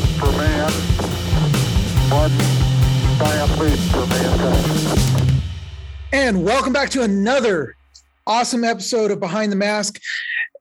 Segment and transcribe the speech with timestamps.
[0.00, 0.72] step for man,
[2.10, 2.30] one
[3.16, 5.40] giant leap for mankind.
[6.12, 7.76] And welcome back to another
[8.26, 10.00] awesome episode of Behind the Mask.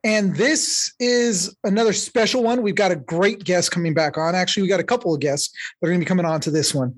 [0.03, 2.61] And this is another special one.
[2.61, 4.35] We've got a great guest coming back on.
[4.35, 6.51] Actually, we got a couple of guests that are going to be coming on to
[6.51, 6.93] this one.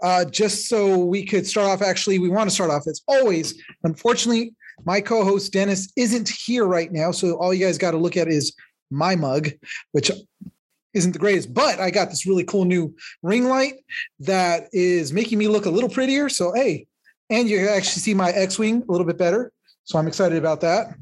[0.00, 3.60] Uh, just so we could start off, actually, we want to start off as always.
[3.82, 4.54] Unfortunately,
[4.84, 7.10] my co host Dennis isn't here right now.
[7.10, 8.54] So all you guys got to look at is
[8.92, 9.48] my mug,
[9.90, 10.12] which
[10.94, 13.74] isn't the greatest, but I got this really cool new ring light
[14.20, 16.28] that is making me look a little prettier.
[16.28, 16.86] So, hey,
[17.28, 19.52] and you actually see my X Wing a little bit better.
[19.84, 20.94] So I'm excited about that.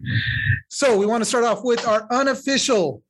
[0.68, 3.02] So we want to start off with our unofficial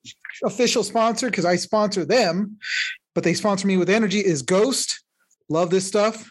[0.45, 2.59] official sponsor because I sponsor them,
[3.15, 5.03] but they sponsor me with energy is Ghost.
[5.49, 6.31] Love this stuff.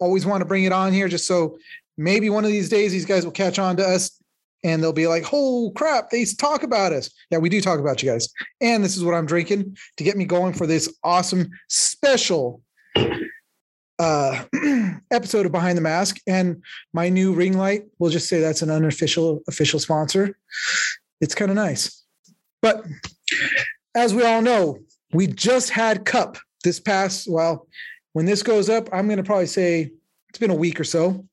[0.00, 1.58] Always want to bring it on here just so
[1.96, 4.20] maybe one of these days these guys will catch on to us
[4.64, 8.02] and they'll be like, "Oh crap, they talk about us." Yeah, we do talk about
[8.02, 8.28] you guys.
[8.60, 12.62] And this is what I'm drinking to get me going for this awesome special
[13.98, 14.44] uh
[15.12, 17.84] episode of Behind the Mask and my new ring light.
[17.98, 20.36] We'll just say that's an unofficial official sponsor.
[21.20, 22.02] It's kind of nice.
[22.60, 22.84] But
[23.94, 24.78] as we all know,
[25.12, 27.68] we just had Cup this past, well,
[28.14, 29.92] when this goes up, I'm going to probably say
[30.28, 31.24] it's been a week or so.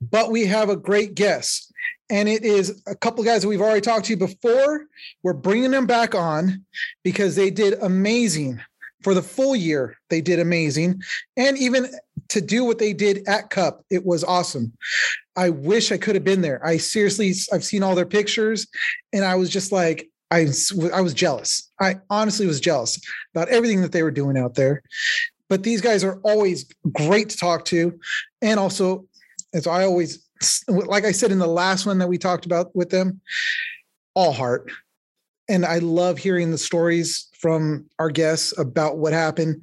[0.00, 1.71] But we have a great guest
[2.12, 4.84] and it is a couple guys that we've already talked to before.
[5.22, 6.64] We're bringing them back on
[7.02, 8.60] because they did amazing
[9.02, 9.96] for the full year.
[10.10, 11.02] They did amazing,
[11.36, 11.88] and even
[12.28, 14.72] to do what they did at Cup, it was awesome.
[15.36, 16.64] I wish I could have been there.
[16.64, 18.66] I seriously, I've seen all their pictures,
[19.12, 20.46] and I was just like, I,
[20.94, 21.70] I was jealous.
[21.80, 23.00] I honestly was jealous
[23.34, 24.82] about everything that they were doing out there.
[25.48, 27.98] But these guys are always great to talk to,
[28.42, 29.06] and also,
[29.54, 30.26] as I always
[30.68, 33.20] like I said in the last one that we talked about with them,
[34.14, 34.70] all heart.
[35.48, 39.62] And I love hearing the stories from our guests about what happened.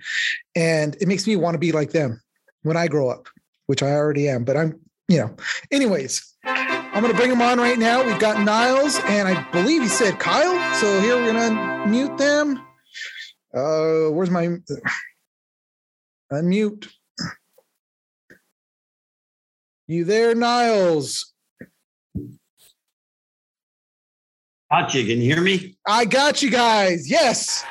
[0.56, 2.22] And it makes me want to be like them
[2.64, 3.28] when I grow up,
[3.68, 4.44] which I already am.
[4.44, 5.36] But I'm, you know,
[5.72, 8.04] anyways, I'm going to bring them on right now.
[8.04, 10.76] We've got Nyles, and I believe he said Kyle.
[10.76, 12.58] So here we're going to mute them.
[13.54, 14.58] Uh, where's my
[16.32, 16.90] unmute?
[19.90, 21.26] You there, Nyles?
[24.70, 25.04] Got you.
[25.04, 25.78] Can you hear me?
[25.88, 27.10] I got you guys.
[27.10, 27.66] Yes.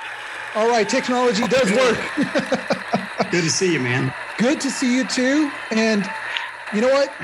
[0.56, 0.88] All right.
[0.88, 1.96] Technology does work.
[3.30, 4.12] Good to see you, man.
[4.36, 5.48] Good to see you too.
[5.70, 6.10] And
[6.74, 7.14] you know what?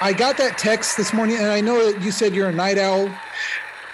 [0.00, 2.78] I got that text this morning, and I know that you said you're a night
[2.78, 3.14] owl,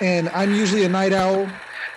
[0.01, 1.49] and I'm usually a night owl.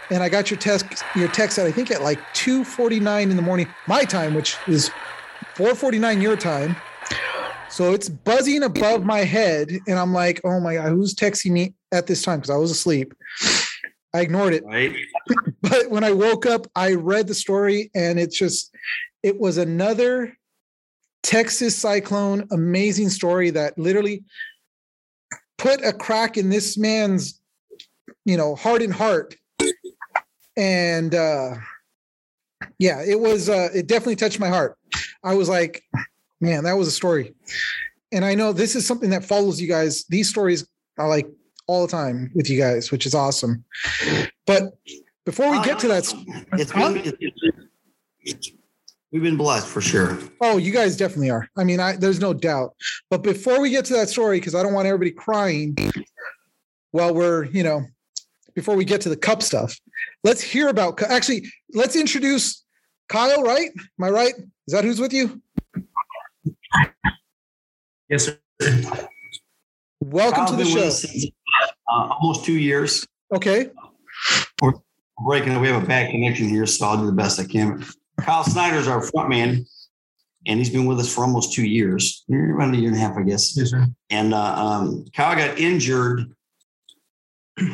[0.09, 3.44] And I got your text, your text at I think at like 2:49 in the
[3.44, 4.89] morning, my time, which is
[5.53, 6.75] 4:49 your time.
[7.77, 11.75] So it's buzzing above my head, and I'm like, "Oh my god, who's texting me
[11.91, 13.13] at this time?" Because I was asleep.
[14.15, 14.65] I ignored it.
[14.65, 14.95] Right.
[15.61, 18.73] But when I woke up, I read the story, and it's just,
[19.21, 20.35] it was another
[21.21, 24.23] Texas cyclone, amazing story that literally
[25.59, 27.39] put a crack in this man's,
[28.25, 29.35] you know, heart and heart.
[30.55, 31.55] And uh
[32.79, 34.77] yeah, it was uh it definitely touched my heart.
[35.23, 35.83] I was like,
[36.41, 37.33] man, that was a story.
[38.11, 40.05] And I know this is something that follows you guys.
[40.09, 40.67] These stories
[40.97, 41.27] are like
[41.67, 43.63] all the time with you guys, which is awesome.
[44.45, 44.77] But
[45.25, 46.13] before we get to that,
[46.53, 46.93] It's Huh?
[46.93, 47.13] been,
[48.21, 48.51] it's,
[49.11, 50.17] we've been blessed for sure.
[50.41, 51.49] oh, you guys definitely are.
[51.57, 52.75] I mean, I, there's no doubt.
[53.09, 55.75] But before we get to that story, because I don't want everybody crying
[56.91, 57.83] while we're, you know,
[58.55, 59.77] before we get to the cup stuff,
[60.23, 61.01] let's hear about.
[61.03, 62.63] Actually, let's introduce
[63.09, 63.43] Kyle.
[63.43, 63.69] Right?
[63.75, 64.33] Am I right?
[64.67, 65.41] Is that who's with you?
[68.09, 68.39] Yes, sir.
[70.00, 70.89] Welcome Kyle's to the show.
[70.89, 71.25] since,
[71.91, 73.05] uh, almost two years.
[73.33, 73.69] Okay.
[74.61, 74.73] We're
[75.25, 75.61] breaking up.
[75.61, 77.85] We have a bad connection here, so I'll do the best I can.
[78.19, 79.66] Kyle Snyder's our front man,
[80.45, 83.17] and he's been with us for almost two years, around a year and a half,
[83.17, 83.56] I guess.
[83.57, 83.88] Yes, sir.
[84.09, 86.31] And uh, um, Kyle got injured.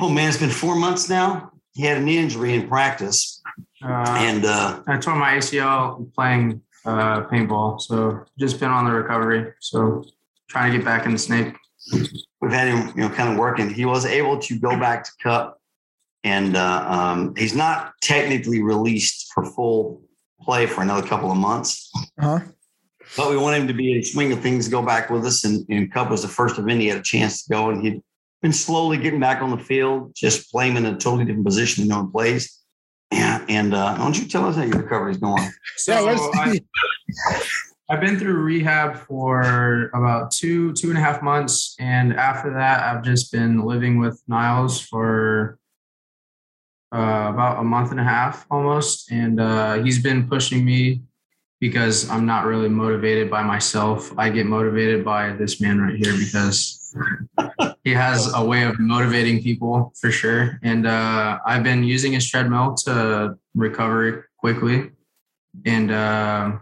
[0.01, 1.51] Oh man, it's been four months now.
[1.73, 3.41] He had an injury in practice,
[3.83, 8.91] Uh, and uh, I tore my ACL playing uh, paintball, so just been on the
[8.91, 9.53] recovery.
[9.59, 10.03] So
[10.50, 11.56] trying to get back in the snake.
[12.41, 13.69] we've had him, you know, kind of working.
[13.69, 15.59] He was able to go back to Cup,
[16.24, 20.01] and uh, um, he's not technically released for full
[20.41, 21.91] play for another couple of months.
[22.19, 22.39] Huh?
[23.18, 25.44] But we want him to be in the swing of things, go back with us.
[25.44, 28.01] And, and Cup was the first event he had a chance to go, and he'd
[28.41, 31.89] been slowly getting back on the field, just playing in a totally different position than
[31.89, 32.62] no one plays.
[33.13, 35.48] Yeah, and uh, why don't you tell us how your recovery is going?
[35.77, 35.94] So
[36.33, 36.60] I,
[37.89, 42.81] I've been through rehab for about two two and a half months, and after that,
[42.81, 45.60] I've just been living with Nyles for
[46.94, 51.04] uh, about a month and a half almost, and uh, he's been pushing me
[51.60, 54.12] because I'm not really motivated by myself.
[54.18, 56.82] I get motivated by this man right here because
[57.83, 60.59] he has a way of motivating people for sure.
[60.63, 64.91] And uh, I've been using his treadmill to recover quickly,
[65.65, 66.53] and uh,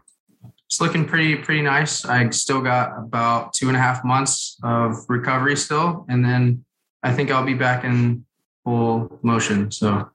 [0.65, 2.05] it's looking pretty pretty nice.
[2.05, 6.65] I still got about two and a half months of recovery still, and then
[7.03, 8.25] I think I'll be back in
[8.63, 9.71] full motion.
[9.71, 10.09] So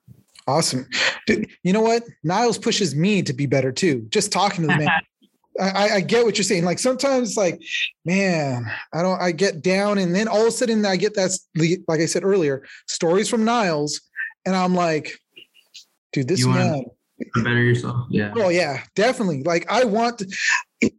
[0.49, 0.87] Awesome.
[1.27, 2.05] Dude, you know what?
[2.25, 4.07] Nyles pushes me to be better too.
[4.11, 4.89] Just talking to the man.
[5.61, 6.65] I, I, get what you're saying.
[6.65, 7.63] Like sometimes, like,
[8.05, 9.21] man, I don't.
[9.21, 11.37] I get down, and then all of a sudden, I get that.
[11.89, 14.01] Like I said earlier, stories from Nyles,
[14.45, 15.19] and I'm like,
[16.13, 16.85] dude, this you man.
[17.37, 18.07] Better yourself.
[18.11, 18.33] Yeah.
[18.37, 19.43] Oh yeah, definitely.
[19.43, 20.19] Like I want.
[20.19, 20.37] To,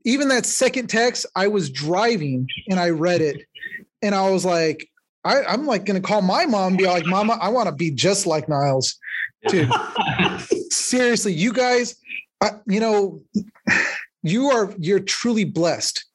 [0.04, 3.46] even that second text, I was driving and I read it,
[4.02, 4.90] and I was like,
[5.24, 7.92] I, I'm like gonna call my mom and be like, Mama, I want to be
[7.92, 8.96] just like Nyles
[9.48, 9.72] dude.
[10.72, 11.96] seriously, you guys,
[12.42, 13.22] uh, you know,
[14.30, 16.06] you are you're truly blessed.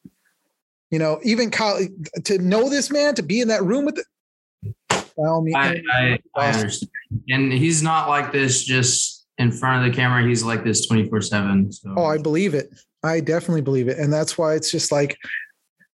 [0.90, 1.86] You know, even Kyle
[2.24, 4.06] to know this man, to be in that room with it.
[5.16, 6.90] Well, I, I, I understand.
[7.28, 10.26] And he's not like this just in front of the camera.
[10.26, 11.72] He's like this 24 7.
[11.72, 11.94] So.
[11.96, 12.74] Oh, I believe it.
[13.02, 13.98] I definitely believe it.
[13.98, 15.18] And that's why it's just like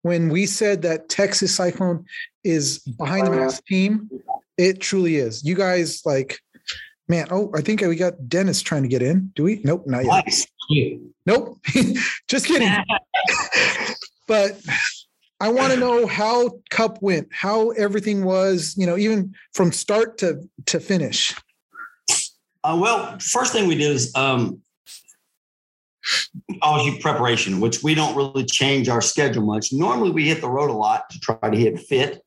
[0.03, 2.05] when we said that Texas Cyclone
[2.43, 4.09] is behind the mask team,
[4.57, 5.43] it truly is.
[5.43, 6.39] You guys like
[7.09, 9.31] Man, oh, I think we got Dennis trying to get in.
[9.35, 9.61] Do we?
[9.63, 10.25] Nope, not yet.
[10.25, 10.47] Nice.
[11.25, 11.59] Nope,
[12.27, 12.69] just kidding.
[14.27, 14.59] but
[15.39, 20.17] I want to know how Cup went, how everything was, you know, even from start
[20.19, 21.33] to to finish.
[22.63, 24.61] Uh, well, first thing we did is um,
[26.61, 29.73] obviously preparation, which we don't really change our schedule much.
[29.73, 32.21] Normally, we hit the road a lot to try to hit fit,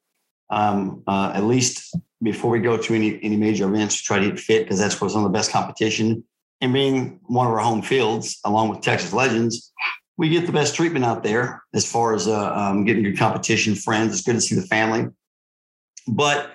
[0.51, 4.31] um, uh, at least before we go to any any major events, to try to
[4.31, 6.23] get fit because that's what's on the best competition.
[6.61, 9.73] And being one of our home fields, along with Texas Legends,
[10.17, 13.75] we get the best treatment out there as far as uh, um, getting good competition,
[13.75, 14.13] friends.
[14.13, 15.09] It's good to see the family,
[16.09, 16.53] but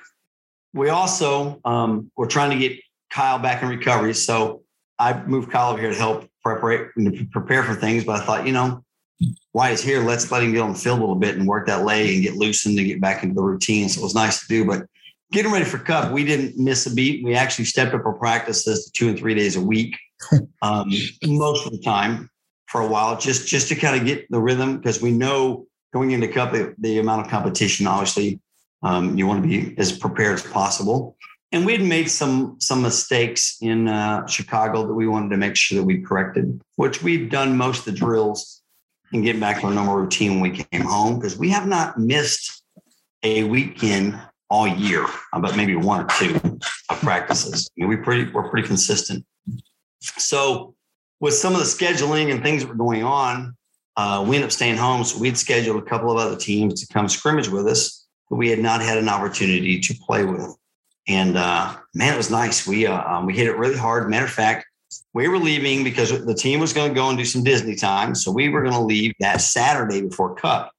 [0.73, 2.79] we also um, we're trying to get
[3.11, 4.13] Kyle back in recovery.
[4.13, 4.63] So
[4.97, 6.91] I moved Kyle over here to help prepare
[7.31, 8.03] prepare for things.
[8.03, 8.83] But I thought, you know,
[9.51, 11.67] why he's here, let's let him get on the field a little bit and work
[11.67, 13.89] that leg and get loosened and get back into the routine.
[13.89, 14.85] So it was nice to do, but
[15.31, 17.23] getting ready for Cup, we didn't miss a beat.
[17.23, 19.97] We actually stepped up our practices to two and three days a week,
[20.61, 20.91] um,
[21.23, 22.29] most of the time
[22.67, 26.11] for a while, just just to kind of get the rhythm because we know going
[26.11, 27.87] into Cup the, the amount of competition.
[27.87, 28.39] Obviously,
[28.83, 31.17] um, you want to be as prepared as possible.
[31.53, 35.55] And we had made some some mistakes in uh, Chicago that we wanted to make
[35.55, 38.61] sure that we corrected, which we've done most of the drills
[39.11, 41.97] and get back to our normal routine when we came home because we have not
[41.97, 42.63] missed
[43.23, 44.19] a weekend
[44.51, 45.07] all year,
[45.39, 46.35] but maybe one or two
[46.89, 47.69] of practices.
[47.69, 49.25] I mean, we pretty we're pretty consistent.
[50.01, 50.75] So
[51.21, 53.55] with some of the scheduling and things that were going on,
[53.95, 55.05] uh, we ended up staying home.
[55.05, 58.49] So we'd scheduled a couple of other teams to come scrimmage with us that we
[58.49, 60.53] had not had an opportunity to play with.
[61.07, 62.67] And uh, man, it was nice.
[62.67, 64.09] We uh, um, we hit it really hard.
[64.09, 64.65] Matter of fact,
[65.13, 68.15] we were leaving because the team was going to go and do some Disney time.
[68.15, 70.73] So we were going to leave that Saturday before Cup.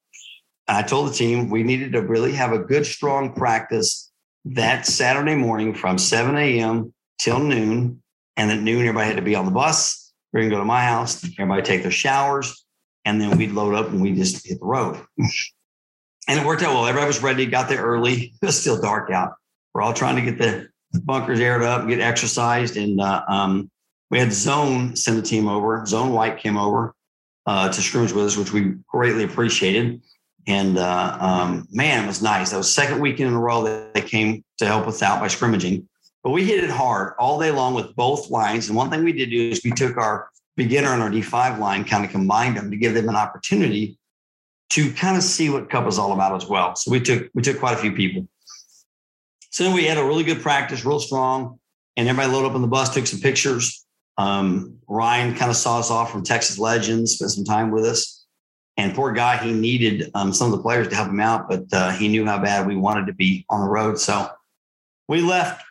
[0.68, 4.10] I told the team we needed to really have a good, strong practice
[4.44, 6.92] that Saturday morning from 7 a.m.
[7.18, 8.02] till noon.
[8.36, 10.12] And at noon, everybody had to be on the bus.
[10.32, 11.24] We are going to go to my house.
[11.38, 12.64] Everybody take their showers.
[13.04, 14.96] And then we'd load up and we just hit the road.
[15.18, 16.86] and it worked out well.
[16.86, 18.32] Everybody was ready, got there early.
[18.42, 19.34] It was still dark out.
[19.74, 20.68] We're all trying to get the
[21.00, 22.76] bunkers aired up, get exercised.
[22.76, 23.70] And uh, um,
[24.10, 25.84] we had Zone send the team over.
[25.86, 26.94] Zone White came over
[27.46, 30.02] uh, to scrimmage with us, which we greatly appreciated.
[30.46, 32.50] And uh, um, man, it was nice.
[32.50, 35.28] That was second weekend in a row that they came to help us out by
[35.28, 35.88] scrimmaging.
[36.24, 38.68] But we hit it hard all day long with both lines.
[38.68, 41.84] And one thing we did do is we took our beginner and our D5 line,
[41.84, 43.98] kind of combined them to give them an opportunity
[44.70, 46.74] to kind of see what Cup is all about as well.
[46.76, 48.26] So we took we took quite a few people.
[49.50, 51.58] So we had a really good practice, real strong,
[51.96, 53.84] and everybody loaded up on the bus, took some pictures.
[54.16, 58.21] Um, Ryan kind of saw us off from Texas Legends, spent some time with us.
[58.76, 61.64] And poor guy, he needed um, some of the players to help him out, but
[61.72, 63.98] uh, he knew how bad we wanted to be on the road.
[63.98, 64.30] So
[65.08, 65.62] we left,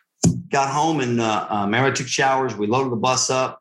[0.50, 2.54] got home, and uh, um, everybody took showers.
[2.54, 3.60] We loaded the bus up,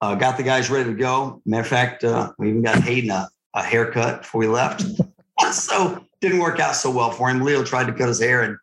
[0.00, 1.40] uh, got the guys ready to go.
[1.46, 4.84] Matter of fact, uh, we even got Hayden a, a haircut before we left.
[5.52, 7.42] so didn't work out so well for him.
[7.42, 8.56] Leo tried to cut his hair, and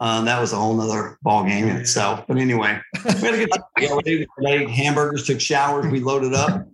[0.00, 2.26] uh, that was a whole nother ball game in itself.
[2.26, 4.68] But anyway, we had a good time.
[4.68, 6.66] Hamburgers, took showers, we loaded up,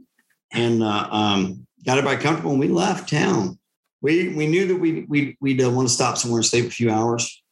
[0.52, 3.58] and uh, um, got everybody comfortable, and we left town.
[4.00, 6.70] We we knew that we we we'd uh, want to stop somewhere and sleep a
[6.70, 7.42] few hours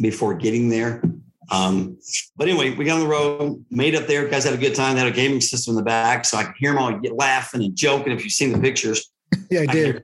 [0.00, 1.02] before getting there.
[1.50, 1.98] Um,
[2.36, 4.28] but anyway, we got on the road, made up there.
[4.28, 4.94] Guys had a good time.
[4.94, 7.62] They had a gaming system in the back, so I could hear them all laughing
[7.62, 8.12] and joking.
[8.12, 9.10] If you've seen the pictures,
[9.50, 10.02] Yeah, I I did.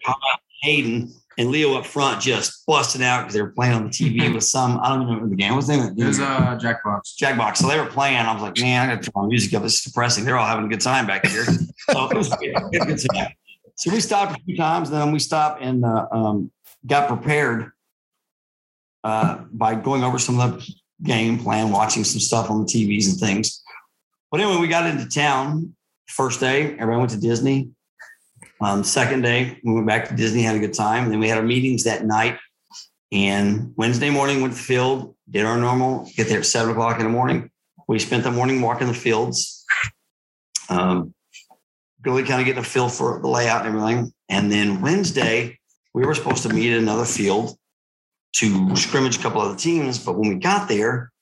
[0.62, 4.32] Hayden and Leo up front just busting out because they were playing on the TV
[4.34, 4.78] with some.
[4.82, 5.54] I don't even know the game.
[5.54, 5.66] was.
[5.66, 7.16] the name of It was uh, Jackbox.
[7.16, 7.56] Jackbox.
[7.58, 8.18] So they were playing.
[8.18, 9.64] I was like, man, I got to turn my music up.
[9.64, 10.24] It's depressing.
[10.24, 11.44] They're all having a good time back here.
[11.90, 12.54] So it was good.
[12.72, 13.28] Good time.
[13.74, 14.88] So we stopped a few times.
[14.88, 16.50] Then we stopped and uh, um,
[16.86, 17.72] got prepared
[19.02, 23.10] uh, by going over some of the game plan, watching some stuff on the TVs
[23.10, 23.62] and things.
[24.30, 25.74] But anyway, we got into town.
[26.06, 27.70] First day, everyone went to Disney.
[28.64, 31.04] Um, second day, we went back to Disney, had a good time.
[31.04, 32.38] And then we had our meetings that night.
[33.12, 36.98] And Wednesday morning, went to the field, did our normal, get there at seven o'clock
[36.98, 37.50] in the morning.
[37.86, 39.66] We spent the morning walking the fields,
[40.70, 41.14] um,
[42.06, 44.14] really kind of getting a feel for the layout and everything.
[44.30, 45.58] And then Wednesday,
[45.92, 47.58] we were supposed to meet at another field
[48.36, 50.02] to scrimmage a couple of other teams.
[50.02, 51.12] But when we got there,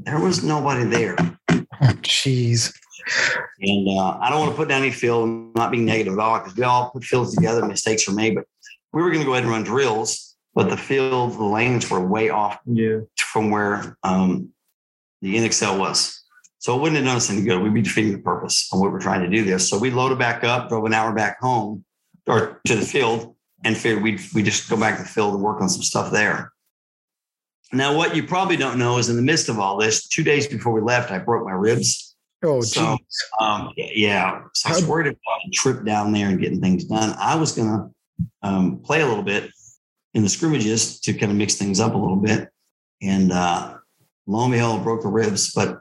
[0.00, 1.16] there was nobody there.
[1.48, 2.74] Oh, Jeez.
[3.60, 6.38] And uh, I don't want to put down any field, not being negative at all,
[6.38, 8.34] because we all put fields together, mistakes are made.
[8.34, 8.44] But
[8.92, 12.00] we were going to go ahead and run drills, but the field, the lanes were
[12.06, 13.00] way off Yeah.
[13.16, 14.50] from where um,
[15.20, 16.22] the NXL was.
[16.58, 17.60] So it wouldn't have done us any good.
[17.60, 19.58] We'd be defeating the purpose of what we're trying to do there.
[19.58, 21.84] So we loaded back up, drove an hour back home
[22.26, 25.42] or to the field, and figured we'd we just go back to the field and
[25.42, 26.52] work on some stuff there.
[27.72, 30.46] Now, what you probably don't know is in the midst of all this, two days
[30.46, 32.11] before we left, I broke my ribs.
[32.42, 32.98] Oh, So, jeez.
[33.40, 37.14] Um, yeah, so I was worried about a trip down there and getting things done.
[37.18, 37.90] I was gonna
[38.42, 39.50] um, play a little bit
[40.14, 42.48] in the scrimmages to kind of mix things up a little bit,
[43.00, 43.76] and uh,
[44.26, 45.52] lo and behold, broke the ribs.
[45.52, 45.80] But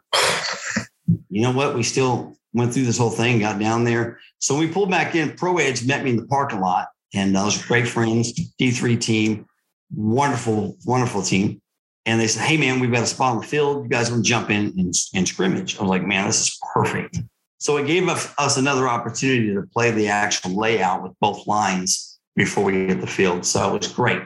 [1.29, 1.75] you know what?
[1.75, 4.19] We still went through this whole thing, got down there.
[4.39, 5.33] So we pulled back in.
[5.33, 8.33] Pro Edge met me in the parking lot, and I was great friends.
[8.57, 9.45] D three team,
[9.93, 11.61] wonderful, wonderful team.
[12.05, 13.83] And they said, "Hey, man, we've got a spot on the field.
[13.83, 16.59] You guys want to jump in and, and scrimmage?" I was like, "Man, this is
[16.73, 17.19] perfect."
[17.61, 22.63] So it gave us, another opportunity to play the actual layout with both lines before
[22.63, 23.45] we hit the field.
[23.45, 24.23] So it was great.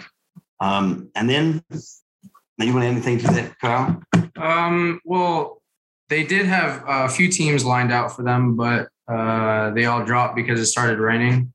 [0.62, 4.02] Um, and then, you want anything to that, Kyle?
[4.38, 5.62] Um, well,
[6.08, 10.38] they did have a few teams lined out for them, but uh, they all dropped
[10.38, 11.52] because it started raining.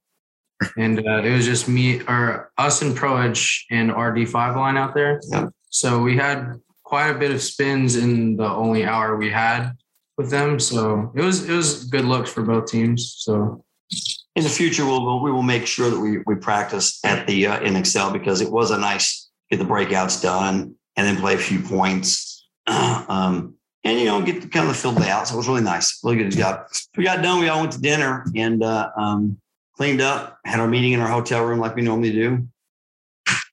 [0.77, 4.77] And uh, it was just me or us and Pro Edge and our D5 line
[4.77, 5.19] out there.
[5.31, 5.49] Yeah.
[5.71, 9.73] So we had quite a bit of spins in the only hour we had
[10.17, 10.61] with them.
[10.61, 13.15] So it was it was good looks for both teams.
[13.19, 13.65] So
[14.37, 17.61] in the future, we'll, we will make sure that we we practice at the uh,
[17.61, 21.61] NXL because it was a nice get the breakouts done and then play a few
[21.61, 25.29] points, um, and you know get the, kind of the field layout.
[25.29, 26.67] So it was really nice, really good job.
[26.97, 27.41] We got done.
[27.41, 29.39] We all went to dinner and uh, um,
[29.77, 32.47] cleaned up, had our meeting in our hotel room like we normally do.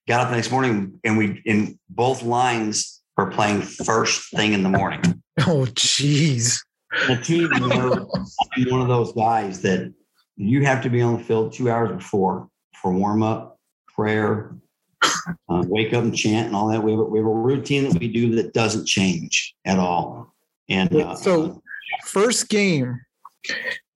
[0.08, 4.64] Got up the next morning and we in both lines were playing first thing in
[4.64, 5.02] the morning
[5.42, 6.64] Oh, jeez.
[7.08, 8.10] the team, you know,
[8.56, 9.94] I'm one of those guys that
[10.38, 12.48] you have to be on the field two hours before
[12.82, 13.60] for warm up,
[13.94, 14.56] prayer,
[15.04, 16.82] uh, wake up and chant, and all that.
[16.84, 20.34] We have, a, we have a routine that we do that doesn't change at all.
[20.70, 21.62] And uh, So-
[22.06, 23.00] First game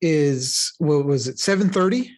[0.01, 1.38] is what was it?
[1.39, 2.17] Seven thirty.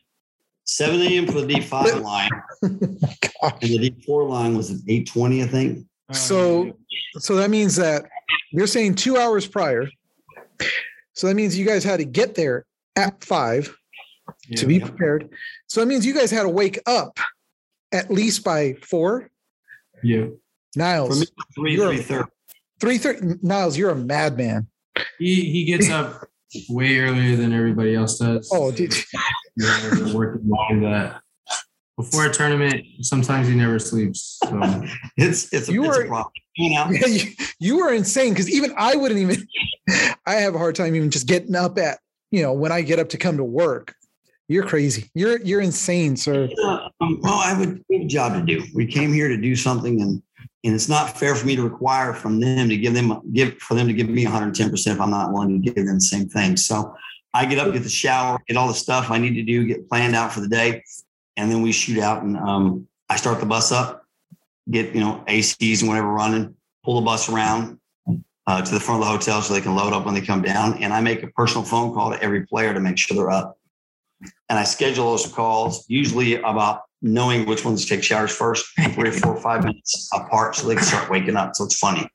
[0.65, 1.27] 7 a.m.
[1.27, 2.29] for the D5 line,
[2.62, 5.86] and the D4 line was at 8:20, I think.
[6.10, 6.77] Oh, so,
[7.17, 8.05] so that means that
[8.53, 9.89] they're saying two hours prior.
[11.13, 12.65] So that means you guys had to get there
[12.96, 13.75] at five
[14.55, 14.88] to be Yeah.
[14.88, 15.29] prepared.
[15.67, 17.20] So that means you guys had to wake up
[17.91, 19.29] at least by four.
[20.03, 20.27] yeah.
[20.77, 22.27] Nyles, me, three, You're- 3:30.
[22.79, 23.20] three thirty.
[23.46, 24.67] Nyles, you're a madman.
[25.20, 26.27] He he gets up
[26.69, 28.50] way earlier than everybody else does.
[28.53, 28.93] Oh, dude.
[29.55, 31.22] Yeah, the working mind that
[31.95, 34.39] before a tournament, sometimes he never sleeps.
[34.43, 34.60] So
[35.17, 36.31] It's it's a, You it's were- a problem.
[36.55, 39.48] You know, Yeah, you, you were insane because even I wouldn't even.
[40.25, 42.00] I have a hard time even just getting up at
[42.31, 43.93] you know when I get up to come to work.
[44.48, 45.10] You're crazy.
[45.13, 46.50] You're you're insane, sir.
[46.63, 48.63] Uh, um, well, I would have a job to do.
[48.74, 50.22] We came here to do something, and
[50.63, 53.74] and it's not fair for me to require from them to give them give for
[53.74, 56.27] them to give me 110 percent if I'm not willing to give them the same
[56.29, 56.55] thing.
[56.55, 56.96] So
[57.34, 59.89] I get up, get the shower, get all the stuff I need to do, get
[59.89, 60.84] planned out for the day,
[61.36, 64.05] and then we shoot out and um, I start the bus up,
[64.70, 67.79] get you know ACs and whatever running, pull the bus around.
[68.46, 70.41] Uh, to the front of the hotel so they can load up when they come
[70.41, 70.84] down.
[70.84, 73.58] And I make a personal phone call to every player to make sure they're up
[74.50, 79.12] and I schedule those calls usually about knowing which ones take showers first, three or
[79.12, 81.56] four or five minutes apart, so they can start waking up.
[81.56, 82.08] So it's funny,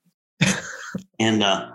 [1.19, 1.71] and uh,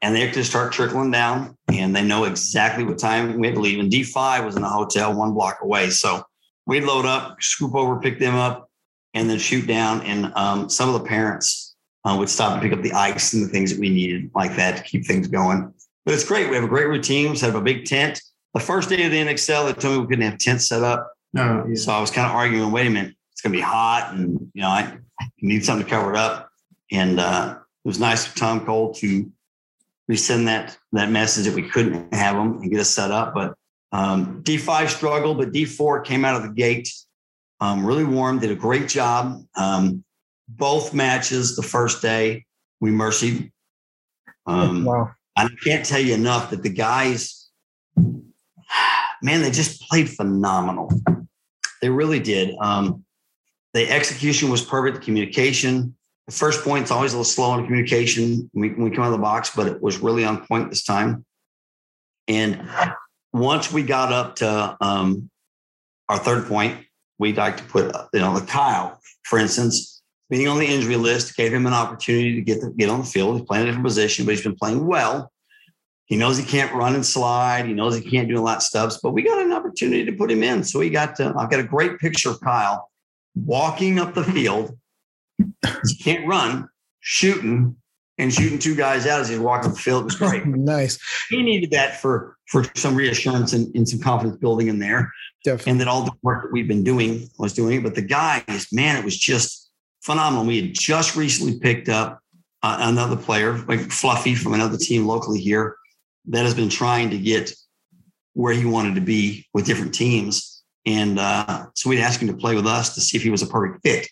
[0.00, 3.60] and they just start trickling down, and they know exactly what time we had to
[3.60, 3.80] leave.
[3.80, 6.22] And D five was in a hotel one block away, so
[6.66, 8.70] we'd load up, scoop over, pick them up,
[9.14, 10.02] and then shoot down.
[10.02, 11.74] And um, some of the parents
[12.04, 14.54] uh, would stop and pick up the ice and the things that we needed like
[14.56, 15.72] that to keep things going.
[16.04, 16.48] But it's great.
[16.48, 17.30] We have a great routine.
[17.30, 18.20] We set up a big tent.
[18.54, 21.12] The first day of the NXL, they told me we couldn't have tents set up.
[21.32, 21.74] No, yeah.
[21.74, 24.50] So I was kind of arguing, wait a minute, it's going to be hot and,
[24.54, 24.98] you know, I
[25.40, 26.50] need something to cover it up.
[26.90, 29.30] And uh, it was nice of Tom Cole to
[30.10, 33.32] resend that, that message that we couldn't have them and get us set up.
[33.32, 33.54] But
[33.92, 36.88] um, D5 struggled, but D4 came out of the gate
[37.62, 39.40] um, really warm, did a great job.
[39.54, 40.02] Um,
[40.48, 42.44] both matches the first day,
[42.80, 43.52] we mercied.
[44.46, 45.12] Um, wow.
[45.36, 47.41] I can't tell you enough that the guys,
[49.22, 50.90] man, they just played phenomenal.
[51.80, 52.54] They really did.
[52.60, 53.04] Um,
[53.74, 54.98] the execution was perfect.
[54.98, 59.06] The communication, the first point's always a little slow on communication when we, come out
[59.06, 61.24] of the box, but it was really on point this time.
[62.28, 62.68] And
[63.32, 65.30] once we got up to um,
[66.08, 66.84] our third point,
[67.18, 71.36] we'd like to put, you know, the Kyle, for instance, being on the injury list
[71.36, 73.38] gave him an opportunity to get the, get on the field.
[73.38, 75.31] He's playing a different position, but he's been playing well.
[76.06, 77.66] He knows he can't run and slide.
[77.66, 80.12] He knows he can't do a lot of stuff, but we got an opportunity to
[80.12, 80.62] put him in.
[80.64, 82.90] So he got to, I've got a great picture of Kyle
[83.34, 84.76] walking up the field.
[85.38, 86.68] He can't run,
[87.00, 87.76] shooting,
[88.18, 90.02] and shooting two guys out as he's walking up the field.
[90.02, 90.46] It was great.
[90.46, 90.98] nice.
[91.30, 95.10] He needed that for for some reassurance and, and some confidence building in there.
[95.44, 95.70] Definitely.
[95.70, 97.82] And that all the work that we've been doing was doing it.
[97.82, 99.70] But the guys, man, it was just
[100.02, 100.44] phenomenal.
[100.44, 102.20] We had just recently picked up
[102.62, 105.76] uh, another player, like Fluffy from another team locally here,
[106.26, 107.52] that has been trying to get
[108.34, 110.62] where he wanted to be with different teams.
[110.86, 113.42] And uh, so we'd ask him to play with us to see if he was
[113.42, 114.08] a perfect fit.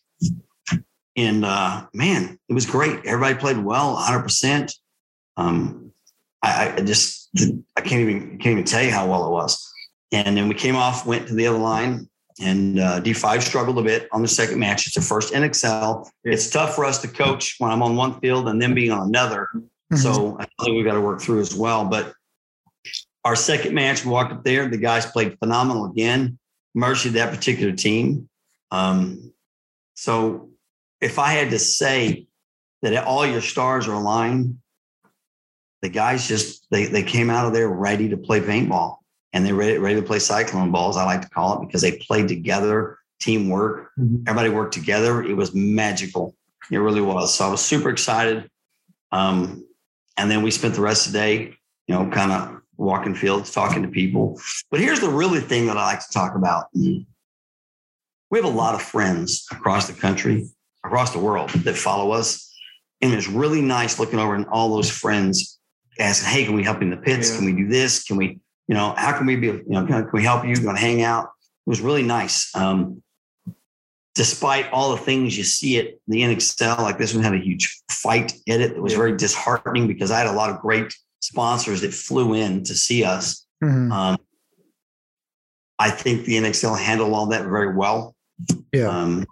[1.16, 3.04] And uh, man, it was great.
[3.04, 4.72] Everybody played well, 100%.
[5.36, 5.92] Um,
[6.42, 7.30] I, I just,
[7.76, 9.70] I can't even, can't even tell you how well it was.
[10.12, 12.08] And then we came off, went to the other line,
[12.40, 14.86] and uh, D5 struggled a bit on the second match.
[14.86, 16.08] It's the first NXL.
[16.24, 16.32] Yeah.
[16.32, 19.08] It's tough for us to coach when I'm on one field and then being on
[19.08, 19.48] another.
[19.92, 19.98] Mhm.
[19.98, 21.84] So I think we've got to work through as well.
[21.84, 22.14] But
[23.24, 24.68] our second match, we walked up there.
[24.68, 26.38] The guys played phenomenal again.
[26.74, 28.28] Mercy that particular team.
[28.70, 29.32] Um,
[29.94, 30.50] so
[31.00, 32.26] if I had to say
[32.82, 34.58] that all your stars are aligned,
[35.82, 38.98] the guys just they they came out of there ready to play paintball
[39.32, 40.96] and they ready ready to play cyclone balls.
[40.96, 43.90] I like to call it because they played together, teamwork.
[43.98, 44.22] Mhm.
[44.28, 45.22] Everybody worked together.
[45.22, 46.36] It was magical.
[46.70, 47.34] It really was.
[47.34, 48.48] So I was super excited.
[49.10, 49.66] Um,
[50.16, 51.54] and then we spent the rest of the day,
[51.86, 54.40] you know, kind of walking fields, talking to people.
[54.70, 56.66] But here's the really thing that I like to talk about.
[56.74, 57.06] We
[58.32, 60.48] have a lot of friends across the country,
[60.84, 62.46] across the world that follow us.
[63.02, 65.58] And it's really nice looking over and all those friends
[65.98, 67.30] asking, Hey, can we help in the pits?
[67.30, 67.36] Yeah.
[67.36, 68.04] Can we do this?
[68.04, 70.54] Can we, you know, how can we be, you know, can, we help you?
[70.56, 71.24] Going to hang out?
[71.24, 72.54] It was really nice.
[72.54, 73.02] Um,
[74.14, 77.80] despite all the things you see at the NXL, like this one had a huge
[77.90, 78.72] fight in it.
[78.72, 82.64] It was very disheartening because I had a lot of great sponsors that flew in
[82.64, 83.46] to see us.
[83.62, 83.92] Mhm.
[83.92, 84.18] Um,
[85.78, 88.14] I think the NXL handled all that very well.
[88.72, 88.88] Yeah.
[88.88, 89.26] Um,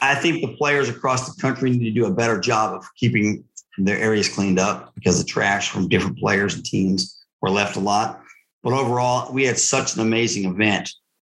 [0.00, 3.44] I think the players across the country need to do a better job of keeping
[3.78, 7.80] their areas cleaned up because the trash from different players and teams were left a
[7.80, 8.22] lot.
[8.62, 10.90] But overall, we had such an amazing event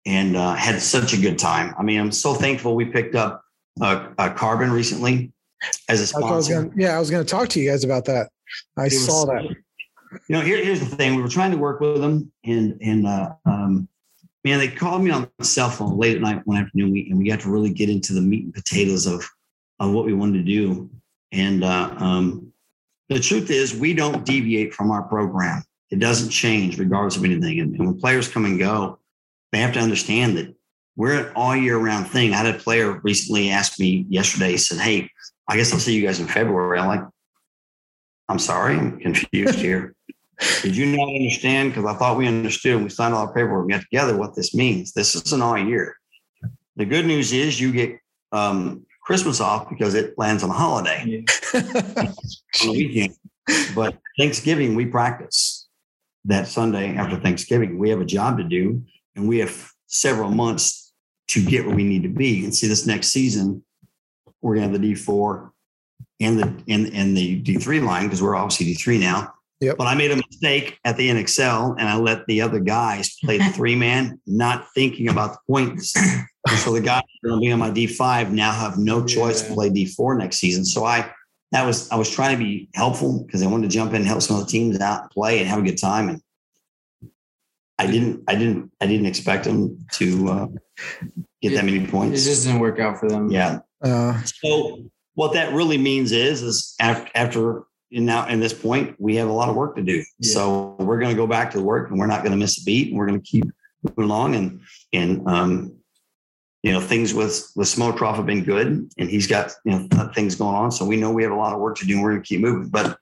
[0.07, 1.75] and uh, had such a good time.
[1.79, 3.42] I mean, I'm so thankful we picked up
[3.81, 5.33] uh, a Carbon recently
[5.88, 6.69] as a what I was sponsor.
[6.69, 8.31] gonna, yeah, I was going to talk to you guys about that.
[8.79, 9.45] I It was- saw that.
[10.29, 13.07] You know, here, here's the thing: we were trying to work with them, and and
[13.07, 13.87] uh, um,
[14.45, 17.19] man, they called me on the cell phone late at night one afternoon, we, and
[17.19, 19.29] we got to really get into the meat and potatoes of
[19.81, 20.88] of what we wanted to do.
[21.33, 22.51] And uh, um,
[23.09, 25.62] the truth is, we don't deviate from our program.
[25.90, 27.61] It doesn't change regardless of anything.
[27.61, 29.01] And, and when players come and go,
[29.57, 30.55] they have to understand that
[30.97, 32.35] we're an all year round thing.
[32.35, 35.11] I had a player recently ask me yesterday, he said, Hey,
[35.49, 36.79] I guess I'll see you guys in February.
[36.79, 37.05] I'm like,
[38.29, 39.95] I'm sorry, I'm confused here.
[40.62, 41.71] Did you not understand?
[41.71, 44.35] Because I thought we understood and we signed all our paperwork we got together what
[44.35, 44.92] this means.
[44.92, 45.97] This isn't all year.
[46.77, 47.99] The good news is you get
[48.33, 53.14] um, Christmas off because it lands on a holiday on the weekend.
[53.75, 55.66] But Thanksgiving, we practice
[56.27, 57.79] that Sunday after Thanksgiving.
[57.79, 58.83] We have a job to do
[59.16, 60.92] and we have several months
[61.29, 62.44] to get where we need to be.
[62.44, 63.64] And see, this next season,
[64.40, 65.50] we're going to have the D4
[66.20, 69.33] and the and, and the D3 line because we're obviously D3 now.
[69.61, 69.79] Yep.
[69.79, 73.38] But I made a mistake at the NXL and I let the other guys play
[73.38, 75.96] the three man, not thinking about the points.
[75.96, 79.05] And so the guys that are going to be on my D5 now have no
[79.05, 80.64] choice to play D4 next season.
[80.64, 81.11] So I
[81.52, 84.07] that was I was trying to be helpful because I wanted to jump in and
[84.07, 86.09] help some other teams out and play and have a good time.
[86.09, 86.20] And
[87.79, 90.47] I didn't I didn't I didn't expect them to uh,
[91.43, 92.25] get that many It points.
[92.25, 93.31] just didn't work out for them.
[93.31, 93.61] Yeah.
[93.83, 94.85] Uh, So
[95.15, 99.33] what that really means is, is after, after now in this point, we have a
[99.33, 100.05] lot of work to do.
[100.19, 100.33] Yeah.
[100.33, 102.65] So we're going to go back to work and we're not going to miss a
[102.65, 103.45] beat and we're going to keep
[103.83, 104.61] moving along and,
[104.93, 105.73] and, um,
[106.62, 110.35] you know, things with, with Smotroff have been good and he's got, you know, things
[110.35, 110.71] going on.
[110.73, 112.29] So we know we have a lot of work to do and we're going to
[112.29, 112.69] keep moving.
[112.69, 112.99] But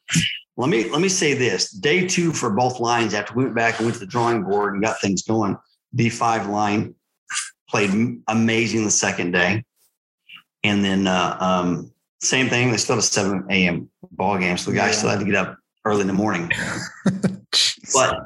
[0.57, 3.79] let me, let me say this day two for both lines after we went back
[3.79, 5.57] and went to the drawing board and got things going.
[5.97, 6.95] D5 line
[7.69, 9.65] played amazing the second day.
[10.63, 12.71] And then, uh, um, same thing.
[12.71, 13.91] They still have a 7 a.m.
[14.13, 14.57] ball game.
[14.57, 14.99] So the guys Yeah.
[14.99, 16.51] still had to get up early in the morning.
[17.93, 18.19] But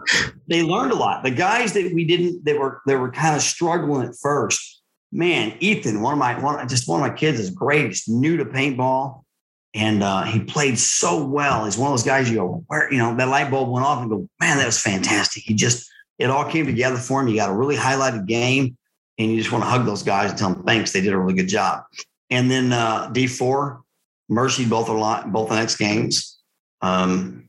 [0.46, 1.24] they learned a lot.
[1.24, 4.82] The guys that we didn't, that were that were kind of struggling at first.
[5.10, 7.86] Man, Ethan, one of my one just one of my kids is great.
[7.86, 9.24] He's new to paintball,
[9.74, 11.64] and uh, he played so well.
[11.64, 14.00] He's one of those guys you go, where you know that light bulb went off
[14.00, 15.42] and go, man, that was fantastic.
[15.44, 17.28] He just it all came together for him.
[17.28, 18.76] You got a really highlighted game,
[19.18, 20.92] and you just want to hug those guys and tell them thanks.
[20.92, 21.84] They did a really good job.
[22.30, 23.82] And then uh, D four,
[24.28, 26.38] Mercy both a lot both the next games.
[26.80, 27.48] Um,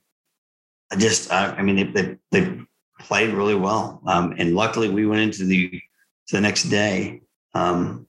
[0.92, 2.60] I just, I, I mean, they, they, they
[3.00, 4.02] played really well.
[4.08, 7.22] Um, and luckily we went into the, to the next day,
[7.54, 8.08] um,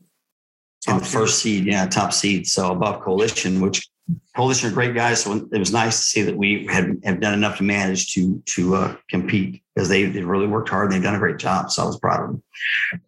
[0.87, 2.47] the first seed, yeah, top seed.
[2.47, 3.87] So above coalition, which
[4.35, 5.23] coalition are great guys.
[5.23, 8.43] So it was nice to see that we had have done enough to manage to,
[8.47, 11.71] to, uh, compete because they, they really worked hard and they've done a great job.
[11.71, 12.43] So I was proud of them,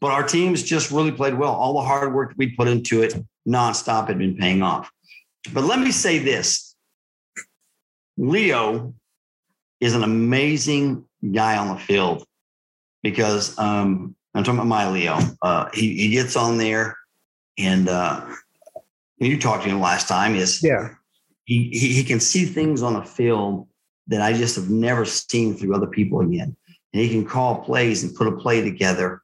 [0.01, 1.53] but our teams just really played well.
[1.53, 3.15] All the hard work we put into it
[3.47, 4.91] nonstop had been paying off.
[5.53, 6.75] But let me say this,
[8.17, 8.95] Leo
[9.81, 12.25] is an amazing guy on the field
[13.03, 15.19] because um, I'm talking about my Leo.
[15.41, 16.97] Uh, he, he gets on there
[17.59, 18.25] and uh,
[19.19, 20.91] you talked to him last time is yeah.
[21.45, 23.69] he, he, he can see things on the field
[24.09, 26.57] that I just have never seen through other people again.
[26.93, 29.23] And he can call plays and put a play together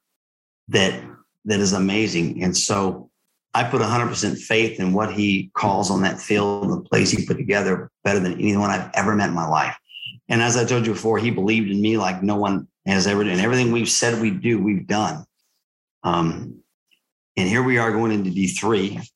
[0.68, 1.02] that
[1.44, 2.42] that is amazing.
[2.42, 3.10] And so
[3.54, 7.26] I put 100% faith in what he calls on that field and the plays he
[7.26, 9.76] put together better than anyone I've ever met in my life.
[10.28, 13.24] And as I told you before, he believed in me like no one has ever
[13.24, 13.40] done.
[13.40, 15.24] Everything we've said we do, we've done.
[16.02, 16.60] Um,
[17.36, 19.06] and here we are going into D3.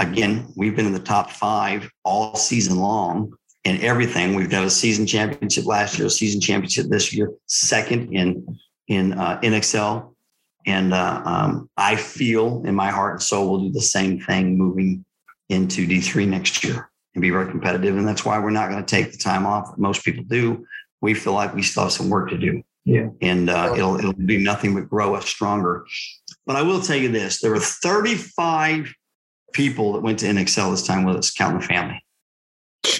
[0.00, 3.34] Again, we've been in the top five all season long
[3.64, 4.34] in everything.
[4.34, 8.58] We've done a season championship last year, a season championship this year, second in
[8.88, 10.14] in uh, NXL.
[10.66, 14.56] And uh, um, I feel in my heart and soul we'll do the same thing
[14.56, 15.04] moving
[15.50, 17.96] into D3 next year and be very competitive.
[17.96, 20.66] And that's why we're not going to take the time off that most people do.
[21.02, 22.62] We feel like we still have some work to do.
[22.84, 23.08] Yeah.
[23.20, 25.84] And uh, it'll, it'll do nothing but grow us stronger.
[26.46, 28.92] But I will tell you this there were 35
[29.52, 32.02] people that went to NXL this time with us, counting the family.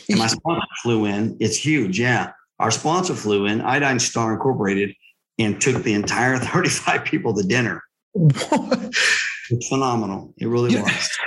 [0.08, 1.36] And my sponsor flew in.
[1.40, 1.98] It's huge.
[1.98, 2.32] Yeah.
[2.58, 4.94] Our sponsor flew in, Iodine Star Incorporated,
[5.38, 7.82] and took the entire 35 people to dinner.
[8.14, 10.34] It's phenomenal.
[10.38, 10.82] It really Yeah.
[10.82, 11.18] was.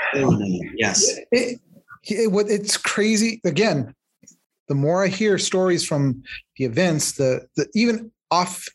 [0.77, 1.17] Yes.
[1.31, 1.59] it,
[2.05, 3.95] it, what it's crazy again
[4.67, 6.21] the more i hear stories from
[6.57, 8.65] the events the, the even off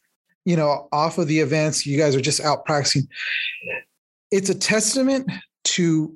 [0.44, 3.06] you know off of the events you guys are just out practicing
[4.32, 5.30] it's a testament
[5.64, 6.12] to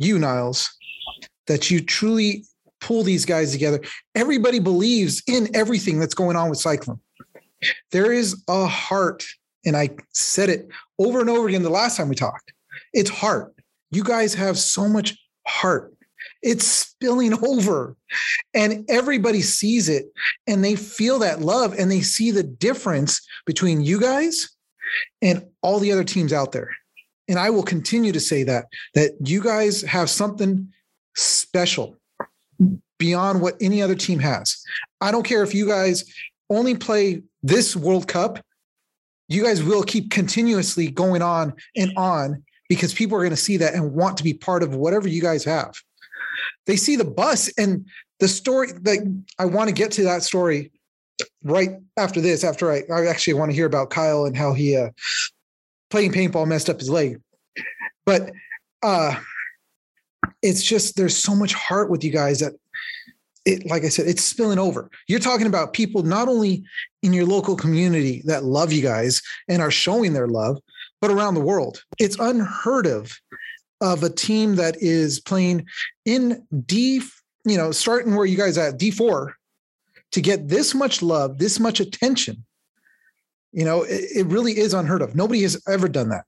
[0.00, 0.68] you niles
[1.46, 2.44] that you truly
[2.80, 3.80] pull these guys together.
[4.14, 7.00] Everybody believes in everything that's going on with cyclone.
[7.92, 9.24] There is a heart
[9.66, 12.52] and i said it over and over again the last time we talked.
[12.94, 13.54] It's heart.
[13.90, 15.92] You guys have so much heart.
[16.42, 17.96] It's spilling over
[18.54, 20.06] and everybody sees it
[20.46, 24.48] and they feel that love and they see the difference between you guys
[25.20, 26.70] and all the other teams out there
[27.30, 30.68] and i will continue to say that that you guys have something
[31.14, 31.96] special
[32.98, 34.62] beyond what any other team has.
[35.00, 36.04] I don't care if you guys
[36.50, 38.44] only play this world cup
[39.28, 43.56] you guys will keep continuously going on and on because people are going to see
[43.56, 45.72] that and want to be part of whatever you guys have.
[46.66, 47.86] They see the bus and
[48.20, 49.00] the story like
[49.38, 50.70] i want to get to that story
[51.42, 54.76] right after this after i, I actually want to hear about kyle and how he
[54.76, 54.90] uh
[55.90, 57.20] playing paintball messed up his leg.
[58.06, 58.32] But
[58.82, 59.14] uh
[60.42, 62.54] it's just there's so much heart with you guys that
[63.44, 64.90] it like i said it's spilling over.
[65.08, 66.64] You're talking about people not only
[67.02, 70.58] in your local community that love you guys and are showing their love
[71.00, 71.82] but around the world.
[71.98, 73.18] It's unheard of
[73.80, 75.66] of a team that is playing
[76.04, 77.02] in D,
[77.46, 79.32] you know, starting where you guys at D4
[80.12, 82.44] to get this much love, this much attention.
[83.52, 85.14] You know, it, it really is unheard of.
[85.14, 86.24] Nobody has ever done that.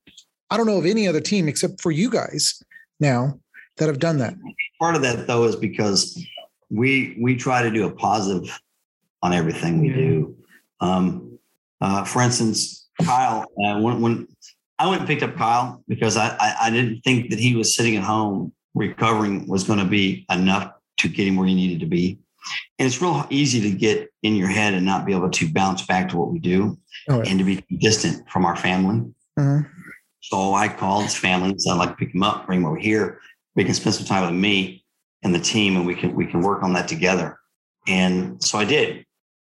[0.51, 2.63] I don't know of any other team except for you guys
[3.01, 3.39] now
[3.79, 4.35] that have done that.
[4.81, 6.23] Part of that though is because
[6.71, 8.59] we we try to do a positive
[9.23, 10.37] on everything we do.
[10.81, 11.39] Um,
[11.81, 14.29] uh, for instance, Kyle, uh, when, when
[14.79, 17.75] I went and picked up Kyle because I, I I didn't think that he was
[17.75, 21.81] sitting at home recovering was going to be enough to get him where he needed
[21.81, 22.19] to be.
[22.79, 25.87] And it's real easy to get in your head and not be able to bounce
[25.87, 26.79] back to what we do
[27.09, 27.31] Oh, yeah.
[27.31, 29.13] and to be distant from our family.
[29.39, 29.69] Mhm.
[30.21, 32.67] So I called his family and said, I'd like to pick him up, bring him
[32.67, 33.21] over here.
[33.57, 34.85] We can spend some time with me
[35.23, 37.39] and the team and we can we can work on that together.
[37.87, 39.05] And so I did.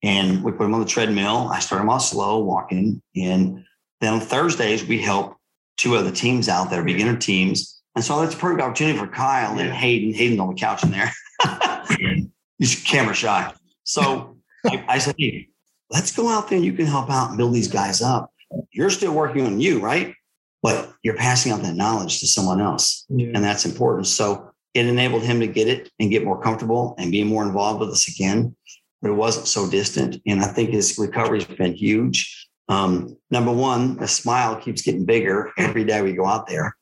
[0.04, 1.50] And we put him on the treadmill.
[1.52, 3.02] I started him off slow, walking.
[3.16, 3.64] And
[4.00, 5.36] then on Thursdays, we help
[5.78, 7.82] two other teams out that are beginner teams.
[7.96, 9.74] And so that's a perfect opportunity for Kyle and Yeah.
[9.76, 10.14] Hayden.
[10.14, 11.12] Hayden's on the couch in there.
[12.62, 13.52] He's camera shy.
[13.84, 15.50] So I, I said, hey,
[15.90, 18.32] let's go out there and you can help out and build these guys up.
[18.72, 20.14] You're still working on you, right?
[20.62, 23.06] But you're passing on that knowledge to someone else.
[23.10, 23.32] Yeah.
[23.34, 24.06] And that's important.
[24.06, 27.80] So it enabled him to get it and get more comfortable and be more involved
[27.80, 28.56] with us again.
[29.02, 30.22] But it wasn't so distant.
[30.28, 32.48] And I think his recovery has been huge.
[32.70, 36.78] Um, number one, the smile keeps getting bigger every day we go out there.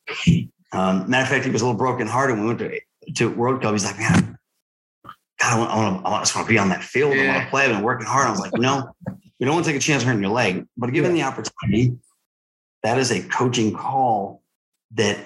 [0.74, 3.30] Um, matter of fact, he was a little broken hearted when we went to, to
[3.30, 3.72] World Cup.
[3.72, 4.38] He's like, man,
[5.40, 7.14] God, I want, I want, I just want to be on that field.
[7.14, 7.64] I want to play.
[7.66, 8.28] I've been working hard.
[8.28, 8.92] I was like, you know,
[9.40, 11.98] you don't want to take a chance hurting your leg, but given the opportunity,
[12.84, 14.42] that is a coaching call
[14.96, 15.18] that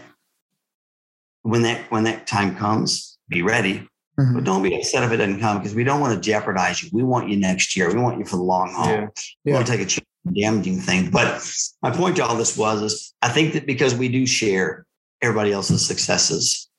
[1.41, 3.87] when that when that time comes, be ready.
[4.19, 4.35] Mhm.
[4.35, 6.89] But don't be upset if it doesn't come because we don't want to jeopardize you.
[6.93, 7.91] We want you next year.
[7.91, 8.85] We want you for the long haul.
[8.87, 9.07] Yeah.
[9.43, 9.55] We Yeah.
[9.55, 11.09] want to take a chance damaging thing.
[11.09, 11.43] But
[11.81, 14.85] my point to all this was is I think that because we do share
[15.21, 16.69] everybody else's successes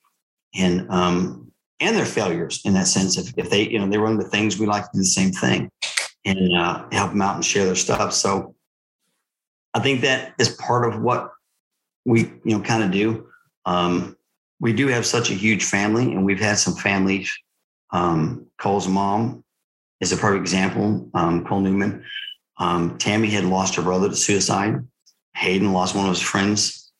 [0.54, 1.43] and um
[1.80, 3.18] and their failures in that sense.
[3.18, 5.32] If, if they, you know, they run the things, we like to do the same
[5.32, 5.70] thing
[6.24, 8.12] and uh, help them out and share their stuff.
[8.12, 8.54] So
[9.74, 11.30] I think that is part of what
[12.04, 13.26] we, you know, kind of do.
[13.66, 14.16] Um,
[14.60, 17.32] we do have such a huge family, and we've had some families.
[17.90, 19.44] Um, Cole's mom
[20.00, 21.10] is a perfect example.
[21.14, 22.04] Um, Cole Newman.
[22.58, 24.76] Um, Tammy had lost her brother to suicide.
[25.34, 26.92] Hayden lost one of his friends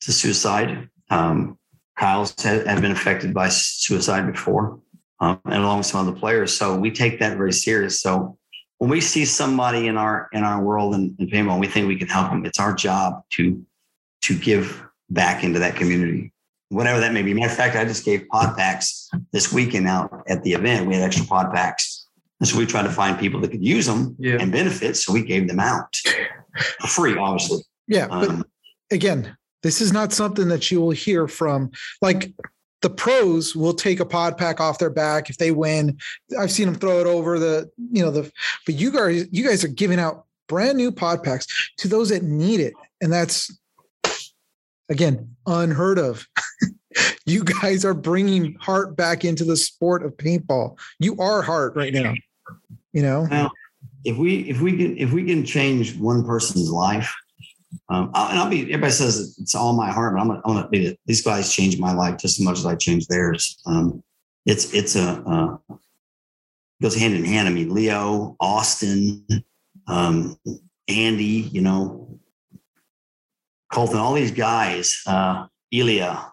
[0.00, 0.88] to suicide.
[1.10, 1.58] Um,
[1.98, 4.80] Kyle's had, had been affected by suicide before,
[5.20, 6.52] um, and along with some other players.
[6.52, 8.00] So we take that very serious.
[8.00, 8.38] So
[8.78, 11.96] when we see somebody in our in our world in, in paintball, we think we
[11.96, 12.44] can help them.
[12.44, 13.64] It's our job to
[14.22, 16.32] to give back into that community,
[16.70, 17.34] whatever that may be.
[17.34, 20.86] Matter of fact, I just gave pod packs this weekend out at the event.
[20.86, 22.06] We had extra pod packs,
[22.40, 24.38] and so we tried to find people that could use them Yeah.
[24.40, 24.96] and benefit.
[24.96, 25.94] So we gave them out
[26.80, 27.58] for free, obviously.
[27.86, 28.44] Yeah, but Um,
[28.90, 31.70] again, this is not something that you will hear from
[32.00, 32.32] like
[32.82, 35.98] the pros will take a pod pack off their back if they win.
[36.38, 38.30] I've seen them throw it over the, you know, the
[38.66, 41.46] but you guys, you guys are giving out brand new pod packs
[41.78, 42.74] to those that need it.
[43.00, 43.56] And that's
[44.88, 46.26] again unheard of.
[47.26, 50.78] you guys are bringing heart back into the sport of paintball.
[50.98, 52.14] You are heart right now.
[52.92, 53.52] You know, Well,
[54.04, 57.14] if we if we can if we can change one person's life,
[57.88, 58.62] um, I'll, and I'll be.
[58.62, 60.98] Everybody says it's all my heart, but I'm gonna, I'm gonna be.
[61.06, 63.58] These guys changed my life just as much as I changed theirs.
[63.66, 64.02] Um,
[64.46, 65.74] it's it's a uh,
[66.82, 67.48] goes hand in hand.
[67.48, 69.24] I mean, Leo, Austin,
[69.86, 70.36] um,
[70.88, 72.18] Andy, you know,
[73.72, 76.32] Colton, all these guys, uh, Ilya,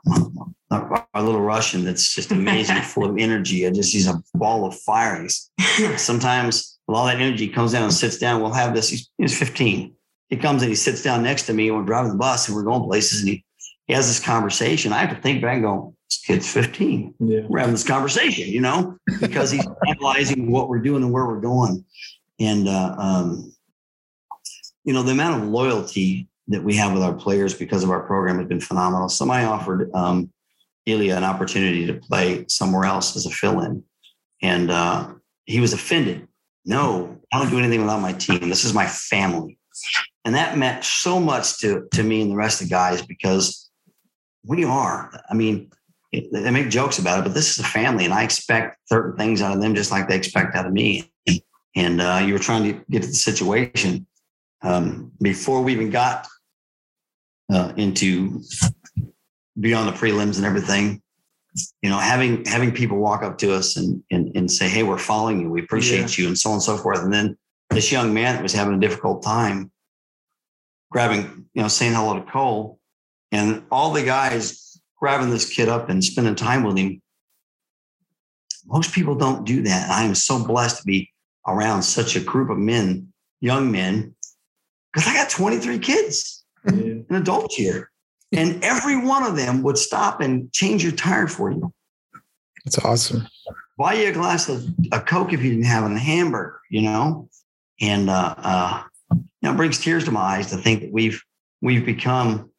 [0.71, 3.65] our, our little Russian that's just amazing, full of energy.
[3.65, 5.21] I just he's a ball of fire.
[5.21, 5.49] He's
[5.97, 8.41] sometimes with all that energy comes down and sits down.
[8.41, 8.89] We'll have this.
[8.89, 9.95] He's, he's 15.
[10.29, 12.55] He comes and he sits down next to me and we're driving the bus and
[12.55, 13.43] we're going places and he,
[13.87, 14.93] he has this conversation.
[14.93, 17.15] I have to think back and go, this kid's 15.
[17.19, 17.41] Yeah.
[17.47, 21.41] We're having this conversation, you know, because he's analyzing what we're doing and where we're
[21.41, 21.83] going.
[22.39, 23.53] And, uh, um,
[24.83, 28.01] you know, the amount of loyalty that we have with our players because of our
[28.01, 29.09] program has been phenomenal.
[29.09, 30.31] Somebody offered um,
[30.85, 33.83] Ilya an opportunity to play somewhere else as a fill in.
[34.41, 35.13] And uh,
[35.45, 36.27] he was offended.
[36.65, 38.49] No, I don't do anything without my team.
[38.49, 39.57] This is my family.
[40.25, 43.69] And that meant so much to, to me and the rest of the guys because
[44.45, 45.11] we are.
[45.29, 45.71] I mean,
[46.11, 49.41] they make jokes about it, but this is a family, and I expect certain things
[49.41, 51.11] out of them just like they expect out of me.
[51.75, 54.07] And uh, you were trying to get to the situation
[54.63, 56.27] um, before we even got
[57.53, 58.41] uh, into
[59.59, 61.01] beyond the prelims and everything.
[61.81, 64.97] You know, having having people walk up to us and and, and say, "Hey, we're
[64.97, 65.49] following you.
[65.49, 66.99] We appreciate you," and so on and so forth.
[67.03, 67.37] And then
[67.69, 69.71] this young man that was having a difficult time
[70.91, 72.79] grabbing, you know, saying hello to Cole,
[73.31, 77.01] and all the guys grabbing this kid up and spending time with him.
[78.65, 79.89] Most people don't do that.
[79.89, 81.09] I am so blessed to be
[81.47, 84.15] around such a group of men, young men,
[84.93, 86.71] because I got 23 kids, Yeah.
[87.09, 87.89] an adult here.
[88.31, 91.73] And every one of them would stop and change your tire for you.
[92.65, 93.27] it's awesome.
[93.77, 97.29] Buy you a glass of a Coke if you didn't have a hamburger, you know?
[97.81, 98.83] And uh uh
[99.41, 101.21] know, it brings tears to my eyes to think that we've
[101.61, 102.51] we've become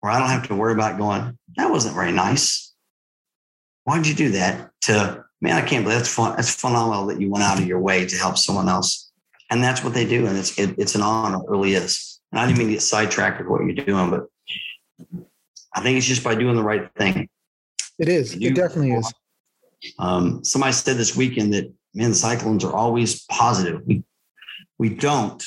[0.00, 2.72] where I don't have to worry about going, that wasn't very nice.
[3.84, 4.70] why'd you do that?
[4.82, 6.36] To man, I can't believe that's fun.
[6.36, 9.10] That's phenomenal that you went out of your way to help someone else.
[9.50, 10.26] And that's what they do.
[10.26, 12.20] And it's it, it's an honor, it really is.
[12.32, 14.26] And I didn't mean to get sidetracked with what you're doing, but
[15.74, 17.28] I think it's just by doing the right thing.
[17.98, 18.36] It is.
[18.36, 19.12] You- It definitely is.
[19.98, 23.80] Um, somebody said this weekend that man, the Cyclones are always positive.
[23.86, 24.02] We
[24.78, 25.42] we don't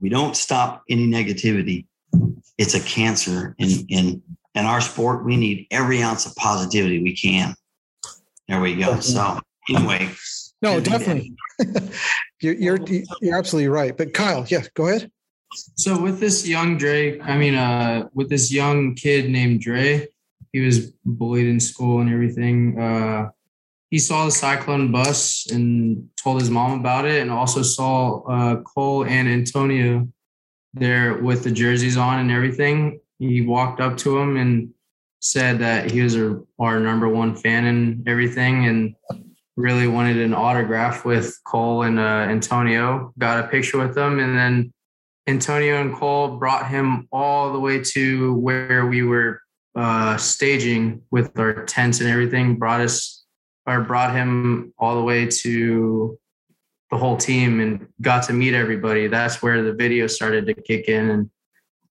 [0.00, 1.86] we don't stop any negativity.
[2.58, 4.22] It's a cancer in in
[4.54, 5.24] in our sport.
[5.24, 7.54] We need every ounce of positivity we can.
[8.48, 9.00] There we go.
[9.00, 10.10] So anyway,
[10.62, 11.32] No, definitely.
[12.40, 12.78] you're, you're
[13.20, 13.96] you're absolutely right.
[13.96, 15.10] But Kyle, yeah, go ahead.
[15.76, 20.08] So with this young Dre, I mean, uh, with this young kid named Dre,
[20.52, 22.78] he was bullied in school and everything.
[22.78, 23.30] Uh,
[23.90, 28.56] he saw the cyclone bus and told his mom about it, and also saw uh,
[28.62, 30.08] Cole and Antonio
[30.74, 33.00] there with the jerseys on and everything.
[33.18, 34.70] He walked up to him and
[35.20, 38.94] said that he was our, our number one fan and everything, and
[39.56, 43.12] really wanted an autograph with Cole and uh, Antonio.
[43.18, 44.72] Got a picture with them, and then
[45.28, 49.40] Antonio and Cole brought him all the way to where we were
[49.74, 52.56] uh, staging with our tents and everything.
[52.56, 53.15] Brought us
[53.66, 56.18] or brought him all the way to
[56.90, 59.08] the whole team and got to meet everybody.
[59.08, 61.30] That's where the video started to kick in, and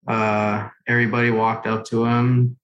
[0.08, 2.58] uh, everybody walked up to him.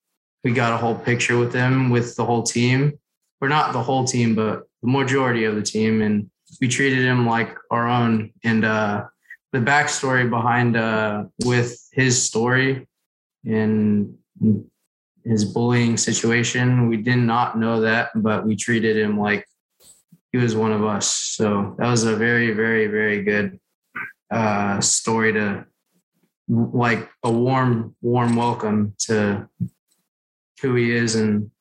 [0.43, 2.97] We got a whole picture with him with the whole team,
[3.41, 6.29] We're not the whole team, but the majority of the team, and
[6.61, 8.31] we treated him like our own.
[8.43, 9.05] And uh,
[9.51, 12.87] the backstory behind uh, with his story
[13.45, 14.15] and
[15.25, 16.87] his bullying situation.
[16.87, 19.45] We did not know that, but we treated him like
[20.31, 21.07] he was one of us.
[21.09, 23.59] So that was a very, very, very good
[24.31, 25.65] uh, story to
[26.47, 29.47] like a warm, warm welcome to
[30.61, 31.51] who he is and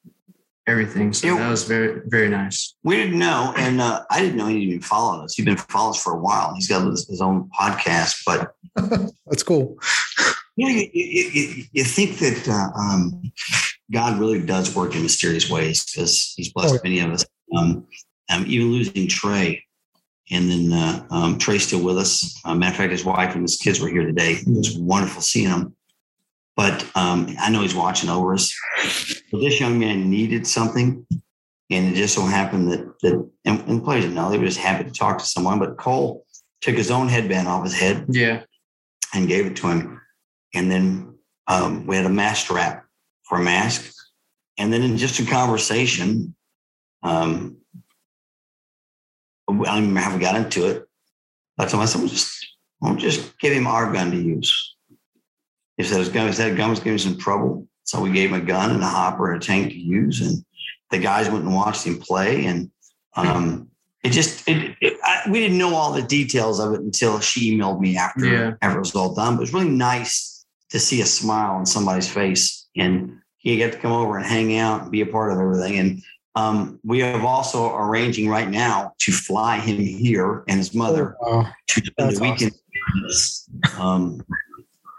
[0.67, 1.13] everything.
[1.13, 1.39] So Yeah.
[1.39, 2.75] that was very, very nice.
[2.85, 5.35] we didn't know, and uh, I didn't know he even followed us.
[5.35, 6.55] He'd been following us for a while.
[6.55, 8.55] He's got his, his own podcast, but
[9.27, 9.79] That's cool.
[10.59, 13.23] You know, you, you, you, think that uh, um,
[13.93, 17.25] God really does work in mysterious ways because He's blessed Oh, many of us.
[17.57, 17.87] Um,
[18.29, 19.65] um, even losing Trey,
[20.33, 22.39] and then uh, um, Trey's still with us.
[22.45, 24.33] Uh, matter of fact, his wife and his kids were here today.
[24.33, 25.77] It was wonderful seeing them.
[26.57, 28.53] But um, I know he's watching over us.
[29.31, 31.07] But this young man needed something,
[31.71, 34.59] and it just so happened that that and, and players didn't know they were just
[34.59, 35.61] happy to talk to someone.
[35.61, 36.27] But Cole
[36.61, 38.43] took his own headband off his head Yeah.
[39.15, 40.01] and gave it to him.
[40.55, 41.15] And then
[41.47, 42.85] um, we had a mask strap
[43.25, 43.93] for a mask.
[44.57, 46.35] And then in just a conversation,
[47.03, 47.57] um,
[49.49, 50.85] I don't even remember how we got into it.
[51.59, 52.47] I told myself, we'll just,
[52.83, 54.77] i'll just give him our gun to use.
[55.77, 57.67] He said his gun, he said gun was giving him some trouble.
[57.85, 60.21] So we gave him a gun and a hopper and a tank to use.
[60.21, 60.45] And
[60.91, 62.45] the guys went and watched him play.
[62.47, 62.71] And
[63.17, 63.71] um,
[64.05, 67.57] it just, it, it, I, we didn't know all the details of it until she
[67.57, 68.53] emailed me after, Yeah.
[68.61, 69.35] after it was all done.
[69.35, 70.38] But it was really nice
[70.71, 72.69] to see a smile on somebody's face.
[72.77, 75.79] And he got to come over and hang out and be a part of everything.
[75.79, 76.03] And
[76.35, 81.49] um, we have also arranging right now to fly him here and his mother Oh,
[81.69, 82.53] to spend the weekend.
[83.03, 83.49] with us.
[83.79, 84.21] Um,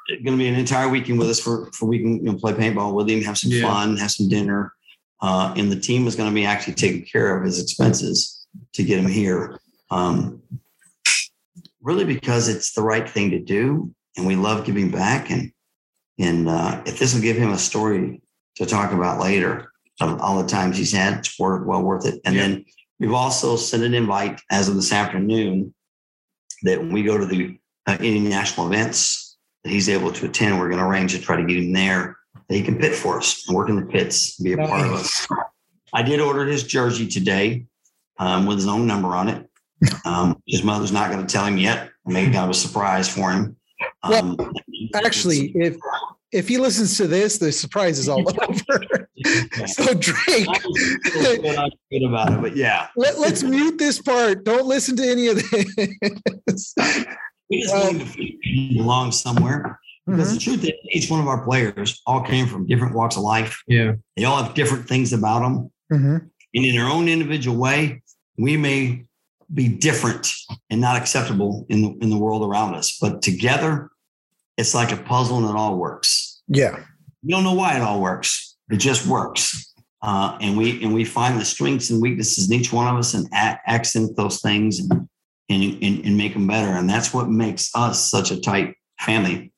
[0.10, 2.53] going to be an entire weekend with us for for we can you know, play
[2.53, 3.62] paintball with him, have some Yeah.
[3.62, 4.73] fun, have some dinner,
[5.21, 8.84] uh, and the team is going to be actually taking care of his expenses to
[8.84, 9.60] get him here.
[9.91, 10.41] Um,
[11.82, 15.29] really, because it's the right thing to do, and we love giving back.
[15.29, 15.51] And
[16.19, 18.21] and uh, if this will give him a story
[18.58, 22.21] to talk about later of all the times he's had, it's worth, well worth it.
[22.25, 22.41] And Yeah.
[22.41, 22.65] then
[22.99, 25.73] we've also sent an invite as of this afternoon
[26.63, 30.60] that when we go to the uh, any national events that he's able to attend,
[30.60, 33.17] we're going to arrange to try to get him there that he can pit for
[33.17, 35.27] us and work in the pits, and be a part of us.
[35.93, 37.65] I did order his jersey today
[38.17, 39.49] um, with his own number on it.
[40.05, 41.89] Um, his mother's not going to tell him yet.
[42.08, 43.56] I made kind of a surprise for him.
[44.04, 44.35] Um,
[44.94, 45.77] actually, if
[46.32, 48.19] if he listens to this, the surprise is all
[48.50, 49.08] over.
[49.67, 54.44] so Drake, good, I feel good about it, but yeah, let, let's mute this part.
[54.44, 56.73] Don't listen to any of this.
[57.50, 59.80] we just want him to feel he belongs somewhere.
[60.06, 63.21] Because the truth is, each one of our players all came from different walks of
[63.21, 63.62] life.
[63.67, 63.94] Yeah.
[64.17, 65.71] They all have different things about them.
[65.94, 66.30] Mhm.
[66.56, 68.02] And in their own individual way,
[68.38, 69.04] we may
[69.54, 70.32] be different
[70.71, 72.98] and not acceptable in the, in the world around us.
[73.00, 73.90] But together,
[74.58, 76.19] it's like a puzzle and it all works.
[76.50, 76.83] Yeah.
[77.23, 78.58] We don't know why it all works.
[78.69, 79.73] It just works.
[80.02, 83.13] Uh, and we and we find the strengths and weaknesses in each one of us
[83.13, 84.91] and a- accent those things and,
[85.50, 86.71] and, and, and make them better.
[86.71, 89.52] And that's what makes us such a tight family.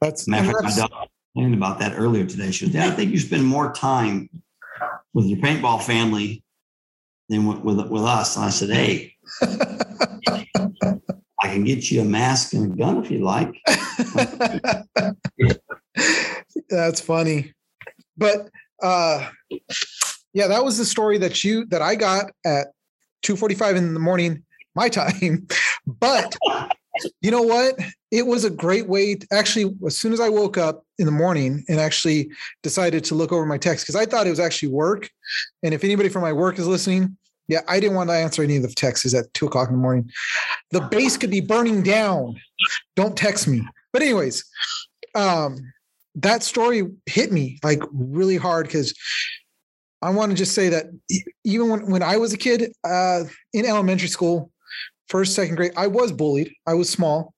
[0.00, 2.50] That's, Matter of and fact, my daughter about that earlier today.
[2.50, 4.30] She goes, Dad, I think you spend more time
[5.12, 6.42] with your paintball family
[7.28, 8.36] than with with, with us.
[8.36, 9.14] And I said, hey,
[11.54, 13.54] can get you a mask and a gun if you like.
[16.68, 17.52] That's funny.
[18.16, 18.48] But
[18.82, 19.28] uh
[20.32, 22.68] yeah, that was the story that you that I got at
[23.24, 24.42] 2:45 in the morning
[24.74, 25.46] my time.
[25.86, 26.36] But
[27.20, 27.78] you know what?
[28.10, 31.12] It was a great way to actually as soon as I woke up in the
[31.12, 32.30] morning and actually
[32.62, 35.10] decided to look over my text because I thought it was actually work.
[35.62, 37.16] And if anybody from my work is listening,
[37.48, 39.80] yeah, I didn't want to answer any of the texts at two o'clock in the
[39.80, 40.10] morning.
[40.70, 42.40] The base could be burning down.
[42.96, 43.62] Don't text me.
[43.92, 44.44] But anyways,
[45.14, 45.58] um,
[46.16, 48.94] that story hit me like really hard because
[50.00, 50.86] I want to just say that
[51.44, 54.50] even when, when I was a kid uh, in elementary school,
[55.08, 56.52] first, second grade, I was bullied.
[56.66, 57.34] I was small.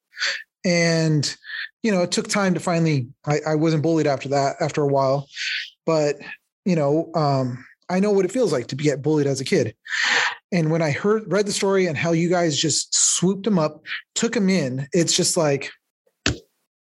[0.64, 1.36] And,
[1.82, 4.88] you know, it took time to finally, I, I wasn't bullied after that, after a
[4.88, 5.28] while.
[5.84, 6.16] But,
[6.64, 9.74] you know, um, I know what it feels like to get bullied as a kid.
[10.52, 13.82] And when I heard, read the story and how you guys just swooped him up,
[14.14, 15.70] took him in, it's just like,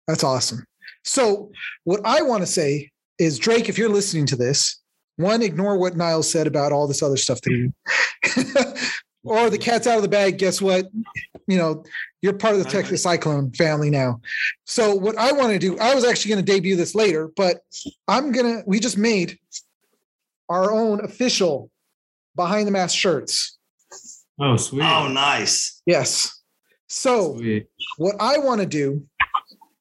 [0.07, 0.65] that's awesome.
[1.03, 1.51] So,
[1.83, 4.81] what I want to say is, Drake, if you're listening to this,
[5.17, 8.51] one, ignore what Nyles said about all this other stuff that he,
[9.23, 10.37] or the cat's out of the bag.
[10.37, 10.87] Guess what?
[11.47, 11.83] You know,
[12.21, 14.19] you're part of the Texas Cyclone family now.
[14.65, 17.61] So, what I want to do, I was actually going to debut this later, but
[18.07, 19.37] I'm going to, we just made
[20.49, 21.69] our own official
[22.35, 23.57] behind the mask shirts.
[24.39, 24.83] Oh, sweet.
[24.83, 25.81] Oh, nice.
[25.85, 26.41] Yes.
[26.87, 27.67] So, Sweet.
[27.97, 29.05] what I want to do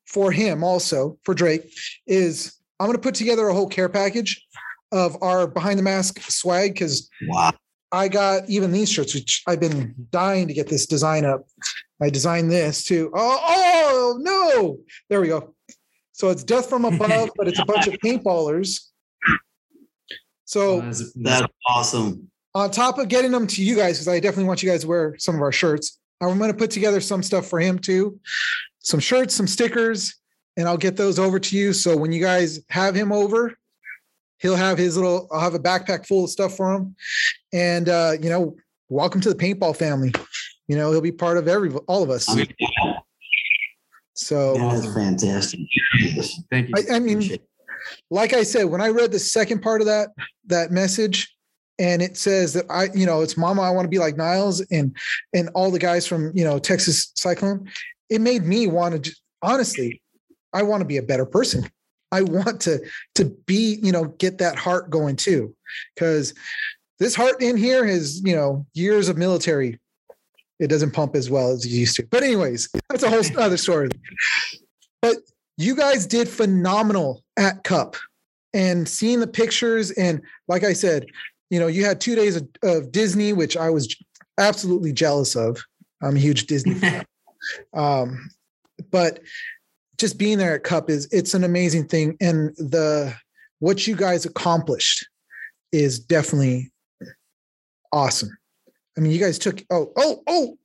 [0.07, 1.73] for him also for Drake
[2.07, 4.45] is I'm going to put together a whole care package
[4.93, 7.53] of our behind the mask swag because Wow.
[7.93, 11.47] I got even these shirts, which I've been dying to get this design up.
[12.03, 13.11] I designed this too.
[13.15, 14.79] Oh, oh no.
[15.11, 15.55] There we go.
[16.13, 18.81] So it's death from above, but it's a bunch of paintballers.
[20.45, 22.31] So That's- That's awesome.
[22.55, 24.87] on top of getting them to you guys, because I definitely want you guys to
[24.89, 28.19] wear some of our shirts, I'm going to put together some stuff for him too.
[28.81, 30.15] Some shirts, some stickers,
[30.57, 31.73] and I'll get those over to you.
[31.73, 33.55] So when you guys have him over,
[34.39, 36.95] he'll have his little, I'll have a backpack full of stuff for him.
[37.53, 38.57] And, uh, you know,
[38.89, 40.13] welcome to the paintball family.
[40.69, 42.27] You know, he'll be part of every, all of us.
[44.15, 45.61] So, that is fantastic.
[46.51, 46.75] Thank you.
[46.77, 47.49] I, I mean, Appreciate it.
[48.11, 50.11] Like I said, when I read the second part of that
[50.47, 51.35] that message,
[51.79, 54.65] and it says that I, you know, it's Mama, I want to be like Nyles
[54.71, 54.97] and
[55.33, 57.69] and all the guys from you know Texas Cyclone.
[58.11, 60.01] It made me want to honestly,
[60.53, 61.69] I want to be a better person.
[62.13, 62.81] I want to
[63.17, 65.55] to be, you know, get that heart going too,
[65.95, 66.33] because
[66.99, 69.81] this heart in here has, you know, years of military.
[70.61, 72.07] It doesn't pump as well as it used to.
[72.07, 73.89] But anyways, that's a whole other story.
[75.03, 75.17] But
[75.57, 77.97] you guys did phenomenal at Cup
[78.53, 79.91] and seeing the pictures.
[79.93, 81.07] And like I said,
[81.51, 83.95] you know, you had two days of, of Disney, which I was
[84.39, 85.63] absolutely jealous of.
[86.03, 87.05] I'm a huge Disney fan.
[87.75, 88.31] Um,
[88.91, 89.21] but
[89.99, 92.17] just being there at Cup is it's an amazing thing.
[92.19, 93.15] And the
[93.59, 95.07] what you guys accomplished
[95.71, 96.73] is definitely
[97.93, 98.31] awesome.
[98.97, 100.59] I mean, you guys took oh oh oh.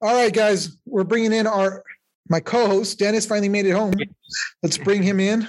[0.00, 1.82] All right, guys, we're bringing in our
[2.28, 3.26] my co-host Dennis.
[3.26, 3.94] Finally made it home.
[4.62, 5.46] Let's bring him in.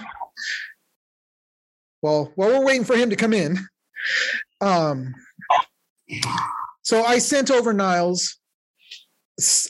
[2.02, 3.58] Well, while we're waiting for him to come in,
[4.62, 5.14] um,
[6.84, 8.36] so I sent over Nyles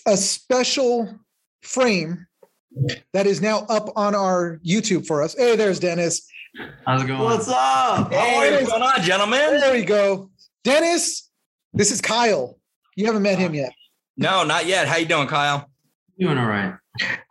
[0.06, 1.20] a special
[1.64, 2.28] frame
[3.14, 5.36] that is now up on our YouTube for us.
[5.36, 6.28] Hey, there's Dennis.
[6.86, 7.20] How's it going?
[7.20, 8.12] What's up?
[8.12, 9.60] Hey, what's going on, gentlemen?
[9.60, 10.30] There we go.
[10.64, 11.30] Dennis,
[11.74, 12.58] this is Kyle.
[12.96, 13.74] You haven't met him yet.
[14.16, 14.88] No, not yet.
[14.88, 15.70] How you doing, Kyle?
[16.20, 16.76] Doing all right.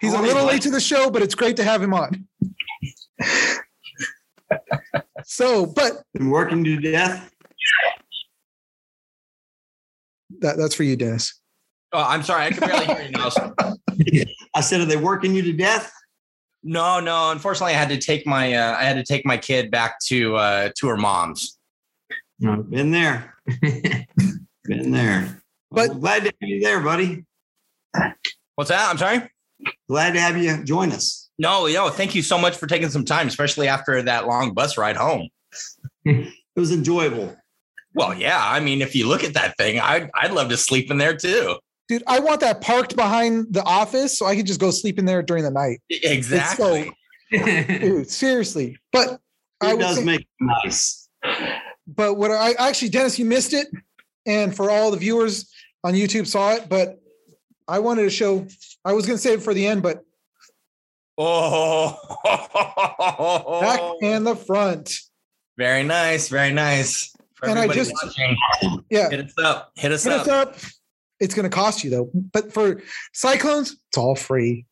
[0.01, 2.27] He's a little late to the show, but it's great to have him on.
[5.25, 7.31] so, but Been working to death.
[10.41, 11.41] that, that's for you, Dennis.
[11.93, 13.31] Oh, I'm sorry, I can barely hear you now.
[14.55, 15.93] I said, are they working you to death?
[16.63, 17.31] No, no.
[17.31, 20.35] Unfortunately, I had to take my uh, I had to take my kid back to
[20.37, 21.59] uh, to her mom's.
[22.41, 22.57] No.
[22.63, 23.35] Been there.
[24.65, 25.41] Been there.
[25.71, 27.25] But- Well, glad to have you there, buddy.
[28.57, 28.91] What's that?
[28.91, 29.31] I'm sorry.
[29.89, 31.29] Glad to have you join us.
[31.39, 31.89] No, no.
[31.91, 35.29] Thank you so much for taking some time, especially after that long bus ride home.
[36.05, 37.37] It was enjoyable.
[37.95, 38.39] Well, yeah.
[38.41, 41.17] I mean, if you look at that thing, I'd I'd love to sleep in there
[41.17, 41.57] too.
[41.89, 45.05] Dude, I want that parked behind the office so I could just go sleep in
[45.05, 45.81] there during the night.
[45.89, 46.93] Exactly.
[47.31, 48.77] Dude, seriously.
[48.93, 49.21] But
[49.61, 51.09] I It would does say- make it nice.
[51.87, 53.69] but what I actually, Dennis, you missed it.
[54.27, 55.49] And for all the viewers
[55.85, 56.99] on YouTube saw it, but
[57.69, 58.47] I wanted to show,
[58.85, 60.03] I was going to save it for the end, but
[61.19, 61.97] Oh,
[63.61, 64.93] back and the front.
[65.57, 66.29] Very nice.
[66.29, 67.15] Very nice.
[67.35, 68.37] For And I just- watching,
[68.91, 69.09] Yeah.
[69.11, 69.73] hit us up.
[69.77, 70.21] Hit us Hit up.
[70.23, 70.57] us up.
[71.19, 72.11] It's going to cost you though.
[72.13, 72.83] But for
[73.15, 74.67] Cyclones, it's all free.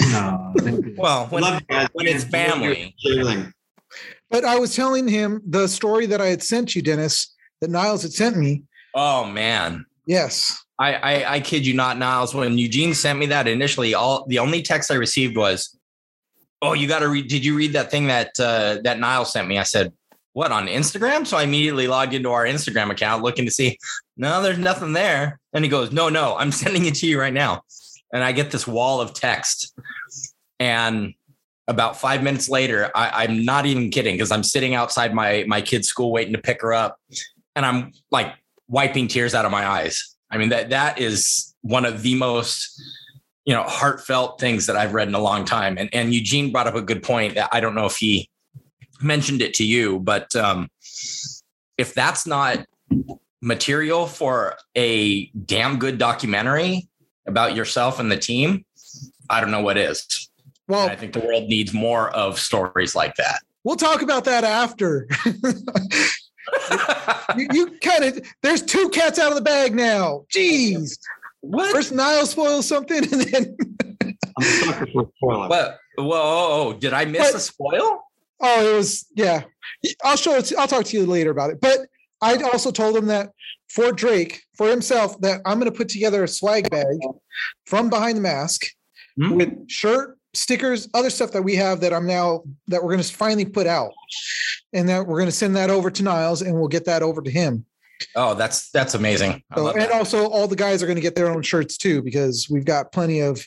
[0.00, 0.52] No.
[0.96, 2.96] Well, when, Love you guys, when it's family.
[4.30, 8.02] But I was telling him the story that I had sent you, Dennis, that Nyles
[8.02, 8.64] had sent me.
[8.94, 9.86] Oh man.
[10.06, 10.64] Yes.
[10.78, 12.34] I, I I kid you not, Nyles.
[12.34, 15.76] When Eugene sent me that initially, all the only text I received was,
[16.62, 17.28] "Oh, you got to read.
[17.28, 19.92] Did you read that thing that uh, that Nyles sent me?" I said,
[20.34, 23.78] "What on Instagram?" So I immediately logged into our Instagram account, looking to see.
[24.16, 25.40] No, there's nothing there.
[25.52, 27.62] And he goes, "No, no, I'm sending it to you right now."
[28.12, 29.76] And I get this wall of text,
[30.60, 31.12] and
[31.66, 35.60] about five minutes later, I, I'm not even kidding because I'm sitting outside my my
[35.60, 37.00] kid's school waiting to pick her up,
[37.56, 38.32] and I'm like
[38.68, 40.14] wiping tears out of my eyes.
[40.30, 42.80] I mean that that is one of the most
[43.44, 45.78] you know heartfelt things that I've read in a long time.
[45.78, 47.34] And and Eugene brought up a good point.
[47.34, 48.28] that I don't know if he
[49.00, 50.68] mentioned it to you, but um,
[51.76, 52.66] if that's not
[53.40, 56.88] material for a damn good documentary
[57.26, 58.64] about yourself and the team,
[59.30, 60.28] I don't know what is.
[60.66, 63.40] Well, And I think the world needs more of stories like that.
[63.64, 65.08] we'll talk about that after.
[67.36, 70.24] you you kind of there's two cats out of the bag now.
[70.34, 70.98] Jeez.
[71.40, 71.72] what?
[71.72, 73.56] First Nyles spoils something and then
[74.00, 75.48] I'm a sucker for spoiler.
[75.48, 75.78] What?
[75.96, 77.34] Whoa, oh, oh, did I miss What?
[77.34, 78.02] a spoil?
[78.40, 79.42] oh it was yeah.
[80.04, 81.60] I'll show it to, I'll talk to you later about it.
[81.60, 81.80] But
[82.20, 83.30] I also told him that
[83.68, 86.96] for Drake, for himself, that I'm gonna put together a swag bag
[87.66, 88.66] from behind the mask
[89.20, 89.34] Hmm.
[89.34, 93.44] with shirt, stickers, other stuff that we have that I'm now that we're gonna finally
[93.44, 93.92] put out.
[94.72, 97.30] And that we're gonna send that over to Nyles and we'll get that over to
[97.30, 97.64] him.
[98.14, 99.42] Oh, that's that's amazing.
[99.50, 99.92] I So, love and that.
[99.92, 102.92] also all the guys are going to get their own shirts too because we've got
[102.92, 103.44] plenty of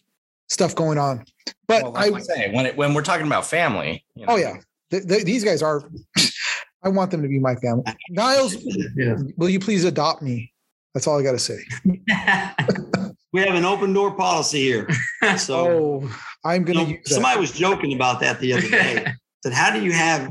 [0.50, 1.24] stuff going on.
[1.68, 4.32] But Well, I, like I say, when it, when we're talking about family, you oh,
[4.32, 4.58] know, oh yeah,
[4.90, 5.90] th- th- these guys are.
[6.84, 7.84] I want them to be my family.
[8.12, 8.56] Nyles,
[8.96, 9.16] Yeah.
[9.38, 10.52] will you please adopt me?
[10.96, 11.60] That's all I got to say.
[13.34, 14.88] we have an open door policy here.
[15.38, 15.68] So
[16.04, 16.92] Oh, I'm going to.
[16.94, 17.14] use that.
[17.14, 19.06] somebody was joking about that the other day.
[19.44, 20.30] Said, "How do you have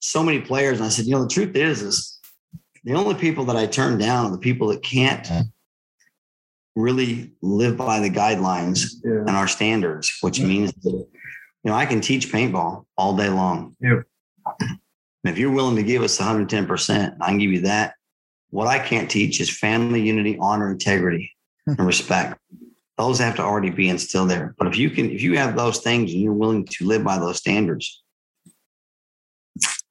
[0.00, 2.18] so many players?" And I said, "You know, the truth is, is
[2.84, 5.26] the only people that I turn down are the people that can't
[6.74, 9.20] really live by the guidelines Yeah.
[9.26, 11.06] and our standards, which means that, you
[11.64, 13.74] know, I can teach paintball all day long.
[13.80, 14.04] Yep.
[14.60, 14.78] And
[15.24, 17.94] if you're willing to give us 110%, I can give you that.
[18.50, 21.32] What I can't teach is family, unity, honor, integrity,
[21.66, 22.38] and respect.
[22.96, 24.54] Those have to already be instilled there.
[24.58, 27.18] But if you can, if you have those things and you're willing to live by
[27.18, 28.02] those standards,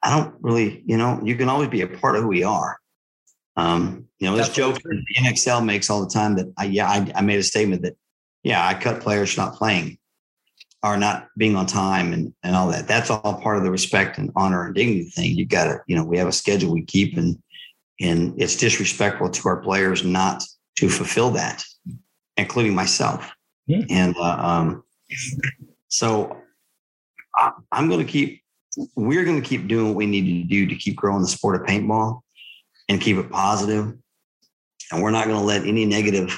[0.02, 2.78] I don't really, you know, you can always be a part of who we are.
[3.58, 6.88] Um, you know, this joke that the NXL makes all the time that I, yeah,
[6.88, 7.96] I, I made a statement that,
[8.44, 9.98] yeah, I cut players for not playing
[10.84, 12.88] or not being on time and, and all that.
[12.88, 15.32] That's all part of the respect and honor and dignity thing.
[15.36, 17.42] You got to, you know, we have a schedule we keep and,
[18.00, 20.44] and it's disrespectful to our players not
[20.78, 21.64] to fulfill that,
[22.38, 23.32] including myself.
[23.68, 23.84] Yeah.
[23.90, 24.84] And, uh, um,
[25.88, 26.38] so
[27.36, 28.42] I, I'm going to keep,
[28.96, 31.60] we're going to keep doing what we need to do to keep growing the sport
[31.60, 32.22] of paintball
[32.90, 33.94] and keep it positive.
[34.92, 36.38] And we're not going to let any negative,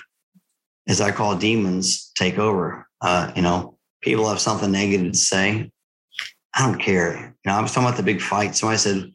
[0.87, 2.87] as I call demons, take over.
[3.01, 5.71] Uh, you know, people have something negative to say.
[6.55, 7.35] I don't care.
[7.43, 8.55] You know, I was talking about the big fight.
[8.55, 9.11] So I said,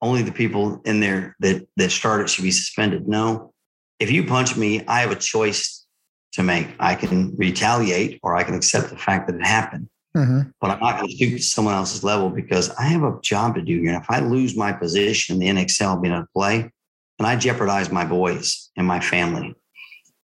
[0.00, 3.08] only the people in there that that started should be suspended.
[3.08, 3.52] No,
[3.98, 5.86] if you punch me, I have a choice
[6.32, 6.68] to make.
[6.78, 10.52] I can retaliate or I can accept the fact that it happened Mhm.
[10.60, 13.54] but I'm not going to stoop to someone else's level because I have a job
[13.54, 13.92] to do here.
[13.92, 16.70] And if I lose my position in the NXL being able to play,
[17.18, 19.54] then I jeopardize my boys and my family.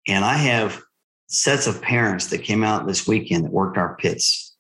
[0.07, 0.81] And I have
[1.29, 4.55] sets of parents that came out this weekend that worked our pits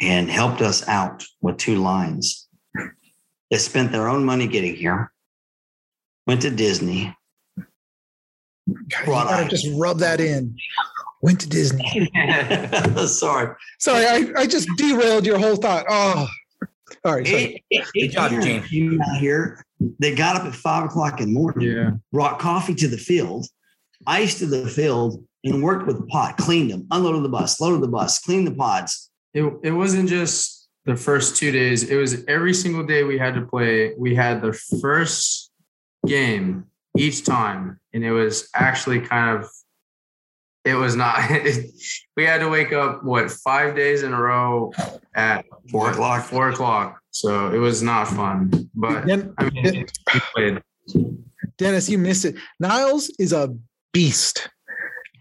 [0.00, 2.46] and helped us out with two lines.
[3.50, 5.12] They spent their own money getting here,
[6.26, 7.16] went to Disney.
[8.68, 10.56] God, you gotta just rub that in.
[11.20, 12.10] Went to Disney.
[13.06, 13.54] Sorry.
[13.78, 15.86] Sorry, I, I just derailed your whole thought.
[15.88, 16.28] Oh,
[17.04, 17.26] all right.
[17.26, 17.36] Sorry.
[17.36, 18.90] Eight, eight, eight job, parents Gene.
[18.90, 19.64] came out here.
[19.98, 21.70] They got up at five o'clock in the morning.
[21.70, 21.90] Yeah.
[22.12, 23.46] brought coffee to the field,
[24.06, 27.82] ice to the field, and worked with the pot, cleaned them, unloaded the bus, loaded
[27.82, 29.10] the bus, cleaned the pods.
[29.34, 31.90] It, it wasn't just the first two days.
[31.90, 33.94] It was every single day we had to play.
[33.98, 35.50] We had the first
[36.06, 37.78] game each time.
[37.92, 39.48] And it was actually kind of,
[40.64, 41.28] it was not,
[42.16, 44.72] we had to wake up, what, five days in a row
[45.14, 46.24] at Four o'clock.
[46.24, 47.00] Four o'clock.
[47.10, 48.70] So it was not fun.
[48.74, 50.62] But Den- I mean, it, we played.
[51.58, 52.36] Dennis, you missed it.
[52.62, 53.54] Nyles is a
[53.92, 54.48] beast.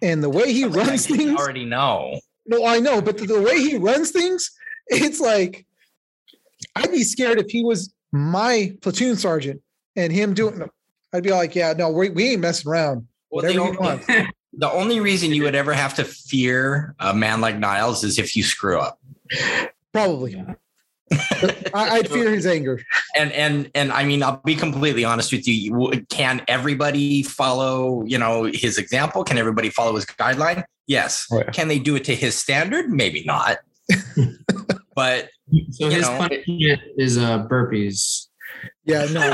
[0.01, 2.19] And the way he Something I runs didn't things, already know.
[2.45, 4.51] no, I know, but the, the way he runs things,
[4.87, 5.65] it's like
[6.75, 9.61] I'd be scared if he was my platoon sergeant
[9.95, 10.69] and him doing it,
[11.13, 13.07] I'd be like, yeah, no, we, we ain't messing around.
[13.29, 14.29] Well, the Whatever you only- want.
[14.55, 18.35] The only reason you would ever have to fear a man like Nyles is if
[18.35, 18.99] you screw up.
[19.91, 20.33] Probably.
[20.33, 20.53] Yeah.
[21.73, 22.79] I, I'd fear his anger.
[23.15, 25.55] And and and I mean, I'll be completely honest with you.
[25.91, 29.23] You- Can everybody follow, you know, his example?
[29.23, 30.63] Can everybody follow his guideline?
[30.85, 31.25] Yes.
[31.31, 31.49] Oh, yeah.
[31.49, 32.91] Can they do it to his standard?
[32.91, 33.57] Maybe not.
[34.95, 35.29] but
[35.71, 38.27] So his know, punishment is uh, burpees.
[38.85, 39.33] Yeah, no.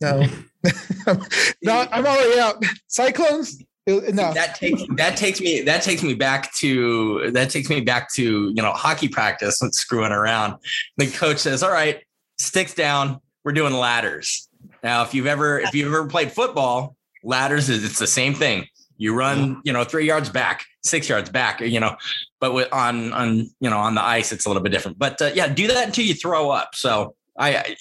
[0.00, 0.26] no.
[1.62, 2.62] no, I'm already out.
[2.86, 3.62] Cyclones?
[3.86, 4.34] No.
[4.34, 8.50] that takes that takes me that takes me back to that takes me back to
[8.50, 10.56] you know hockey practice and screwing around.
[10.98, 12.02] The coach says, "All right,
[12.38, 13.20] sticks down.
[13.44, 14.48] We're doing ladders."
[14.82, 18.66] Now, if you've ever if you've ever played football, ladders is it's the same thing.
[18.98, 21.96] You run, you know, three yards back, six yards back, you know,
[22.40, 24.98] but with on on you know on the ice, it's a little bit different.
[24.98, 26.74] But uh, yeah, do that until you throw up.
[26.74, 27.76] So I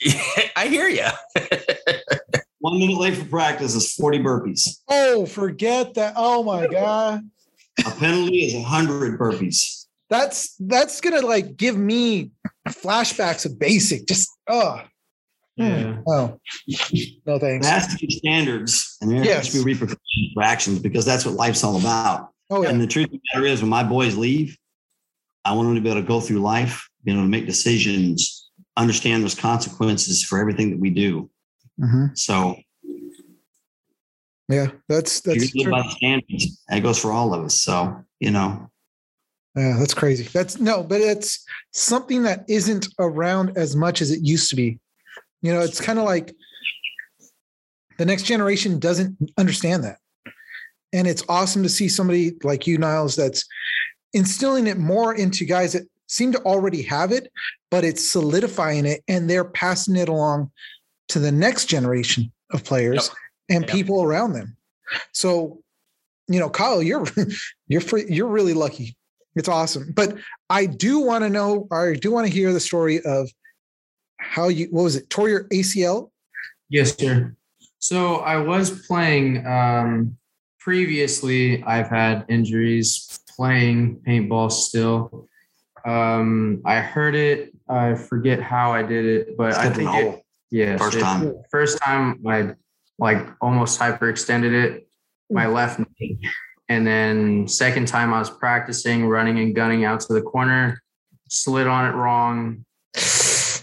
[0.55, 1.08] I hear you.
[2.60, 4.80] One minute late for practice is 40 burpees.
[4.89, 6.14] Oh, forget that.
[6.16, 7.22] Oh my God.
[7.86, 9.86] A penalty is 100 burpees.
[10.10, 12.32] That's that's gonna like give me
[12.70, 14.08] flashbacks of basic.
[14.08, 14.82] Just oh
[15.58, 15.97] Yeah.
[16.08, 16.39] oh
[17.26, 17.68] no There thanks.
[17.68, 19.45] has standards and there Yes.
[19.47, 22.30] has to be repercussions for actions because that's what life's all about.
[22.49, 22.70] Oh yeah.
[22.70, 24.58] And the truth of the matter is, when my boys leave,
[25.45, 28.47] I want them to be able to go through life, be able to make decisions,
[28.78, 31.30] understand there's consequences for everything that we do.
[31.80, 32.17] Mhm.
[32.17, 32.57] So
[34.49, 35.71] Yeah, that's you that's true.
[35.71, 36.63] by standards.
[36.69, 37.59] That goes for all of us.
[37.59, 38.69] So, you know,
[39.55, 40.23] Yeah, that's crazy.
[40.32, 44.80] That's no, but it's something that isn't around as much as it used to be.
[45.41, 46.34] You know, it's kind of like
[47.97, 49.97] the next generation doesn't understand that.
[50.93, 53.43] And it's awesome to see somebody like you, Nyles, that's
[54.13, 57.32] instilling it more into guys that seem to already have it,
[57.70, 60.51] but it's solidifying it and they're passing it along
[61.10, 63.12] to the next generation of players
[63.49, 63.72] and Yep.
[63.72, 64.58] people around them.
[65.14, 65.62] So,
[66.28, 67.05] you know, Kyle, you're
[67.68, 68.95] you're free, you're really lucky.
[69.36, 69.91] It's awesome.
[69.93, 70.18] But
[70.49, 73.30] I do want to know, or I do want to hear the story of
[74.18, 76.10] how you what was it, tore your ACL?
[76.70, 77.36] Yes, sir.
[77.80, 80.18] So I was playing um,
[80.60, 81.64] previously.
[81.64, 85.30] I've had injuries playing paintball still.
[85.86, 87.53] Um, I heard it.
[87.69, 91.34] I forget how I did it, but I think it, yeah, First it- time.
[91.51, 92.53] First time I
[92.99, 94.88] like almost hyperextended it,
[95.30, 96.19] my left knee.
[96.69, 100.82] And then second time I was practicing running and gunning out to the corner,
[101.30, 102.65] slid on it wrong.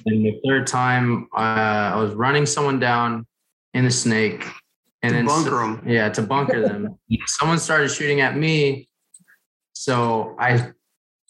[0.06, 3.26] And the third time uh, I was running someone down
[3.74, 4.46] in the snake.
[5.02, 5.82] And To then bunker 'em.
[5.86, 6.98] Yeah, to bunker them.
[7.26, 8.88] someone started shooting at me.
[9.74, 10.70] So I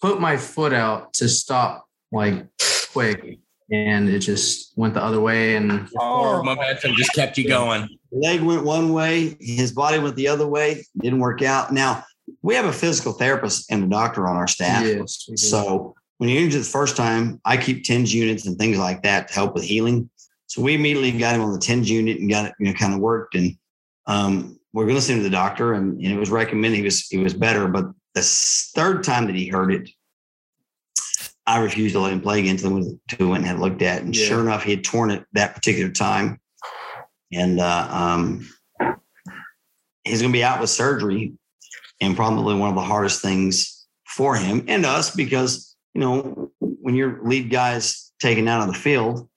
[0.05, 2.47] put my foot out to stop like
[2.93, 3.39] quick
[3.73, 7.89] and it just went the other way and Forward momentum just kept you going.
[8.13, 11.73] leg went one way, his body went the other way, didn't work out.
[11.73, 12.05] Now,
[12.43, 14.85] we have a physical therapist and a doctor on our staff.
[14.85, 15.27] yes.
[15.37, 19.29] So when you're injured the first time, I keep TENS units and things like that
[19.29, 20.11] to help with healing.
[20.49, 22.93] So we immediately got him on the TENS unit and got it, you know, kind
[22.93, 23.37] of worked.
[23.37, 23.57] And
[24.07, 26.83] um, we're going to send him to the doctor, and, and it was recommended he
[26.83, 27.69] was he was better.
[27.69, 29.91] But the third time that he heard it,
[31.47, 33.83] I refused to let him play again until we until we went and had looked
[33.83, 34.03] at.
[34.03, 34.27] And Yeah.
[34.27, 36.41] sure enough, he had torn it that particular time,
[37.33, 38.49] and uh, um,
[40.05, 41.35] he's going to be out with surgery,
[42.01, 46.95] and probably one of the hardest things for him and us because you know when
[46.95, 49.29] your lead guy's taken out of the field,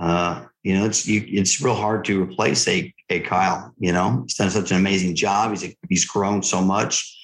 [0.00, 3.74] uh, you know it's you, it's real hard to replace a a Kyle.
[3.78, 5.50] You know he's done such an amazing job.
[5.50, 7.17] He's he's grown so much,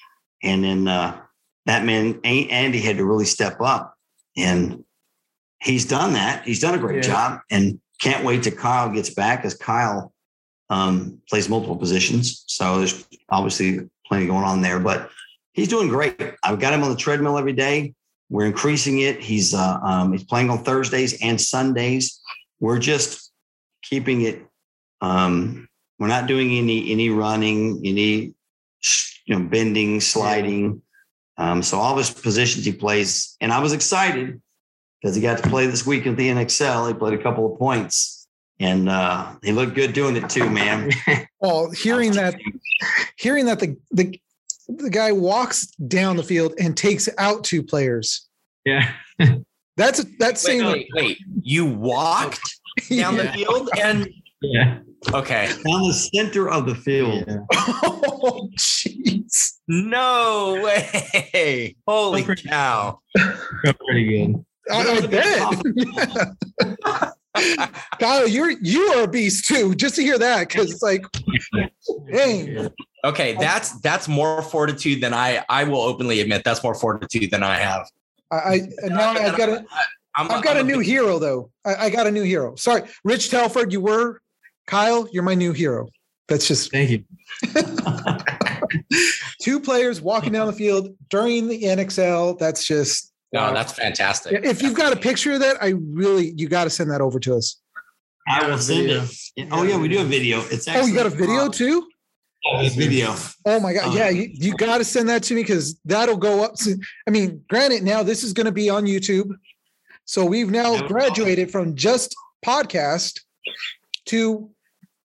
[0.44, 1.20] and then uh,
[1.66, 3.96] that man Andy had to really step up,
[4.36, 4.84] and
[5.60, 6.44] he's done that.
[6.44, 7.02] He's done a great Yeah.
[7.10, 10.12] job, and can't wait till Kyle gets back as Kyle
[10.70, 12.44] um, plays multiple positions.
[12.46, 15.10] So there's obviously plenty going on there, but
[15.52, 16.20] he's doing great.
[16.42, 17.94] I've got him on the treadmill every day.
[18.30, 19.20] We're increasing it.
[19.20, 22.20] He's uh, um, he's playing on Thursdays and Sundays.
[22.60, 23.30] We're just
[23.82, 24.44] keeping it.
[25.00, 25.68] Um,
[25.98, 28.34] we're not doing any any running, any
[29.24, 30.82] you know bending, sliding.
[31.36, 34.40] Um, so all of his positions he plays, and I was excited
[35.02, 36.88] because he got to play this week at the NXL.
[36.88, 38.26] He played a couple of points,
[38.60, 40.90] and uh, he looked good doing it too, man.
[41.40, 42.36] Well, hearing that,
[43.18, 44.18] hearing that the the
[44.66, 48.26] the guy walks down the field and takes out two players.
[48.64, 48.92] yeah.
[49.76, 51.18] That's that's Wait, saying wait, wait.
[51.42, 52.40] You walked
[52.96, 54.08] down the field and
[54.40, 54.78] Yeah.
[55.12, 55.46] Okay.
[55.66, 57.24] down the center of the field.
[57.26, 57.38] yeah.
[57.52, 59.52] oh jeez.
[59.68, 61.76] No way.
[61.86, 62.98] Holy pretty- cow.
[63.16, 64.44] Felt pretty good.
[64.70, 66.30] I, I bet.
[68.00, 69.74] Kyle, you're you are a beast too.
[69.74, 71.04] Just to hear that, because it's like,
[72.12, 72.68] dang.
[73.04, 76.42] Okay, that's that's more fortitude than I I will openly admit.
[76.44, 77.88] That's more fortitude than I have.
[78.30, 79.64] I, I now I've got a
[80.16, 81.50] I'm, I've got I'm a new big- hero though.
[81.66, 82.54] I, I got a new hero.
[82.54, 84.20] Sorry, Rich Telford, you were
[84.66, 85.08] Kyle.
[85.12, 85.88] You're my new hero.
[86.28, 87.04] That's just Thank you.
[89.42, 92.38] two players walking down the field during the NXL.
[92.38, 94.44] That's just No, that's fantastic.
[94.44, 97.18] if you've got a picture of that, I really you got to send that over
[97.20, 97.60] to us.
[98.26, 99.48] I will send it.
[99.52, 100.40] Oh yeah, we do a video.
[100.50, 101.88] It's Oh, you got a actually- video too?
[102.46, 103.14] Oh, video.
[103.46, 106.16] Oh my god, Uh, yeah, you, you got to send that to me because that'll
[106.18, 106.56] go up.
[106.58, 106.74] So-
[107.06, 109.30] I mean, granted, now this is going to be on YouTube,
[110.04, 113.20] so we've now graduated from just podcast
[114.06, 114.50] to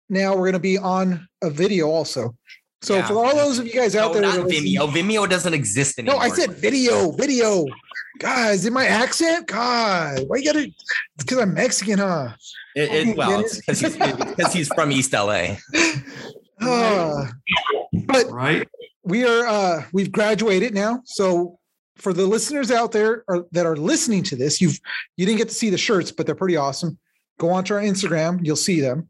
[0.08, 2.36] now we're going to be on a video also.
[2.82, 3.06] So Yeah.
[3.08, 4.88] for all those of you guys out No, there, not Vimeo.
[4.90, 6.16] Vimeo doesn't exist anymore.
[6.16, 6.20] no.
[6.20, 7.64] I said video, video.
[8.18, 10.70] Guys, in my accent, God, why you got to?
[11.18, 12.30] Because I'm Mexican, huh?
[12.74, 15.56] It, it, well, it's because he's, he's from East LA.
[16.60, 17.30] Ah.
[18.06, 18.66] but Right?
[19.04, 21.58] we are uh we've graduated now so
[21.96, 24.78] for the listeners out there are, that are listening to this you've
[25.18, 26.98] you didn't get to see the shirts but they're pretty awesome
[27.38, 29.06] go onto our instagram you'll see them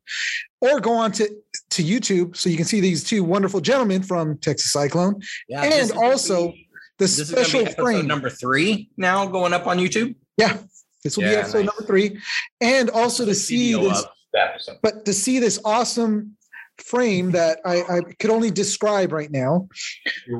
[0.66, 1.28] or go on to
[1.70, 5.92] to youtube so you can see these two wonderful gentlemen from texas cyclone Yeah, and
[5.92, 9.78] also be- the this is gonna be special frame number three now going up on
[9.78, 10.14] YouTube.
[10.38, 10.58] yeah
[11.04, 11.66] this will be Yeah, episode nice.
[11.66, 12.18] number three
[12.60, 14.04] and also to see this
[14.34, 14.76] episode.
[14.82, 16.36] but to see this awesome
[16.78, 19.68] frame that I, I could only describe right now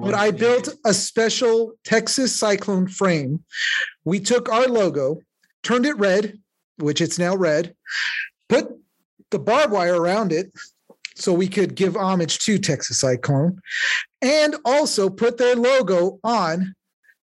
[0.03, 3.43] but I built a special Texas Cyclone frame.
[4.05, 5.21] We took our logo,
[5.63, 6.39] turned it red,
[6.79, 7.75] which it's now red,
[8.51, 8.69] put
[9.31, 10.53] the barbed wire around it
[11.15, 13.61] so we could give homage to Texas Cyclone,
[14.21, 16.75] and also put their logo on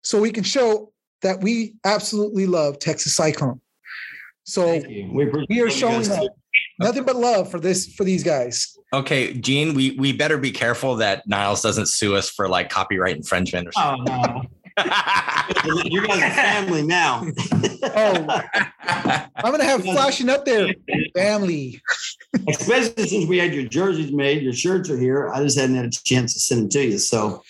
[0.02, 0.92] so we can show
[1.22, 3.60] that we absolutely love Texas Cyclone.
[4.44, 6.30] So We, we are showing guys that
[6.78, 8.78] nothing but love for this for these guys.
[8.94, 13.16] Okay, Gene, we we better be careful that Nyles doesn't sue us for like copyright
[13.16, 14.14] infringement or something.
[14.14, 14.42] Oh no.
[15.64, 17.26] You guys are family now.
[17.80, 18.42] Oh,
[19.36, 20.74] I'm gonna have flashing up there,
[21.14, 21.80] family.
[22.48, 25.30] Especially since we had your jerseys made, your shirts are here.
[25.30, 26.98] I just hadn't had a chance to send them to you.
[26.98, 27.42] So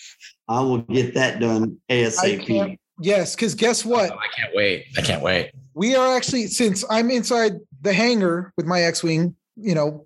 [0.47, 2.77] I will get that done ASAP.
[3.01, 4.11] Yes, because guess what?
[4.11, 4.85] Oh, I can't wait.
[4.97, 5.51] I can't wait.
[5.73, 9.35] We are actually since I'm inside the hangar with my X-wing.
[9.55, 10.05] You know,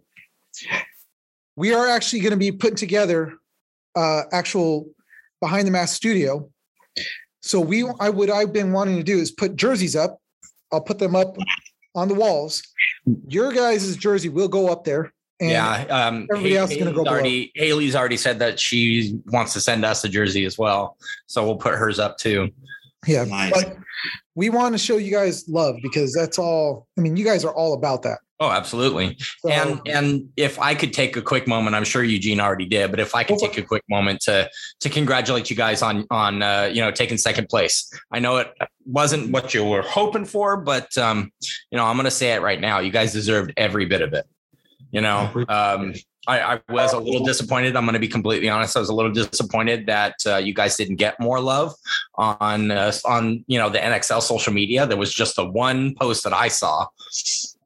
[1.58, 3.34] we are actually going to be putting together
[3.96, 4.90] uh actual
[5.42, 6.50] behind the mask studio.
[7.42, 10.20] So we, I would, I've been wanting to do is put jerseys up.
[10.72, 11.36] I'll put them up
[11.96, 12.64] on the walls.
[13.28, 15.14] Your guys' jersey will go up there.
[15.40, 15.86] And yeah.
[15.90, 17.16] Um, everybody else is gonna Haley's go below.
[17.16, 20.98] already, Haley's already said that she wants to send us a jersey as well.
[21.28, 22.50] So we'll put hers up too.
[23.08, 23.26] yeah.
[23.26, 23.52] Nice.
[23.52, 23.78] But
[24.36, 26.88] we want to show you guys love because that's all.
[26.98, 28.20] I mean, you guys are all about that.
[28.44, 29.18] Oh, absolutely.
[29.40, 32.92] So, And and if I could take a quick moment, I'm sure Eugene already did,
[32.92, 34.50] but if I could take a quick moment to
[34.82, 37.90] to congratulate you guys on on uh, you know taking second place.
[38.12, 38.54] I know it
[38.86, 41.32] wasn't what you were hoping for, but um,
[41.72, 42.80] you know I'm going to say it right now.
[42.80, 44.26] You guys deserved every bit of it.
[44.92, 45.94] You know, um,
[46.28, 47.78] I, I was a little disappointed.
[47.78, 48.76] I'm going to be completely honest.
[48.76, 51.74] I was a little disappointed that uh, you guys didn't get more love
[52.16, 54.86] on uh, on you know the NXL social media.
[54.86, 56.88] There was just the one post that I saw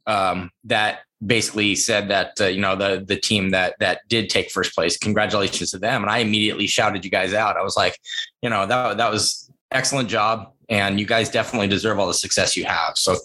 [0.08, 4.50] um, that basically said that uh, you know the the team that that did take
[4.50, 4.98] first place.
[4.98, 6.02] Congratulations to them!
[6.02, 7.58] And I immediately shouted you guys out.
[7.58, 8.00] I was like,
[8.42, 12.56] you know that that was excellent job, and you guys definitely deserve all the success
[12.56, 12.98] you have.
[12.98, 13.16] So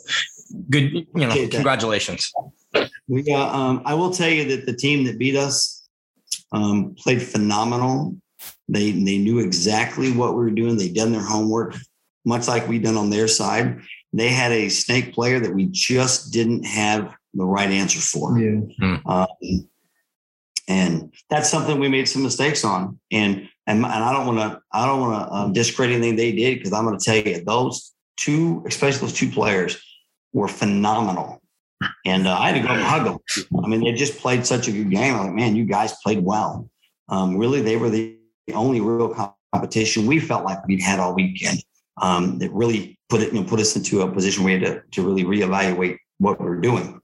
[0.71, 2.33] good, you know, congratulations.
[3.09, 5.87] We uh, um, I will tell you that the team that beat us
[6.53, 8.17] um, played phenomenal.
[8.69, 10.77] They they knew exactly what we were doing.
[10.77, 11.77] They done their homework,
[12.25, 13.81] much like we done on their side.
[14.13, 18.39] They had a snake player that we just didn't have the right answer for.
[18.39, 18.99] Yeah.
[19.07, 19.69] Um,
[20.69, 22.99] and that's something we made some mistakes on.
[23.11, 26.33] And and, and I don't want to I don't want to um, discredit anything they
[26.33, 29.83] did because I'm going to tell you those two, especially those two players,
[30.33, 31.41] were phenomenal.
[32.07, 33.19] And uh, I had to go and hug them.
[33.65, 35.15] I mean, they just played such a good game.
[35.15, 36.69] I'm like, man, you guys played well.
[37.09, 38.17] Um, really, they were the
[38.55, 39.15] only real
[39.53, 41.63] competition we felt like we'd had all weekend.
[42.01, 44.75] Um, that really put it, you know, put us into a position where we had
[44.75, 47.01] to, to really reevaluate what we were doing.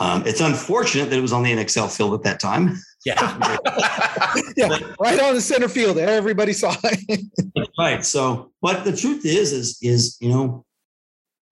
[0.00, 2.80] Um, it's unfortunate that it was on the NXL field at that time.
[3.04, 3.14] Yeah.
[4.56, 5.98] yeah, right on the center field.
[5.98, 7.26] Everybody saw it.
[7.78, 8.04] Right.
[8.04, 10.64] So, but the truth is, is, is, you know,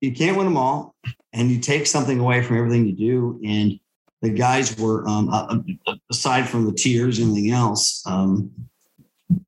[0.00, 0.94] you can't win them all
[1.32, 3.40] and you take something away from everything you do.
[3.44, 3.78] And
[4.22, 5.28] the guys were, um,
[6.10, 8.50] aside from the tears and everything else, um,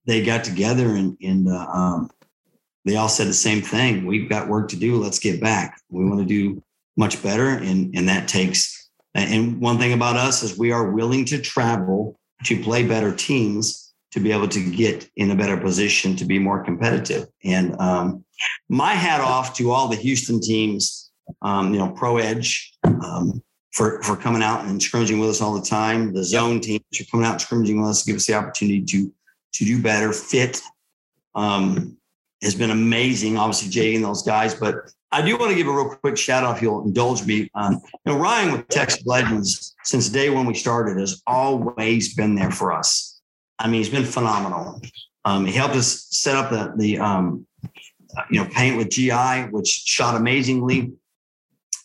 [0.04, 2.10] they got together and, and, uh, um,
[2.90, 4.04] they all said the same thing.
[4.06, 4.96] We've got work to do.
[4.96, 5.80] Let's get back.
[5.90, 6.62] We want to do
[6.96, 7.48] much better.
[7.48, 12.18] And, and that takes, and one thing about us is we are willing to travel
[12.44, 16.38] to play better teams to be able to get in a better position to be
[16.38, 17.28] more competitive.
[17.44, 18.24] And um,
[18.68, 21.10] my hat off to all the Houston teams,
[21.42, 25.54] um, you know, Pro Edge, um, for, for coming out and scrimmaging with us all
[25.54, 26.12] the time.
[26.12, 29.12] The zone teams are coming out and scrimmaging with us, give us the opportunity to
[29.52, 30.12] to do better.
[30.12, 30.60] Fit
[31.34, 31.96] um,
[32.42, 34.54] has been amazing, obviously Jay and those guys.
[34.54, 34.76] But
[35.12, 37.50] I do want to give a real quick shout out, if you'll indulge me.
[37.54, 42.34] Um, you know, Ryan with Texas Legends since day when we started has always been
[42.34, 43.20] there for us.
[43.58, 44.80] I mean, he's been phenomenal.
[45.24, 47.46] Um, he helped us set up the the um,
[48.30, 50.92] you know paint with GI, which shot amazingly.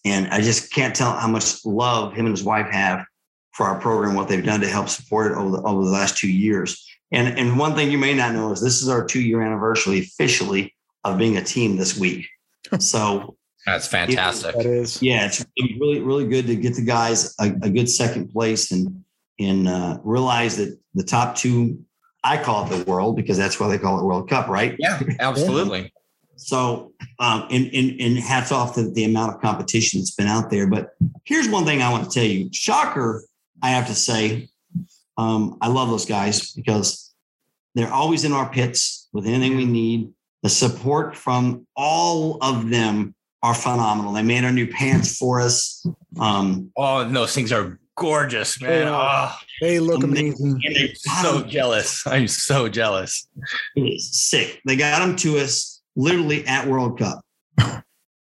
[0.05, 3.05] And I just can't tell how much love him and his wife have
[3.53, 6.17] for our program, what they've done to help support it over the, over the last
[6.17, 6.84] two years.
[7.11, 9.99] And, and one thing you may not know is this is our two year anniversary
[9.99, 12.27] officially of being a team this week.
[12.79, 14.55] So that's fantastic.
[14.55, 15.01] That is.
[15.01, 15.45] Yeah, it's
[15.79, 19.03] really, really good to get the guys a, a good second place and
[19.39, 21.83] and uh, realize that the top two,
[22.23, 24.75] I call it the world because that's why they call it World Cup, right?
[24.79, 25.91] Yeah, absolutely.
[26.37, 30.49] So, um, and, and, and hats off to the amount of competition that's been out
[30.49, 30.67] there.
[30.67, 30.89] But
[31.23, 33.23] here's one thing I want to tell you shocker,
[33.63, 34.49] I have to say,
[35.17, 37.13] um, I love those guys because
[37.73, 40.11] they're always in our pits with anything we need.
[40.43, 44.13] The support from all of them are phenomenal.
[44.13, 45.85] They made our new pants for us.
[46.19, 48.87] Um, oh, and those things are gorgeous, man.
[48.87, 50.61] Oh, they look amazing.
[50.67, 52.05] I'm so jealous.
[52.05, 53.27] I'm so jealous.
[53.97, 54.61] Sick.
[54.65, 57.21] They got them to us literally at World Cup.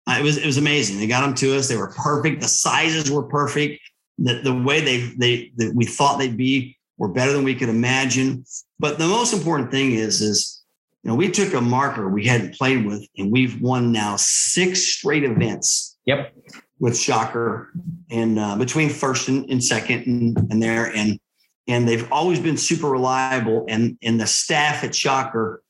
[0.06, 1.00] Uh, it was it was amazing.
[1.00, 1.70] They got them to us.
[1.70, 2.42] They were perfect.
[2.42, 3.80] The sizes were perfect.
[4.18, 7.70] The, the way they they that we thought they'd be were better than we could
[7.70, 8.46] imagine.
[8.80, 10.62] But the most important thing is is
[11.04, 14.82] you know we took a marker we hadn't played with and we've won now six
[14.84, 15.98] straight events.
[16.06, 16.34] Yep.
[16.80, 17.72] With Shocker
[18.10, 21.20] and uh, between first and, and second and, and there and
[21.68, 25.64] and they've always been super reliable and and the staff at Shocker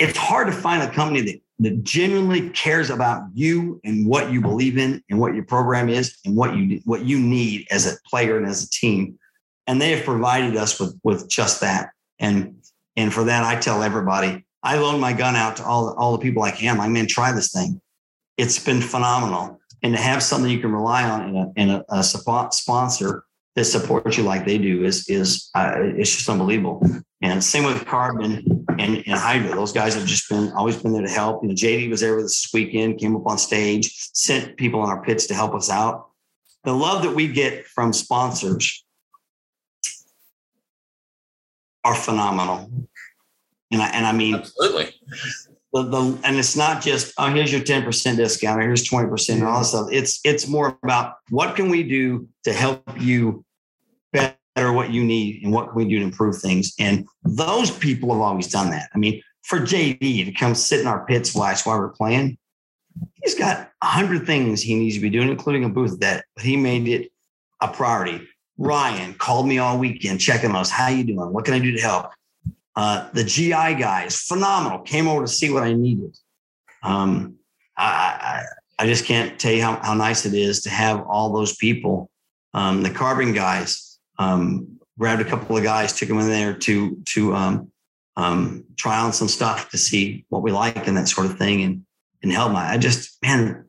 [0.00, 4.40] it's hard to find a company that, that genuinely cares about you and what you
[4.40, 7.96] believe in and what your program is and what you what you need as a
[8.08, 9.18] player and as a team.
[9.66, 11.90] And they have provided us with with just that.
[12.18, 12.56] And
[12.96, 16.22] and for that, I tell everybody, I loan my gun out to all, all the
[16.22, 16.80] people I can.
[16.80, 17.80] I'm going to try this thing.
[18.36, 19.60] It's been phenomenal.
[19.82, 23.24] And to have something you can rely on and a, in a, a sponsor
[23.56, 26.86] that supports you like they do is is uh, it's just unbelievable.
[27.22, 29.54] And same with Carbon and, and Hydra.
[29.54, 31.42] Those guys have just been always been there to help.
[31.42, 34.82] You know, JD was there with us this weekend, came up on stage, sent people
[34.82, 36.08] in our pits to help us out.
[36.64, 38.84] The love that we get from sponsors
[41.84, 42.70] are phenomenal.
[43.70, 44.94] And I and I mean absolutely.
[45.72, 49.44] The, the, and it's not just oh here's your 10% discount or here's 20% and
[49.44, 53.44] all this stuff it's it's more about what can we do to help you
[54.54, 56.74] better what you need and what we do to improve things.
[56.78, 58.90] And those people have always done that.
[58.94, 62.36] I mean for jd to come sit in our pits watch while we're playing
[63.22, 66.56] he's got a hundred things he needs to be doing including a booth that he
[66.56, 67.10] made it
[67.60, 68.26] a priority.
[68.58, 71.32] Ryan called me all weekend checking us how you doing?
[71.32, 72.10] What can i do to help?
[72.76, 76.16] Uh, the GI guys, phenomenal, came over to see what I needed.
[76.82, 77.36] Um,
[77.76, 78.44] I,
[78.78, 81.56] I, I, just can't tell you how, how nice it is to have all those
[81.56, 82.10] people.
[82.54, 83.89] Um, the carbon guys
[84.20, 87.72] um, grabbed a couple of guys, took them in there to to um,
[88.16, 91.62] um, try on some stuff to see what we like and that sort of thing,
[91.62, 91.84] and
[92.22, 92.52] and help.
[92.52, 93.64] My, I just man,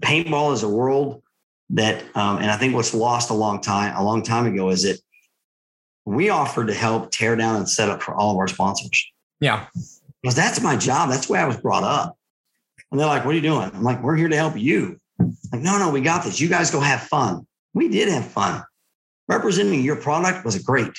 [0.00, 1.22] paintball is a world
[1.70, 4.82] that, um, and I think what's lost a long time a long time ago is
[4.82, 4.98] that
[6.06, 9.06] we offered to help tear down and set up for all of our sponsors.
[9.38, 9.66] Yeah.
[10.22, 11.10] Because that's my job.
[11.10, 12.16] That's the way I was brought up.
[12.90, 13.70] And they're like, what are you doing?
[13.72, 14.98] I'm like, we're here to help you.
[15.18, 16.40] Like, no, no, we got this.
[16.40, 17.46] You guys go have fun.
[17.74, 18.64] We did have fun.
[19.30, 20.92] Representing your product was great.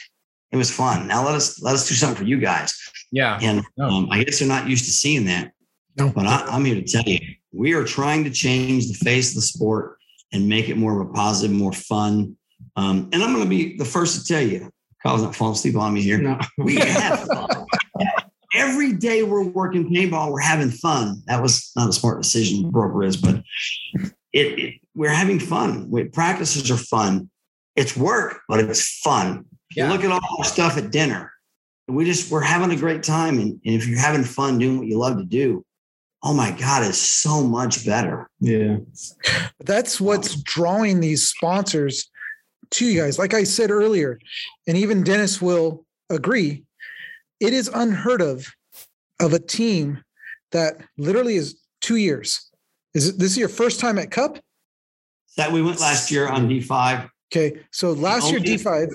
[0.51, 1.05] It was fun.
[1.05, 2.73] Now let us let us do something for you guys.
[3.11, 3.37] Yeah.
[3.41, 5.51] And um, I guess they're not used to seeing that.
[5.97, 6.09] No.
[6.09, 7.19] But I, I'm here to tell you,
[7.51, 9.97] we are trying to change the face of the sport
[10.31, 12.37] and make it more of a positive, more fun.
[12.77, 14.71] Um, and I'm going to be the first to tell you,
[15.03, 16.19] Kyle's not falling asleep on me here.
[16.19, 16.39] No.
[16.57, 17.49] We have fun.
[18.55, 21.21] Every day we're working paintball, we're having fun.
[21.27, 23.43] That was not a smart decision, broker is, but
[24.33, 25.89] it, it we're having fun.
[25.89, 27.29] We, practices are fun.
[27.75, 29.45] It's work, but it's fun.
[29.75, 29.87] Yeah.
[29.87, 31.31] You look at all the stuff at dinner.
[31.87, 33.39] And we just we're having a great time.
[33.39, 35.65] And, and if you're having fun doing what you love to do,
[36.23, 38.29] oh my God, it's so much better.
[38.39, 38.77] Yeah.
[39.59, 42.09] That's what's drawing these sponsors
[42.71, 43.17] to you guys.
[43.17, 44.19] Like I said earlier,
[44.67, 46.63] and even Dennis will agree,
[47.39, 48.47] it is unheard of
[49.19, 50.03] of a team
[50.51, 52.49] that literally is two years.
[52.93, 54.39] Is it, this is your first time at Cup?
[55.37, 57.09] That we went last year on D5.
[57.33, 58.91] Okay, so last year D5.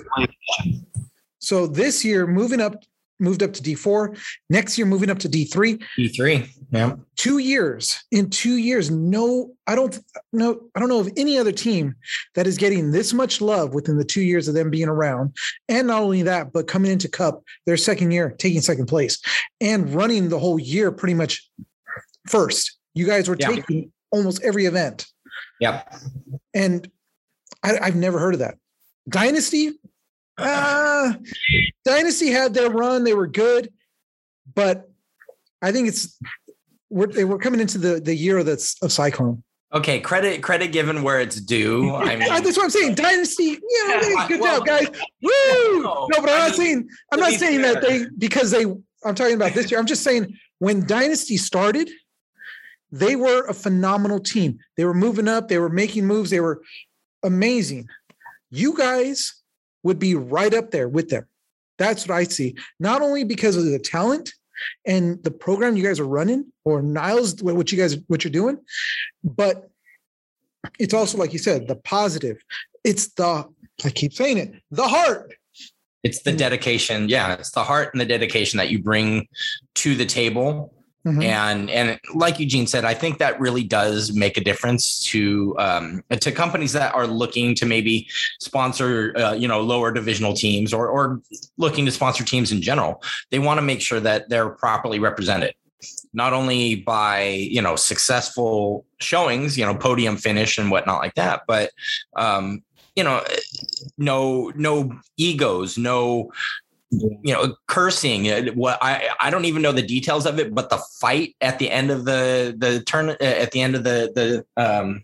[1.39, 2.83] So this year moving up,
[3.19, 4.15] moved up to D4.
[4.51, 5.81] Next year moving up to D3.
[5.97, 6.47] D3.
[6.71, 6.95] Yeah.
[7.15, 8.03] Two years.
[8.11, 9.97] In two years, no, I don't
[10.33, 10.61] know.
[10.75, 11.95] I don't know of any other team
[12.35, 15.35] that is getting this much love within the two years of them being around.
[15.67, 19.19] And not only that, but coming into Cup their second year, taking second place,
[19.61, 21.49] and running the whole year pretty much
[22.29, 22.77] first.
[22.93, 23.47] You guys were Yeah.
[23.49, 25.07] taking almost every event.
[25.59, 25.91] Yep.
[26.53, 26.91] and
[27.63, 28.55] I, I've never heard of that.
[29.09, 29.71] Dynasty,
[30.37, 31.13] uh,
[31.85, 33.71] Dynasty had their run; they were good,
[34.53, 34.89] but
[35.61, 36.19] I think it's
[36.89, 39.43] we're they were coming into the the year that's of Cyclone.
[39.73, 39.99] Okay.
[39.99, 41.93] Credit credit given where it's due.
[41.95, 42.95] I mean, that's what I'm saying.
[42.95, 44.87] Dynasty, know, Yeah, good well, job, guys.
[45.21, 45.83] Woo!
[45.83, 48.65] no, No, but I'm I not mean, saying I'm not saying that they because they.
[49.05, 49.79] I'm talking about this year.
[49.79, 51.89] I'm just saying when Dynasty started,
[52.91, 54.59] they were a phenomenal team.
[54.75, 55.47] They were moving up.
[55.49, 56.29] They were making moves.
[56.29, 56.61] They were
[57.23, 57.87] amazing.
[58.49, 59.41] You guys
[59.83, 61.25] would be right up there with them.
[61.77, 62.55] That's what I see.
[62.79, 64.33] Not only because of the talent
[64.85, 68.57] and the program you guys are running, or Nyles, what you guys what you're doing,
[69.23, 69.69] but
[70.79, 72.37] it's also like you said, the positive.
[72.83, 73.47] It's the
[73.85, 75.35] I keep saying it, the heart.
[76.03, 77.09] it's the dedication.
[77.09, 77.33] Yeah.
[77.33, 79.27] It's the heart and the dedication that you bring
[79.75, 80.73] to the table.
[81.07, 81.23] Mhm.
[81.23, 86.03] and and like Eugene said, I think that really does make a difference to um,
[86.11, 88.09] to companies that are looking to maybe
[88.41, 91.21] sponsor uh, you know lower divisional teams or or
[91.57, 93.01] looking to sponsor teams in general.
[93.31, 95.53] They want to make sure that they're properly represented,
[96.13, 101.43] not only by you know successful showings, you know podium finish and whatnot like that,
[101.47, 101.71] but
[102.17, 102.63] um,
[102.97, 103.23] you know
[103.97, 106.31] no no egos, no
[106.89, 110.69] you know cursing uh, what i i don't even know the details of it but
[110.69, 114.45] the fight at the end of the the turn uh, at the end of the
[114.55, 115.03] the um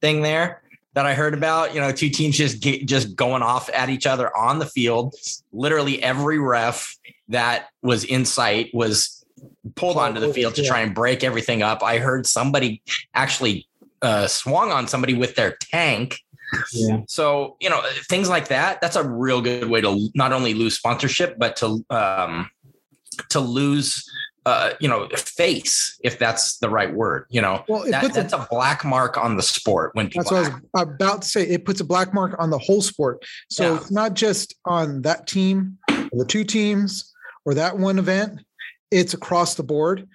[0.00, 0.62] thing there
[0.94, 4.06] that i heard about you know two teams just get, just going off at each
[4.06, 5.14] other on the field.
[5.52, 6.96] Literally every ref
[7.28, 9.24] that was in sight was
[9.74, 11.82] pulled onto the field to try and break everything up.
[11.82, 12.82] I heard somebody
[13.14, 13.66] actually
[14.02, 16.20] uh swung on somebody with their tank
[16.72, 17.00] Yeah.
[17.08, 20.76] so, you know, things like that, that's a real good way to not only lose
[20.76, 22.50] sponsorship, but to um
[23.30, 24.08] to lose
[24.44, 27.62] uh, you know, face, if that's the right word, you know.
[27.68, 30.62] Well, it That, puts a- a black mark on the sport when people That's what
[30.74, 31.42] I was about to say.
[31.46, 33.24] It puts a black mark on the whole sport.
[33.50, 33.76] So Yeah.
[33.80, 37.12] it's not just on that team or the two teams
[37.44, 38.40] or that one event,
[38.90, 40.08] it's across the board.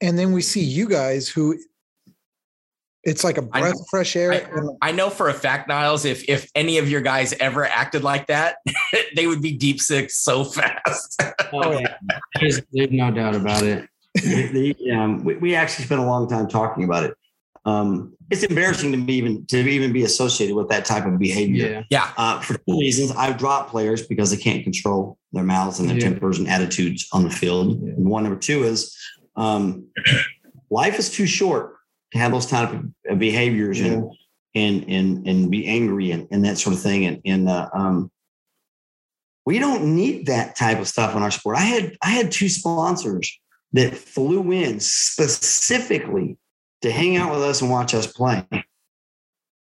[0.00, 1.58] And then we see you guys who
[3.04, 4.32] it's like a breath of fresh air.
[4.32, 8.02] I- I know for a fact, Nyles, if if any of your guys ever acted
[8.04, 8.56] like that,
[9.16, 11.20] they would be deep sick so fast.
[11.52, 11.96] Oh, yeah.
[12.40, 13.88] There's, there's no doubt about it.
[14.14, 17.14] the, um, we, we actually spent a long time talking about it.
[17.64, 21.70] Um, it's embarrassing to me even to even be associated with that type of behavior.
[21.70, 21.82] Yeah.
[21.90, 22.12] yeah.
[22.16, 25.96] Uh, for two reasons, I've dropped players because they can't control their mouths and their
[25.98, 26.08] Yeah.
[26.10, 27.80] tempers and attitudes on the field.
[27.82, 27.92] Yeah.
[27.94, 28.96] And one number two is
[29.36, 29.86] um,
[30.70, 31.81] life is too short to
[32.12, 34.10] have those type of of behaviors and
[34.54, 37.06] and and and be angry and, and that sort of thing.
[37.06, 38.10] And and uh, um,
[39.46, 41.56] we don't need that type of stuff in our sport.
[41.56, 43.38] I had I had two sponsors
[43.72, 46.36] that flew in specifically
[46.82, 48.44] to hang out with us and watch us play.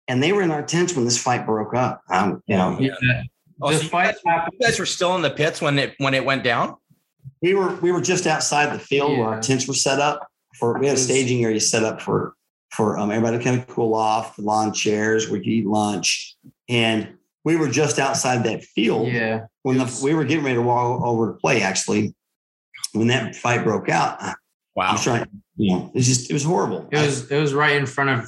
[0.08, 2.02] And they were in our tents when this fight broke up.
[2.10, 3.24] Um, you know, Yeah.
[3.62, 4.58] Oh, so you fight guys, happened.
[4.60, 6.76] you guys were still in the pits when it when it went down.
[7.42, 10.78] we were we were just outside the field where our tents were set up for
[10.80, 12.34] we had a staging area set up for
[12.72, 16.36] for um, everybody to kind of cool off, the lawn chairs, we could eat lunch.
[16.68, 19.46] And we were just outside that field Yeah.
[19.62, 22.16] when It the, we were getting ready to walk over to play actually.
[22.94, 24.34] When that fight broke out, I'm
[24.76, 24.96] Wow.
[24.98, 25.26] trying,
[25.56, 26.88] you know, it's just it was horrible.
[26.92, 28.28] It was it was right in front of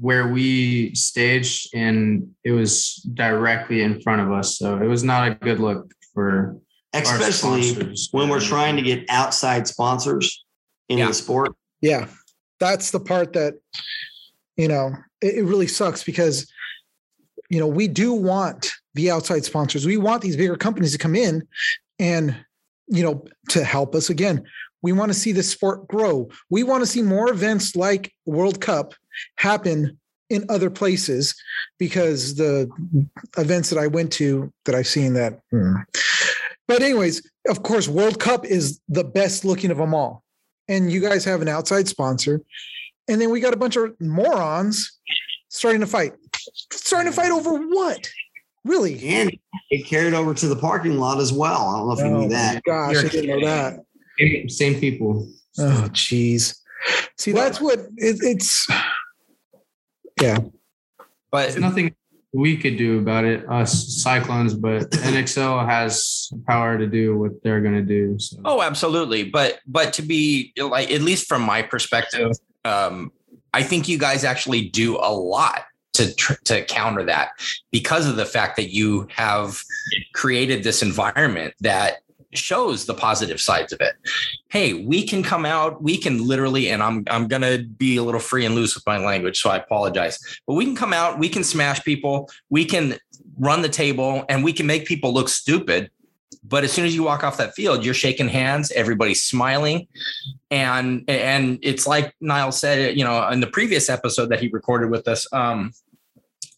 [0.00, 4.58] where we staged and it was directly in front of us.
[4.58, 6.58] So it was not a good look for
[6.92, 8.08] especially sponsors.
[8.12, 10.43] when we're trying to get outside sponsors
[10.88, 11.08] into Yeah.
[11.08, 11.54] the sport.
[11.80, 12.06] yeah,
[12.60, 13.54] that's the part that,
[14.56, 16.50] you know, it, it really sucks because,
[17.50, 19.86] you know, we do want the outside sponsors.
[19.86, 21.46] We want these bigger companies to come in
[21.98, 22.36] and,
[22.86, 24.44] you know, to help us again.
[24.82, 26.28] We want to see the sport grow.
[26.50, 28.94] We want to see more events like World Cup
[29.36, 29.98] happen
[30.30, 31.34] in other places
[31.78, 32.68] because the
[33.36, 35.40] events that I went to that I've seen that.
[35.50, 35.74] hmm.
[36.66, 40.23] But anyways, of course, World Cup is the best looking of them all.
[40.68, 42.40] And you guys have an outside sponsor.
[43.08, 44.98] And then we got a bunch of morons
[45.48, 46.12] starting to fight.
[46.72, 48.08] Starting to fight over what?
[48.64, 49.06] Really?
[49.06, 49.36] And
[49.70, 51.68] it carried over to the parking lot as well.
[51.68, 52.62] I don't know if you Oh knew that.
[52.64, 53.80] Gosh, I You're didn't know that.
[54.18, 55.28] Same- same people.
[55.58, 56.56] Oh, jeez.
[57.18, 58.66] See, that's what it, it's.
[60.20, 60.38] Yeah.
[61.30, 61.94] But it's nothing
[62.34, 67.60] we could do about it, us Cyclones, but NXL has power to do what they're
[67.60, 68.18] going to do.
[68.18, 68.38] So.
[68.44, 69.22] Oh, absolutely.
[69.22, 72.32] But but to be like at least from my perspective,
[72.64, 73.12] um,
[73.54, 75.62] I think you guys actually do a lot
[75.92, 76.12] to
[76.44, 77.30] to counter that
[77.70, 79.60] because of the fact that you have
[80.12, 81.98] created this environment that
[82.36, 83.94] shows the positive sides of it.
[84.48, 88.20] Hey, we can come out, we can literally, and I'm I'm gonna be a little
[88.20, 90.18] free and loose with my language, so I apologize.
[90.46, 92.98] But we can come out, we can smash people, we can
[93.38, 95.90] run the table, and we can make people look stupid.
[96.46, 99.88] But as soon as you walk off that field, you're shaking hands, everybody's smiling,
[100.50, 104.90] and and it's like Niall said, you know, in the previous episode that he recorded
[104.90, 105.72] with us, um,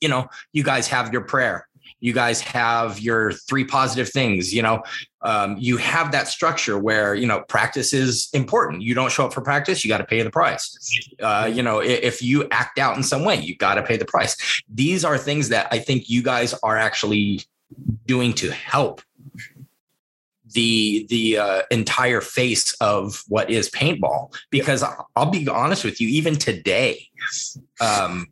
[0.01, 1.66] you know, you guys have your prayer
[2.01, 4.83] you guys have your three positive things you know?
[5.23, 8.83] Um, you have that structure where you know practice is important.
[8.83, 10.77] You don't show up for practice you got to pay the price.
[11.21, 13.97] Uh, you know if, if you act out in some way you got to pay
[13.97, 14.63] the price.
[14.69, 17.41] These are things that i think you guys are actually
[18.07, 19.01] doing to help
[20.53, 24.35] the the uh, entire face of what is paintball.
[24.51, 24.83] Because
[25.15, 27.09] I'll, be honest with you even today
[27.81, 28.29] um,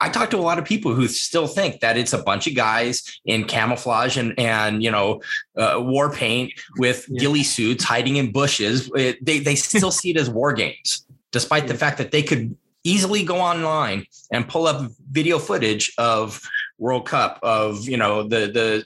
[0.00, 2.54] I talk to a lot of people who still think that it's a bunch of
[2.54, 5.20] guys in camouflage and and you know
[5.56, 7.20] uh, war paint with Yeah.
[7.20, 8.90] ghillie suits hiding in bushes.
[8.94, 12.56] It- they they still see it as war games, despite the fact that they could
[12.84, 16.40] easily go online and pull up video footage of
[16.78, 18.84] World Cup of you know the the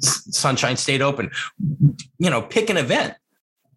[0.00, 1.30] Sunshine State Open.
[2.18, 3.14] You know, pick an event.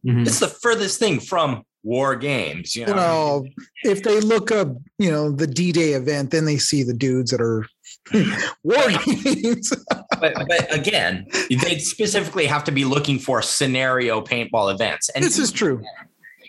[0.05, 0.25] Mhm.
[0.25, 2.75] It's the furthest thing from war games.
[2.75, 3.45] You know, You know,
[3.83, 7.31] if they look up, you know, the D Day event, then they see the dudes
[7.31, 7.65] that are
[8.63, 9.71] war games.
[10.19, 15.09] but, but again, they specifically have to be looking for scenario paintball events.
[15.09, 15.83] And this is true.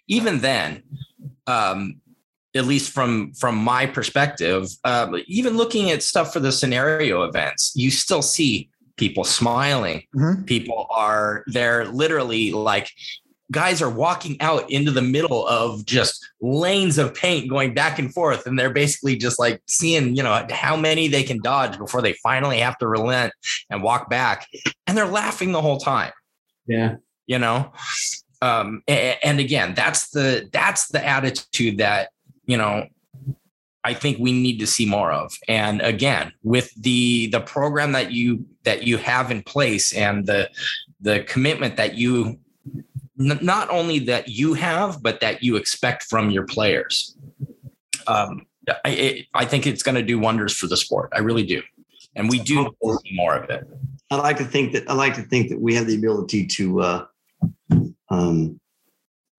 [0.09, 0.83] even then,
[1.47, 2.01] um,
[2.55, 7.73] at least from from my perspective, uh, even looking at stuff for the scenario events,
[7.75, 8.69] you still see
[8.99, 10.03] people smiling.
[10.15, 10.47] Mhm.
[10.47, 12.91] People are they're literally like
[13.53, 18.13] guys are walking out into the middle of just lanes of paint going back and
[18.13, 22.03] forth and they're basically just like seeing you know how many they can dodge before
[22.03, 23.33] they finally have to relent
[23.71, 24.49] and walk back
[24.87, 26.13] and they're laughing the whole time.
[26.67, 26.97] Yeah.
[27.27, 27.73] you know?
[28.41, 32.09] Um and again that's the that's the attitude that
[32.47, 32.87] you know
[33.85, 35.37] i think we need to see more of.
[35.47, 40.51] And again with the the program that you that you have in place and the
[41.01, 42.39] the commitment that you
[43.31, 47.17] n- not only that you have but that you expect from your players
[48.07, 48.47] um
[48.85, 51.63] i it, i think it's going to do wonders for the sport i really do
[52.17, 53.67] and we do see more of it
[54.13, 56.81] I like to think that I like to think that we have the ability to
[56.83, 57.07] uh,
[58.11, 58.61] um,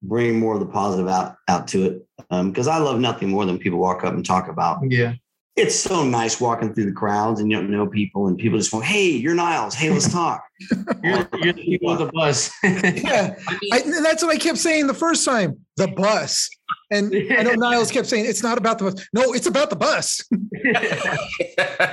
[0.02, 2.08] bring more of the positive out out to it.
[2.30, 4.80] Because I love nothing more than people walk up and talk about.
[4.90, 5.14] Yeah.
[5.56, 8.72] It's so nice walking through the crowds and you don't know people and people just
[8.72, 9.76] go, "Hey, you're Nyles.
[9.76, 10.44] Hey, let's talk."
[11.04, 12.52] You're, you're the people with the bus.
[12.64, 13.36] Yeah.
[13.74, 16.50] I, and that's what I kept saying the first time the bus.
[16.92, 19.08] And I know Nyles kept saying it's not about the bus.
[19.14, 20.24] No, it's about the bus.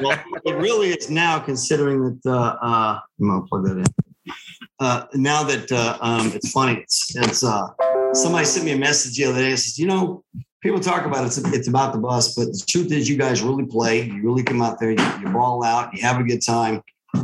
[0.00, 2.30] well, it really is now, considering that.
[2.30, 4.34] Uh, uh, I'm gonna plug that in.
[4.78, 7.66] Uh, now that uh, um, it's funny, it's it's uh,
[8.12, 9.52] somebody sent me a message the other day.
[9.52, 10.24] It says, you know,
[10.60, 13.66] people talk about it's it's about the bus, but the truth is, you guys really
[13.66, 14.02] play.
[14.02, 16.82] You really come out there, you, you ball out, you have a good time,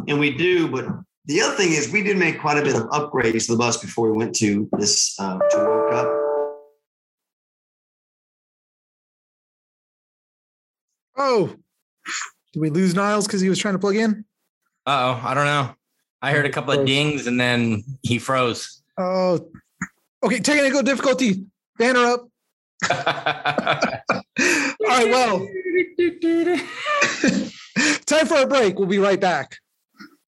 [0.09, 0.69] and we do.
[0.69, 0.87] But
[1.27, 3.77] the other thing is, we did make quite a bit of upgrades to the bus
[3.77, 6.07] before we went to this uh, to World Cup.
[11.19, 11.57] Oh,
[12.53, 14.25] did we lose Nyles because he was trying to plug in?
[14.87, 15.75] Uh oh, I don't know.
[16.23, 18.83] I heard a couple of dings and then he froze.
[18.99, 19.49] Oh,
[20.23, 20.41] okay.
[20.41, 21.45] Technical difficulty.
[21.79, 22.29] Banner up.
[22.91, 22.99] All
[24.87, 25.11] right.
[25.11, 25.39] Well,
[28.07, 28.79] time for a break.
[28.79, 29.59] We'll be right back.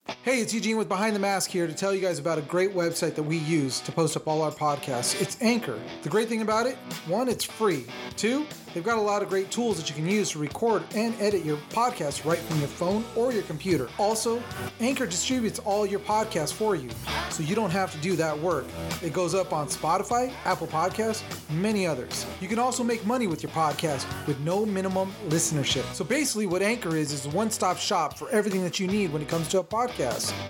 [0.09, 2.75] Hey, it's Eugene with Behind the Mask here to tell you guys about a great
[2.75, 5.21] website that we use to post up all our podcasts.
[5.21, 5.79] It's Anchor.
[6.03, 6.77] The great thing about it,
[7.07, 7.85] one, it's free.
[8.17, 11.15] Two, they've got a lot of great tools that you can use to record and
[11.21, 13.89] edit your podcast right from your phone or your computer.
[13.99, 14.43] Also,
[14.81, 16.89] Anchor distributes all your podcasts for you,
[17.29, 18.65] so you don't have to do that work.
[19.03, 22.25] It goes up on Spotify, Apple Podcasts, many others.
[22.41, 25.85] You can also make money with your podcast with no minimum listenership.
[25.93, 29.21] So basically, what Anchor is is a one-stop shop for everything that you need when
[29.21, 29.98] it comes to a podcast.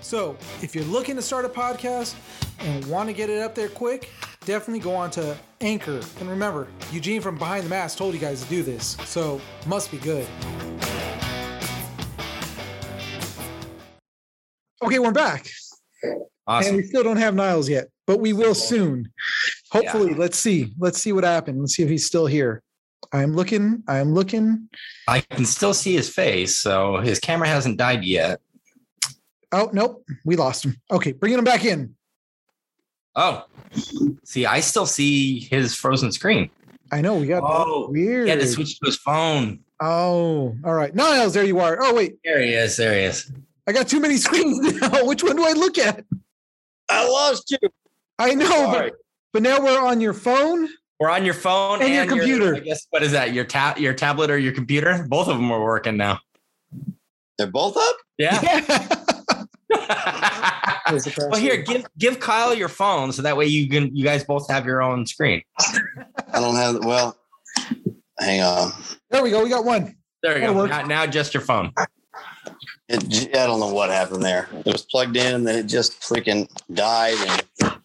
[0.01, 2.13] So if you're looking to start a podcast
[2.59, 4.11] and want to get it up there quick,
[4.45, 6.01] definitely go on to Anchor.
[6.19, 9.89] And remember, Eugene from Behind the Mask told you guys to do this, so must
[9.89, 10.27] be good.
[14.83, 15.49] Okay, we're back.
[16.45, 16.75] Awesome.
[16.75, 19.11] And we still don't have Nyles yet, but we will soon.
[19.71, 20.73] Hopefully, let's see.
[20.77, 21.59] Let's see what happened.
[21.59, 22.61] Let's see if he's still here.
[23.11, 23.83] I'm looking.
[23.87, 24.69] I'm looking.
[25.07, 28.41] I can still see his face, so his camera hasn't died yet.
[29.51, 30.75] Oh nope, we lost him.
[30.91, 31.95] Okay, bringing him back in.
[33.15, 33.45] Oh,
[34.23, 36.49] see, I still see his frozen screen.
[36.91, 38.25] I know we got Oh, weird.
[38.25, 39.59] He had to switch to his phone.
[39.81, 40.93] Oh, all right.
[40.93, 41.77] Nyles, there you are.
[41.81, 42.77] Oh wait, There he is.
[42.77, 43.31] There he is.
[43.67, 45.05] I got too many screens now.
[45.05, 46.03] Which one do I look at?
[46.89, 47.69] I lost you.
[48.17, 48.93] I know, but,
[49.33, 50.67] but now we're on your phone.
[50.99, 52.55] We're on your phone And your computer.
[52.55, 53.33] I guess what is that?
[53.33, 55.05] Your tab, your tablet, or your computer?
[55.07, 56.19] Both of them are working now.
[57.37, 57.95] They're both up.
[58.17, 58.39] Yeah.
[58.43, 59.05] Yeah.
[61.29, 64.49] well, here, give give Kyle your phone so that way you can you guys both
[64.49, 65.41] have your own screen.
[65.59, 66.83] I don't have.
[66.83, 67.17] Well,
[68.19, 68.71] hang on.
[69.09, 69.43] there we go.
[69.43, 69.95] We got one.
[70.23, 70.65] There you That'll go.
[70.65, 71.71] Now, now just your phone.
[72.89, 74.49] It, I don't know what happened there.
[74.65, 77.17] It was plugged in and then it just freaking died.
[77.27, 77.45] And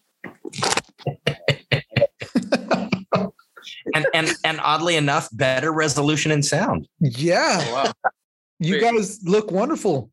[3.93, 6.87] And and and oddly enough, better resolution and sound.
[6.99, 7.91] Yeah, oh, wow.
[8.59, 8.95] you Great.
[8.95, 10.11] guys look wonderful.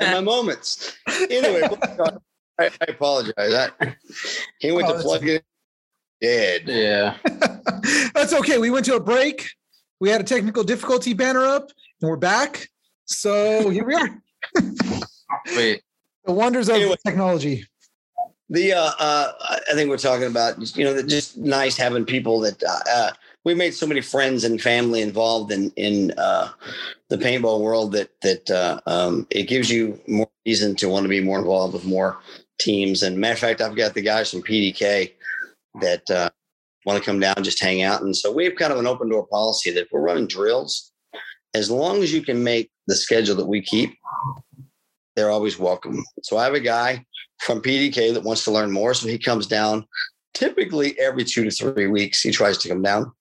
[0.00, 0.96] In my moments.
[1.08, 1.62] Anyway,
[2.58, 3.34] I, I apologize.
[3.38, 3.96] I,
[4.60, 5.44] he went Oh, to plug it.
[6.20, 6.62] Dead.
[6.66, 7.16] Yeah.
[8.14, 8.58] That's okay.
[8.58, 9.48] We went to a break.
[10.00, 11.70] We had a technical difficulty banner up,
[12.00, 12.68] and we're back.
[13.04, 14.22] So here we are.
[15.56, 15.82] Wait.
[16.24, 16.96] The wonders of Anyway.
[17.04, 17.66] technology.
[18.50, 19.32] The uh, uh,
[19.70, 23.10] I think we're talking about just, you know just nice having people that uh, uh,
[23.44, 26.50] we made so many friends and family involved in in uh,
[27.08, 31.08] the paintball world that that uh, um, it gives you more reason to want to
[31.08, 32.18] be more involved with more
[32.58, 33.02] teams.
[33.02, 35.12] And matter of fact, I've got the guys from PDK
[35.80, 36.30] that uh,
[36.86, 38.02] want to come down just hang out.
[38.02, 40.92] And so we have kind of an open door policy that if we're running drills,
[41.54, 43.94] as long as you can make the schedule that we keep,
[45.16, 46.02] they're always welcome.
[46.22, 47.04] So I have a guy
[47.40, 48.94] from PDK that wants to learn more.
[48.94, 49.86] So he comes down
[50.34, 52.20] typically every two to three weeks.
[52.20, 53.12] He tries to come down.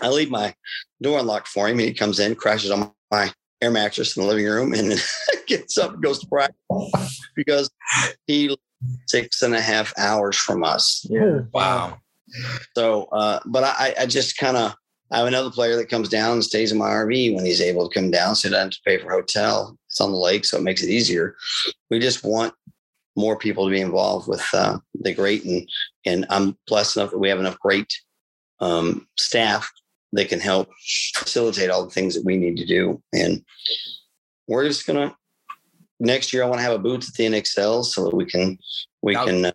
[0.00, 0.54] I leave my
[1.02, 1.78] door unlocked for him.
[1.78, 4.94] He comes in, crashes on my air mattress in the living room, and
[5.46, 6.56] gets up and goes to practice
[7.36, 7.70] because
[8.26, 8.56] he
[9.06, 11.06] six and a half hours from us.
[11.12, 11.98] Oh, Wow.
[12.74, 14.74] So, uh, but I, I just kind of
[15.12, 17.88] I have another player that comes down and stays in my RV when he's able
[17.88, 19.78] to come down, so he doesn't have to pay for hotel.
[19.86, 21.36] It's on the lake, so it makes it easier.
[21.90, 22.54] We just want
[23.16, 25.68] more people to be involved with uh, the great, and
[26.04, 27.92] and I'm blessed enough that we have enough great
[28.60, 29.70] um, staff
[30.12, 30.68] that can help
[31.14, 33.02] facilitate all the things that we need to do.
[33.12, 33.44] And
[34.46, 35.16] we're just gonna
[36.00, 36.42] next year.
[36.42, 38.58] I want to have a booth at the NXL so that we can
[39.02, 39.52] we That can uh,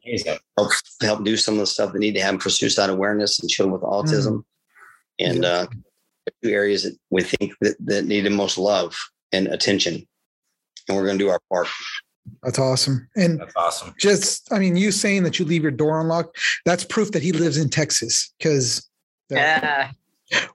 [0.57, 0.71] help
[1.01, 3.73] help do some of the stuff that need to happen for suicide awareness and children
[3.73, 4.43] with autism,
[5.19, 5.67] and uh,
[6.43, 8.95] two areas that we think that, that need the most love
[9.31, 10.07] and attention.
[10.87, 11.67] And we're going to do our part.
[12.43, 13.07] That's awesome.
[13.15, 13.93] And That's awesome.
[13.99, 17.31] just, I mean, you saying that you leave your door unlocked, that's proof that he
[17.31, 18.87] lives in Texas because
[19.29, 19.91] Yeah.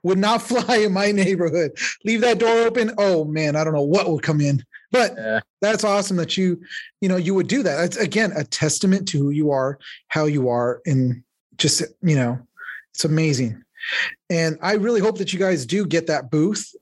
[0.03, 1.73] would not fly in my neighborhood.
[2.05, 2.93] Leave that door open.
[2.99, 4.63] Oh man, I don't know what would come in.
[4.93, 5.41] But Yeah.
[5.61, 6.61] that's awesome that you,
[7.01, 7.85] you know, you would do that.
[7.85, 9.79] It's again a testament to who you are,
[10.09, 11.23] how you are, and
[11.57, 12.39] just you know,
[12.95, 13.63] it's amazing.
[14.31, 16.75] And I really hope that you guys do get that booth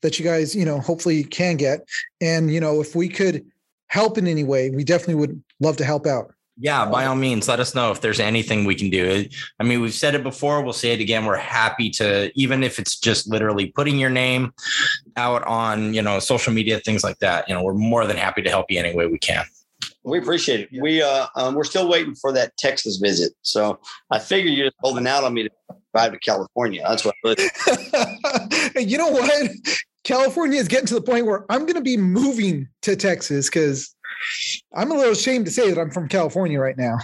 [0.00, 1.80] that you guys, you know, hopefully can get.
[2.20, 3.44] And you know, if we could
[3.90, 6.32] help in any way, we definitely would love to help out.
[6.62, 9.26] Yeah, by all means, let us know if there's anything we can do.
[9.58, 11.24] I mean, we've said it before, we'll say it again.
[11.24, 14.52] We're happy to, even if it's just literally putting your name
[15.16, 17.48] out on, you know, social media, things like that.
[17.48, 19.44] You know, we're more than happy to help you any way we can.
[20.04, 20.80] We appreciate it.
[20.80, 23.32] We uh, um, we're still waiting for that Texas visit.
[23.42, 23.80] So
[24.10, 25.50] I figure you're just holding out on me to
[25.94, 26.84] drive to California.
[26.86, 27.14] That's what.
[28.76, 29.50] you know what?
[30.04, 33.94] California is getting to the point where I'm going to be moving to Texas because
[34.74, 36.98] I'm a little ashamed to say that I'm from California right now.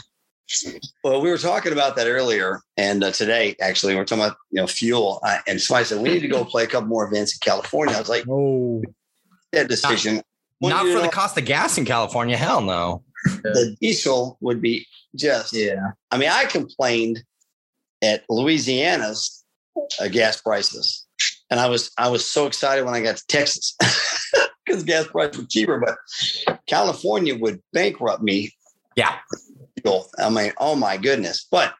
[1.03, 4.37] Well, we were talking about that earlier, and uh, today actually we are talking about
[4.51, 7.05] you know fuel, uh, and somebody said we need to go play a couple more
[7.05, 7.95] events in California.
[7.95, 8.83] I was like, Oh,
[9.53, 10.23] that decision.
[10.61, 12.37] Well, Not for the cost of gas in California.
[12.37, 13.03] Hell no.
[13.25, 14.87] the diesel would be
[15.17, 15.53] just.
[15.53, 15.91] Yeah.
[16.11, 17.23] I mean, I complained
[18.03, 19.45] at Louisiana's
[20.01, 21.06] uh, gas prices,
[21.51, 23.77] and I was I was so excited when I got to Texas
[24.65, 25.79] because gas prices were cheaper.
[25.79, 28.53] But California would bankrupt me.
[28.97, 29.17] Yeah.
[30.19, 31.47] I mean, oh my goodness!
[31.49, 31.73] But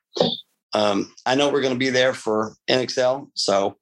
[0.75, 3.77] um, I know we're going to be there for NXL, so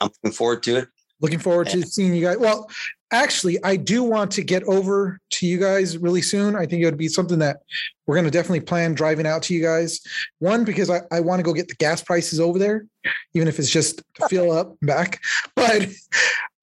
[0.00, 0.88] I'm looking forward to it.
[1.20, 2.38] looking forward to seeing you guys.
[2.38, 2.70] Well,
[3.14, 6.56] actually, I do want to get over to you guys really soon.
[6.56, 7.58] I think it would be something that
[8.06, 10.00] we're going to definitely plan driving out to you guys.
[10.40, 12.86] One, because I, I want to go get the gas prices over there,
[13.34, 15.20] even if it's just to fill up and back.
[15.54, 15.88] But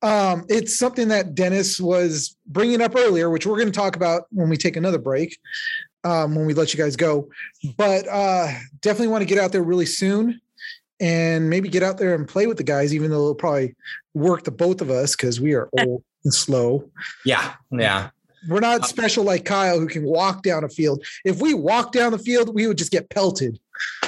[0.03, 4.23] um, it's something that Dennis was bringing up earlier, which we're going to talk about
[4.31, 5.37] when we take another break.
[6.03, 7.29] um, when we let you guys go.
[7.77, 8.47] But uh,
[8.81, 10.41] definitely want to get out there really soon
[10.99, 13.75] and maybe get out there and play with the guys, even though it'll probably
[14.13, 16.89] work the both of us because we are old and slow.
[17.25, 18.09] Yeah, yeah.
[18.49, 21.05] We're not special like Kyle who can walk down a field.
[21.25, 23.59] If we walk down the field, we would just get pelted.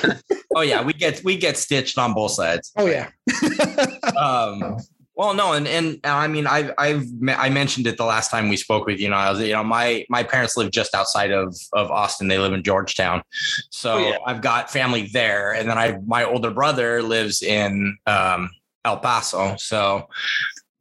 [0.56, 2.72] Oh yeah, we get we get stitched on both sides.
[2.78, 3.10] Oh yeah.
[4.18, 4.78] um
[5.16, 8.58] well no and and i mean i've i've i mentioned it the last time we
[8.58, 11.56] spoke with you know i was you know my my parents live just outside of
[11.74, 13.22] of austin they live in georgetown
[13.70, 14.18] so Oh, yeah.
[14.26, 18.50] i've got family there and then i my older brother lives in um
[18.86, 20.08] el paso so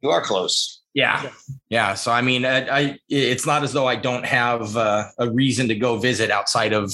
[0.01, 0.72] You are close.
[0.93, 1.29] Yeah
[1.69, 5.31] yeah so i mean I, I it's not as though i don't have uh, a
[5.31, 6.93] reason to go visit outside of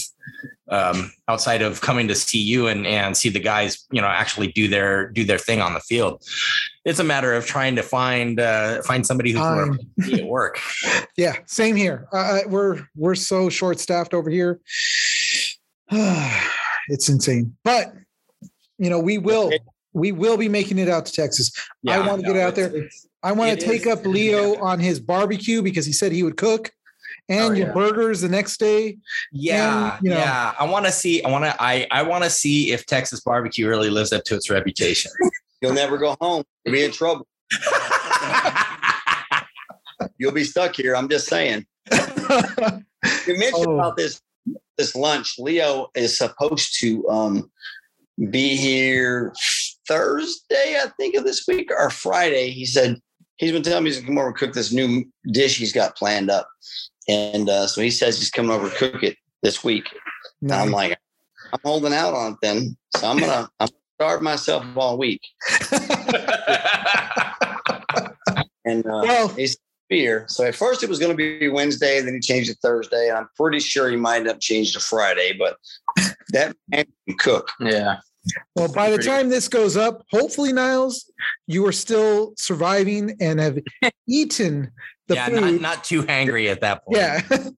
[0.71, 4.51] um, outside of coming to see you and and see the guys you know actually
[4.51, 6.23] do their do their thing on the field
[6.85, 9.79] it's a matter of trying to find uh, find somebody who's Time.
[9.97, 10.59] working at work
[11.19, 12.07] Yeah, same here.
[12.13, 14.61] Uh, we're we're so short staffed over here.
[15.91, 17.93] it's insane, but
[18.77, 19.51] you know we will
[19.91, 21.51] we will be making it out to Texas.
[21.85, 22.67] I want to get out there.
[22.67, 26.23] it's- I want to take is- up Leo on his barbecue because he said he
[26.23, 26.71] would cook,
[27.27, 27.73] and Oh, your yeah.
[27.73, 28.97] burgers the next day.
[29.31, 32.23] yeah And, you know- yeah i want to see i want to i i want
[32.23, 35.11] to see if texas barbecue really lives up to its reputation
[35.61, 36.43] You'll never go home.
[36.63, 37.27] You'll be in trouble.
[40.17, 40.95] You'll be stuck here.
[40.95, 41.65] I'm just saying.
[41.91, 41.97] You
[43.37, 43.73] mentioned Oh.
[43.75, 44.21] about this
[44.77, 45.35] this lunch.
[45.37, 47.51] Leo is supposed to um,
[48.29, 49.33] be here
[49.87, 52.51] Thursday, I think, of this week or Friday.
[52.51, 52.97] He said
[53.39, 55.97] he's been telling me he's gonna come over and cook this new dish he's got
[55.97, 56.47] planned up,
[57.07, 59.89] and uh, so he says he's coming over to cook it this week.
[60.41, 60.97] And I'm like,
[61.51, 65.21] I'm holding out on it then, so I'm gonna I'm gonna starve myself all week.
[68.69, 69.57] And uh, well, he's
[69.89, 70.25] here.
[70.27, 73.09] So at first it was going to be Wednesday, then he changed it Thursday.
[73.09, 75.57] And I'm pretty sure he might end up changing to Friday, but
[76.29, 77.49] that man can cook.
[77.59, 77.97] Yeah.
[78.55, 81.09] Well, by the pretty- time this goes up, hopefully, Nyles,
[81.47, 83.57] you are still surviving and have
[84.07, 84.71] eaten
[85.07, 85.41] the yeah food.
[85.41, 87.51] not, not too hangry at that point yeah, 'Cause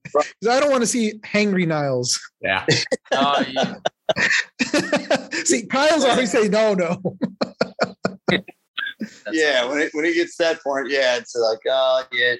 [0.49, 2.17] I don't want to see hangry Nyles.
[2.41, 2.65] yeah
[3.11, 3.75] Oh, yeah.
[5.43, 7.01] see, Kyle's always say no, no.
[9.31, 12.35] yeah, when it when it gets that point, yeah, it's like, oh yeah.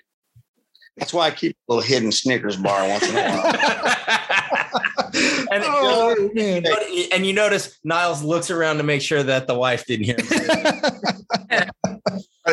[0.97, 4.60] That's why I keep a little hidden Snickers bar once in a while.
[5.51, 6.63] and, oh man.
[7.11, 11.71] and you notice Nyles looks around to make sure that the wife didn't hear him.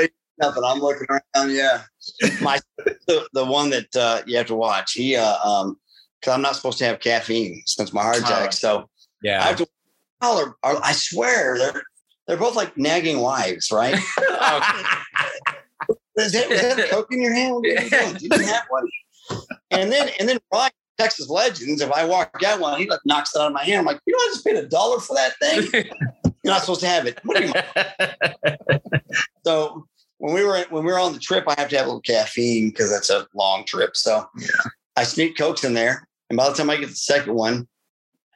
[0.41, 0.63] Nothing.
[0.65, 1.51] I'm looking around.
[1.51, 1.83] Yeah,
[2.41, 4.93] my the, the one that uh, you have to watch.
[4.93, 5.77] He uh, um,
[6.21, 8.53] because I'm not supposed to have caffeine since my heart attack.
[8.53, 8.85] So I
[9.23, 9.43] yeah.
[9.43, 9.67] have to.
[10.21, 11.83] Are, are- I swear they're
[12.27, 13.95] they're both like nagging wives, right?
[16.19, 17.55] Is that, is that a coke in your hand?
[17.55, 18.17] What are you doing?
[18.19, 18.89] You didn't have one.
[19.71, 23.35] And then and then Brian, Texas Legends, if I walk out one, he like knocks
[23.35, 23.81] it out of my hand.
[23.81, 25.85] I'm like, you know, I just paid a dollar for that thing.
[26.25, 27.19] You're not supposed to have it.
[27.25, 27.53] What you
[29.47, 29.87] So
[30.19, 32.03] when we were when we were on the trip, I have to have a little
[32.03, 33.97] caffeine because that's a long trip.
[33.97, 34.29] So
[34.97, 37.69] I sneak cokes in there, and by the time I get the second one,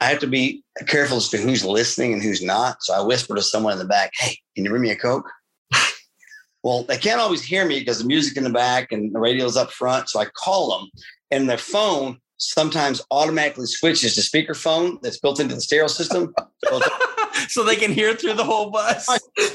[0.00, 2.82] I have to be careful as to who's listening and who's not.
[2.82, 5.28] So I whisper to someone in the back, "Hey, can you bring me a coke?"
[6.62, 9.56] well, they can't always hear me because the music in the back and the radio's
[9.56, 10.08] up front.
[10.08, 10.90] So I call them,
[11.32, 16.34] and their phone sometimes automatically switches to speakerphone that's built into the stereo system.
[17.48, 19.08] So they can hear through the whole bus.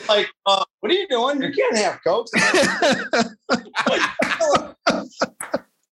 [0.07, 1.41] like, uh, what are you doing?
[1.41, 2.31] You can't have cokes.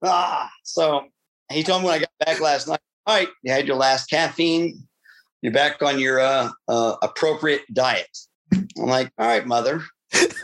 [0.04, 1.04] ah, so
[1.52, 2.80] he told me when I got back last night.
[3.06, 4.86] All right, you had your last caffeine.
[5.42, 8.18] You're back on your uh, uh, appropriate diet.
[8.52, 9.82] I'm like, all right, mother.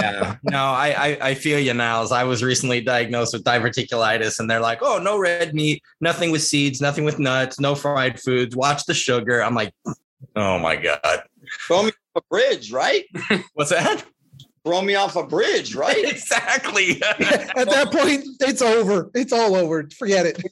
[0.00, 0.36] yeah.
[0.42, 2.12] No, I, I I feel you, Nyles.
[2.12, 6.42] I was recently diagnosed with diverticulitis, and they're like, "Oh, no red meat, nothing with
[6.42, 8.56] seeds, nothing with nuts, no fried foods.
[8.56, 9.72] Watch the sugar." I'm like,
[10.36, 11.22] "Oh my god,
[11.66, 13.04] Throw me off a bridge, right?
[13.54, 14.04] what's that?"
[14.62, 16.04] Throw me off a bridge, right?
[16.04, 17.02] exactly.
[17.02, 19.10] At that point, it's over.
[19.14, 19.88] It's all over.
[19.98, 20.42] Forget it.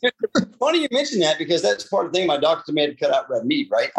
[0.59, 2.27] Funny you mention that because that's part of the thing.
[2.27, 3.91] My doctor made to cut out red meat, right?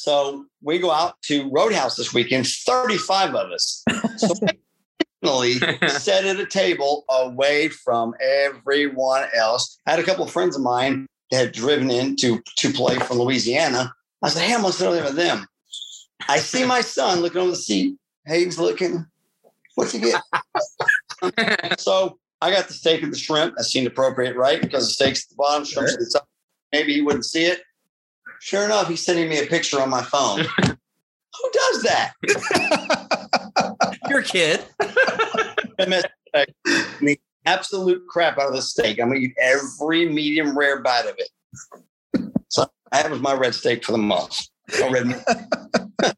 [0.00, 3.84] So we go out to Roadhouse this weekend, 35 of us.
[4.16, 4.32] So
[5.22, 5.52] finally
[5.88, 9.78] sat at a table away from everyone else.
[9.86, 12.98] I had a couple of friends of mine that had driven in to, to play
[12.98, 13.92] from Louisiana.
[14.22, 15.46] I said, Hey, I'm gonna sit over there with them.
[16.30, 17.98] I see my son looking over the seat.
[18.24, 19.04] Hey, he's looking.
[19.74, 21.78] What you get?
[21.78, 23.54] so I got the steak and the shrimp.
[23.58, 24.62] That seemed appropriate, right?
[24.62, 26.26] Because the steak's at the bottom, shrimp's at the top.
[26.72, 27.60] Maybe he wouldn't see it.
[28.40, 30.40] Sure enough, he's sending me a picture on my phone.
[30.64, 32.12] Who does that?
[34.08, 34.64] Your kid.
[37.00, 39.00] The absolute crap out of the steak.
[39.00, 42.30] I'm gonna eat every medium rare bite of it.
[42.48, 44.46] So that was my red steak for the month.
[44.78, 45.24] No red.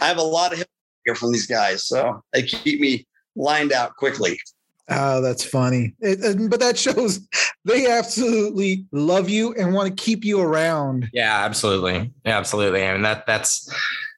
[0.00, 0.68] I have a lot of help
[1.04, 4.38] here from these guys, so they keep me lined out quickly.
[4.88, 5.94] Oh, that's funny.
[6.00, 7.20] It, but that shows
[7.64, 11.08] they absolutely love you and want to keep you around.
[11.12, 12.12] Yeah, absolutely.
[12.24, 12.84] Yeah, absolutely.
[12.86, 13.72] I mean that that's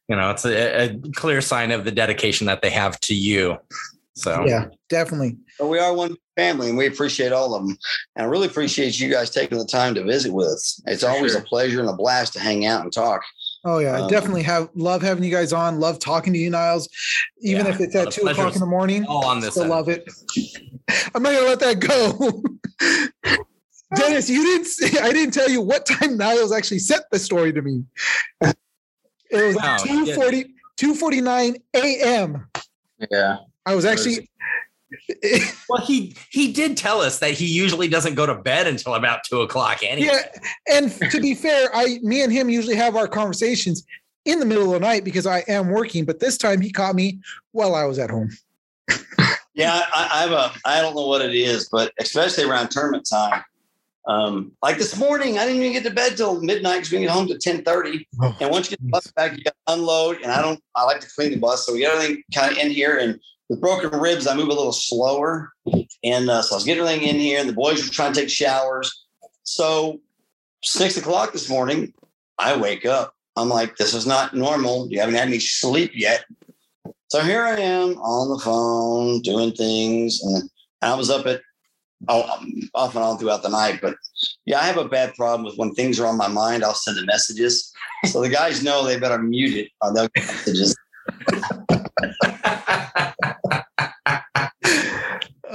[0.08, 3.56] you know, it's a, a clear sign of the dedication that they have to you.
[4.14, 5.36] So Yeah, definitely.
[5.58, 7.76] But we are one family, and we appreciate all of them.
[8.16, 10.80] And I really appreciate you guys taking the time to visit with us.
[10.86, 11.40] It's For always sure.
[11.40, 13.22] a pleasure and a blast to hang out and talk.
[13.64, 15.80] Oh yeah, I Um, definitely have love having you guys on.
[15.80, 16.88] Love talking to you, Nyles.
[17.40, 19.88] Even Yeah, if it's at two o'clock in the morning, all on this still love
[19.88, 20.06] it.
[21.14, 22.42] I'm not gonna let that go.
[23.96, 24.66] Dennis, you didn't.
[24.66, 27.84] Say, I didn't tell you what time Nyles actually sent the story to me.
[28.42, 28.54] It
[29.32, 30.44] was No, he 2:40,
[30.76, 32.46] 2:49 a.m.
[33.10, 33.38] Yeah.
[33.64, 34.28] I was actually.
[35.68, 39.24] well he he did tell us that he usually doesn't go to bed until about
[39.24, 40.10] two o'clock anyway.
[40.12, 43.84] Yeah, and to be fair, I, me and him usually have our conversations
[44.24, 46.04] in the middle of the night because I am working.
[46.04, 47.20] But this time he caught me
[47.52, 48.30] while I was at home.
[49.54, 50.52] Yeah, I, I have a.
[50.64, 53.44] I don't know what it is, but especially around tournament time.
[54.06, 57.10] Um, like this morning, I didn't even get to bed till midnight because we get
[57.10, 58.06] home to ten thirty.
[58.20, 60.20] Oh, And once you get the bus back, you got to unload.
[60.22, 60.60] And I don't.
[60.74, 62.98] I like to clean the bus, so we got everything kind of in here.
[62.98, 65.52] And with broken ribs, I move a little slower.
[66.02, 68.20] And uh, so I was getting everything in here, and the boys were trying to
[68.20, 69.04] take showers.
[69.42, 70.00] So
[70.62, 71.92] six o'clock this morning,
[72.38, 73.14] I wake up.
[73.36, 74.88] I'm like, this is not normal.
[74.90, 76.24] You haven't had any sleep yet.
[77.08, 80.48] So here I am on the phone doing things, and
[80.82, 81.42] I was up at
[82.08, 82.22] oh,
[82.74, 83.80] off and on throughout the night.
[83.82, 83.96] But
[84.46, 86.64] yeah, I have a bad problem with when things are on my mind.
[86.64, 87.72] I'll send the messages,
[88.06, 90.76] so the guys know they better mute it or they'll get messages.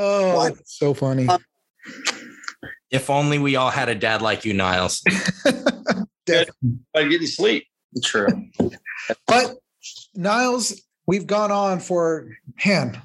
[0.01, 0.55] Oh, What?
[0.55, 1.27] that's so funny.
[1.27, 1.43] Um,
[2.89, 5.01] if only we all had a dad like you, Nyles.
[6.25, 6.79] Definitely.
[6.95, 7.65] I get any sleep.
[8.03, 8.27] True.
[9.27, 9.57] But
[10.17, 12.29] Nyles, we've gone on for
[12.65, 13.01] man.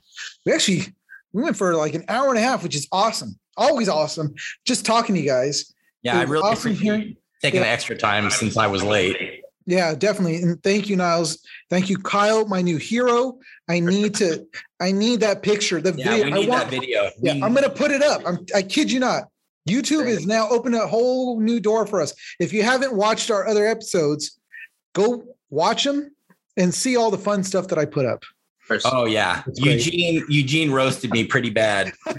[0.47, 0.87] We actually
[1.33, 3.39] we went for like an hour and a half, which is awesome.
[3.57, 4.35] Always awesome.
[4.66, 5.73] Just talking to you guys.
[6.03, 7.65] Yeah, I It really awesome appreciate hearing- you taking Yeah.
[7.66, 9.34] the extra time since I was late.
[9.66, 10.36] Yeah, definitely.
[10.43, 11.39] And thank you, Nyles.
[11.70, 13.39] Thank you, Kyle, my new hero.
[13.69, 14.47] I need to.
[14.81, 15.81] I need that picture.
[15.81, 16.24] The Yeah, video.
[16.27, 16.70] we I need want.
[16.70, 17.11] that video.
[17.23, 18.23] Yeah, We- I'm gonna put it up.
[18.27, 18.45] I'm.
[18.55, 19.24] I kid you not.
[19.69, 22.12] YouTube is now opening a whole new door for us.
[22.39, 24.39] If you haven't watched our other episodes,
[24.95, 26.11] go watch them
[26.59, 28.23] and see all the fun stuff that I put up.
[28.61, 31.93] First- Oh yeah, Eugene Eugene roasted me pretty bad.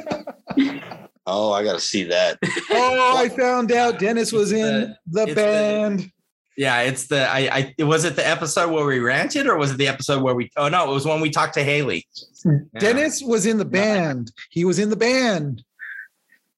[1.27, 2.37] Oh, I got to see that.
[2.69, 6.11] Oh, I found out Dennis was in the it's the- band.
[6.57, 9.77] Yeah, it's the I I was it the episode where we ranted or was it
[9.77, 12.05] the episode where we oh no, it was when we talked to Haley.
[12.45, 12.51] Yeah.
[12.79, 14.31] Dennis was in the band.
[14.49, 15.63] He was in the band.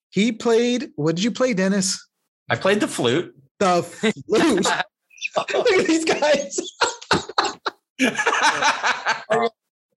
[0.09, 0.91] He played.
[0.95, 2.07] What did you play, Dennis?
[2.49, 3.35] I played the flute.
[3.59, 4.65] The flute.
[5.37, 6.59] Look at these guys.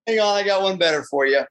[0.07, 1.43] Hang on, I got one better for you.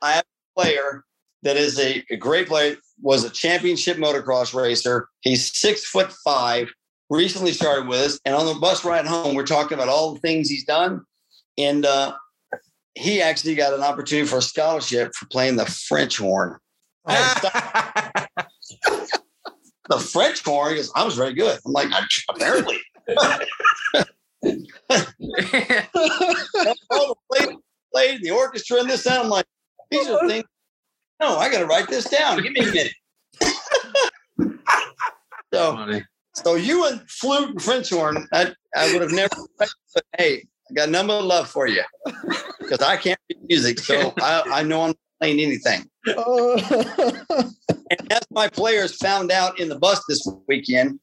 [0.00, 1.04] I have a player
[1.42, 5.08] that is a, a great player, was a championship motocross racer.
[5.20, 6.68] He's six foot five,
[7.10, 8.20] recently started with us.
[8.24, 11.02] And on the bus ride home, we're talking about all the things he's done.
[11.58, 12.14] And uh,
[12.94, 16.58] he actually got an opportunity for a scholarship for playing the French horn.
[17.06, 18.28] I had to stop
[19.88, 20.74] the French horn.
[20.74, 21.58] Goes, I was very good.
[21.64, 21.88] I'm like,
[22.28, 22.80] apparently.
[27.30, 27.56] played,
[27.92, 29.20] played the orchestra and this that.
[29.20, 29.46] I'm like,
[29.90, 30.44] these are things.
[31.20, 32.42] No, I got to write this down.
[32.42, 32.92] Give me a minute.
[35.54, 36.02] so, Funny.
[36.44, 39.34] So you and flute and French horn, I, I would have never.
[39.94, 41.82] But hey, I got number of love for you
[42.58, 45.88] because I can't read music, so I, I know I'm not playing anything.
[46.08, 47.50] Oh.
[47.88, 50.98] And as my players found out in the bus this weekend,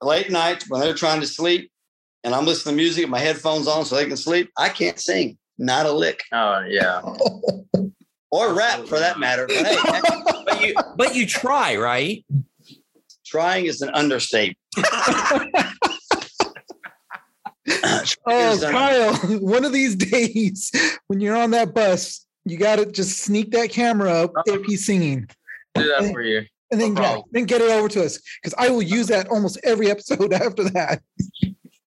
[0.00, 1.70] late night when they're trying to sleep,
[2.24, 4.98] and I'm listening to music with my headphones on so they can sleep, I can't
[4.98, 7.02] sing, not a lick, Oh yeah.
[8.30, 9.46] or rap for that matter.
[9.46, 9.76] But hey,
[10.46, 12.24] but you but you try, right?
[13.32, 14.58] Trying is an understatement.
[18.26, 20.72] Oh, Is, Kyle, one of these days
[21.06, 24.58] when you're on that bus, you got to just sneak that camera up uh-huh.
[24.58, 25.28] if he's singing
[25.74, 26.44] Do that for you.
[26.72, 29.28] and then, No yeah, then get it over to us because I will use that
[29.28, 31.02] almost every episode after that.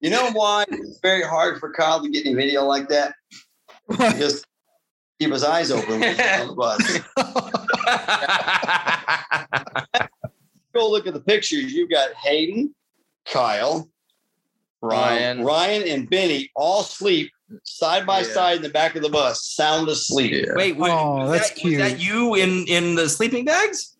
[0.00, 3.14] You know why it's very hard for Kyle to get any video like that?
[4.16, 4.46] Just
[5.20, 6.54] keep his eyes open when he's on the
[9.90, 10.07] bus.
[10.78, 11.72] Go look at the pictures.
[11.72, 12.72] you've got Hayden,
[13.26, 13.90] Kyle,
[14.80, 15.40] Ryan.
[15.40, 17.32] um, Ryan, and Benny all sleep
[17.64, 18.32] side by Yeah.
[18.32, 20.30] side in the back of the bus, sound asleep.
[20.32, 20.52] Yeah.
[20.54, 23.96] Wait, wait Oh, was that's that, was that you in in the sleeping bags?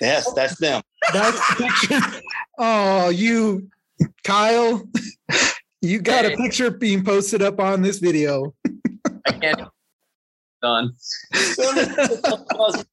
[0.00, 0.80] Yes, that's them.
[1.12, 2.20] That's the picture.
[2.58, 3.68] Oh, you,
[4.22, 4.88] Kyle,
[5.82, 8.54] you got a picture being posted up on this video.
[9.26, 9.60] I can't.
[10.64, 10.94] Done.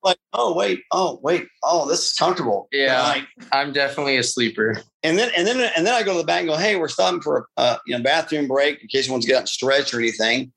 [0.03, 2.67] Like, oh wait, oh wait, oh this is comfortable.
[2.73, 3.13] Yeah.
[3.13, 4.83] And, like, I'm definitely a sleeper.
[5.03, 6.89] and then and then and then I go to the back and go, hey, we're
[6.89, 9.43] stopping for a uh, you know bathroom break in case you want to get out
[9.43, 10.51] and stretch or anything.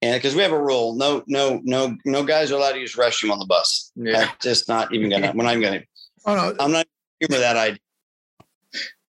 [0.00, 2.96] And because we have a rule, no, no, no, no guys are allowed to use
[2.96, 3.92] restroom on the bus.
[3.94, 4.12] Yeah.
[4.12, 5.32] That's just not even gonna.
[5.34, 5.82] We're not even gonna.
[6.24, 6.86] Oh no, I'm not
[7.20, 7.78] humor that idea.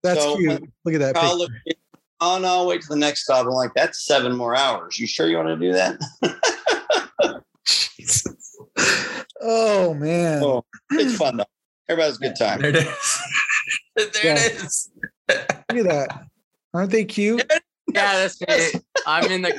[0.02, 0.70] that's So, cute.
[0.84, 1.14] Look at that.
[1.14, 1.38] Kyle picture.
[1.38, 1.82] looked, at me,
[2.20, 3.46] oh no, wait till the next stop.
[3.46, 4.98] I'm like, that's seven more hours.
[4.98, 5.98] You sure you want to do that?
[9.40, 10.42] Oh man.
[10.42, 10.64] Oh.
[10.90, 11.44] it's fun though.
[11.88, 12.60] Everybody's a good time.
[12.60, 13.22] There it is.
[13.96, 14.34] there Yeah.
[14.38, 14.90] it is.
[15.28, 15.40] Look
[15.78, 16.24] at that.
[16.74, 17.44] Aren't they cute?
[17.94, 18.80] Yeah, that's me.
[19.06, 19.58] I'm in the.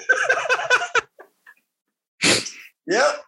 [2.88, 3.22] Yep.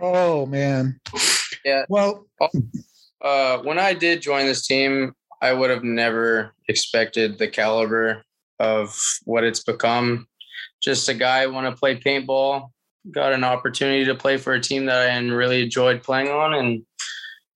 [0.00, 1.00] Oh man.
[1.64, 1.84] Yeah.
[1.88, 2.26] Well,
[3.22, 8.22] Uh, when I did join this team, I would have never expected the caliber
[8.60, 8.94] of
[9.24, 10.26] what it's become.
[10.82, 12.68] Just a guy want to play paintball,
[13.10, 16.84] got an opportunity to play for a team that I really enjoyed playing on, and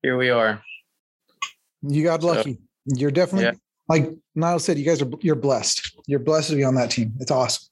[0.02, 0.62] here we are.
[1.82, 2.58] you got So- lucky.
[2.86, 3.52] You're definitely Yeah.
[3.88, 4.78] like Niall said.
[4.78, 5.92] You guys are you're blessed.
[6.06, 7.12] You're blessed to be on that team.
[7.20, 7.68] It's awesome.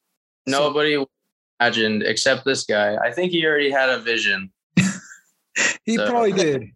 [0.49, 1.03] So- Nobody
[1.61, 2.97] imagined except this guy.
[2.97, 4.53] I think he already had a vision.
[5.85, 6.71] he so- probably did.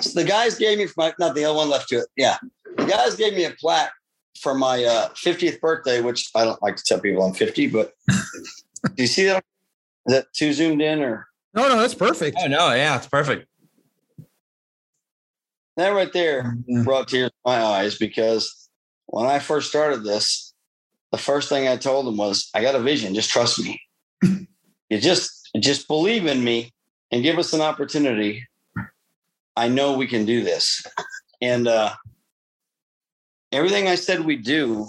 [0.00, 2.06] So the guys gave me for my not the other one left to it.
[2.16, 2.36] Yeah.
[2.76, 3.92] The guys gave me a plaque
[4.40, 7.94] for my uh, 50th birthday, which I don't like to tell people I'm 50, but
[8.84, 9.44] do you see that?
[10.06, 12.38] Is that too zoomed in or No, no, that's perfect.
[12.40, 13.46] Oh no, yeah, it's perfect.
[15.76, 16.82] that right there Yeah.
[16.82, 18.68] brought tears to my eyes because
[19.06, 20.52] when I first started this,
[21.12, 23.80] the first thing I told them was, I got a vision, just trust me.
[24.22, 26.72] you just just believe in me
[27.10, 28.46] and give us an opportunity.
[29.56, 30.82] I know we can do this.
[31.40, 31.94] And uh
[33.52, 34.86] everything I said we do,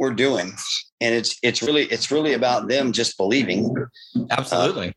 [0.00, 0.54] we're doing.
[1.00, 3.72] And it's it's really it's really about them just believing
[4.30, 4.94] Absolutely.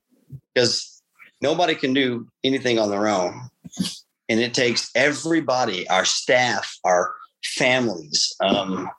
[0.55, 1.01] because
[1.41, 3.49] nobody can do anything on their own.
[4.29, 7.13] And it takes everybody, our staff, our
[7.43, 8.33] families.
[8.39, 8.89] Um,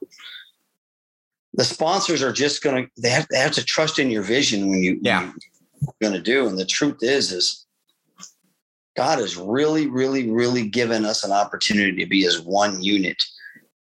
[1.54, 4.68] the sponsors are just going to, they have, they have to trust in your vision
[4.68, 5.32] when you, Yeah.
[6.02, 6.46] going to do.
[6.46, 7.64] And the truth is, is
[8.96, 13.16] God has really, really, really given us an opportunity to be as one unit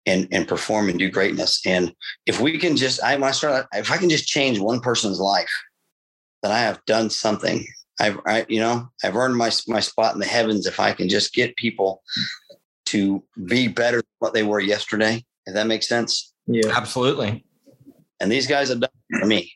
[0.08, 1.60] and, and perform and do greatness.
[1.66, 1.94] And
[2.26, 5.20] if we can just, I, when I start, if I can just change one person's
[5.20, 5.52] life,
[6.42, 7.64] then I have done something.
[8.00, 11.08] I've, I, you know, I've earned my my spot in the heavens if I can
[11.08, 12.02] just get people
[12.86, 15.24] to be better than what they were yesterday.
[15.46, 16.32] If that makes sense.
[16.46, 16.70] Yeah.
[16.74, 17.44] Absolutely.
[18.20, 19.52] And these guys have done it for me.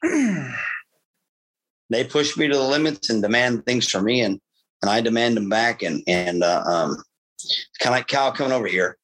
[1.90, 4.40] They push me to the limits and demand things from me, and
[4.80, 5.82] and I demand them back.
[5.82, 6.96] And and uh, um,
[7.80, 8.96] kind of like Kyle coming over here.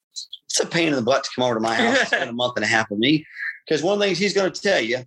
[0.48, 2.32] It's a pain in the butt to come over to my house and spend a
[2.32, 3.26] month and a half with me
[3.66, 5.04] because one of the things he's going to tell you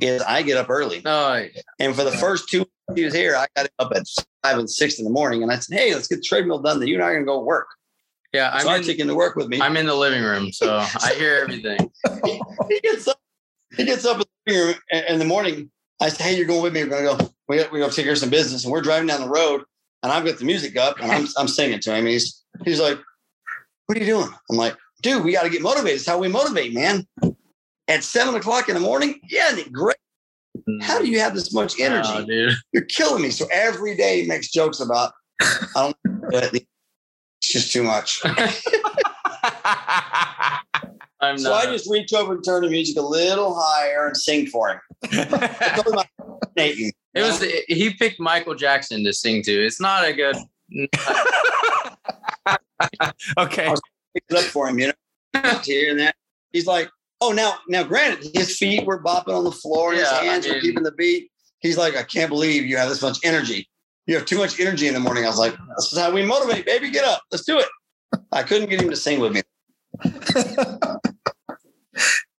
[0.00, 0.98] is I get up early.
[1.04, 1.48] Oh, no,
[1.78, 4.02] And for the first two weeks he was here, I got up at
[4.42, 6.80] five and six in the morning, and I said, "Hey, let's get the treadmill done.
[6.80, 7.68] Then you and I are gonna go work."
[8.32, 9.60] yeah, I'm I in, take him to work with me.
[9.60, 11.78] I'm in the living room, so I hear everything.
[12.24, 13.18] he, he gets up.
[13.76, 15.70] He gets up in the, living room in- the morning.
[16.00, 16.82] I say, "Hey, you're going with me.
[16.82, 17.34] We're gonna go.
[17.48, 19.62] We're going to take care of some business." And we're driving down the road,
[20.02, 22.06] and I've got the music up, and I'm I'm singing to him.
[22.06, 22.98] He's he's like,
[23.86, 25.96] "What are you doing?" I'm like, "Dude, we got to get motivated.
[25.96, 27.06] It's how we motivate, man."
[27.86, 29.96] At seven o'clock in the morning, yeah, isn't great.
[30.80, 31.84] How do you have this much mm.
[31.84, 32.08] energy?
[32.12, 32.54] Oh, dude.
[32.72, 33.30] you're killing me.
[33.30, 36.66] So every day he makes jokes about, I don't know, but it's
[37.42, 38.20] just too much.
[41.20, 41.66] I'm So not.
[41.66, 44.80] I just reach over and turn the music a little higher and sing for him.
[45.12, 46.06] It's all about
[46.56, 49.52] Nathan, it was he picked Michael Jackson to sing to.
[49.52, 50.36] It's not a good.
[53.38, 53.74] okay.
[54.14, 56.14] pick it up for him, you know, here and that.
[56.52, 56.90] He's like,
[57.20, 60.46] oh, now, now, granted, his feet were bopping on the floor, and Yeah, his hands
[60.46, 61.30] were mean- keeping the beat.
[61.60, 63.68] He's like, I can't believe you have this much energy.
[64.06, 65.24] You have too much energy in the morning.
[65.24, 66.90] I was like, this is how we motivate, baby.
[66.90, 67.66] Get up, let's do it.
[68.32, 69.40] I couldn't get him to sing with me.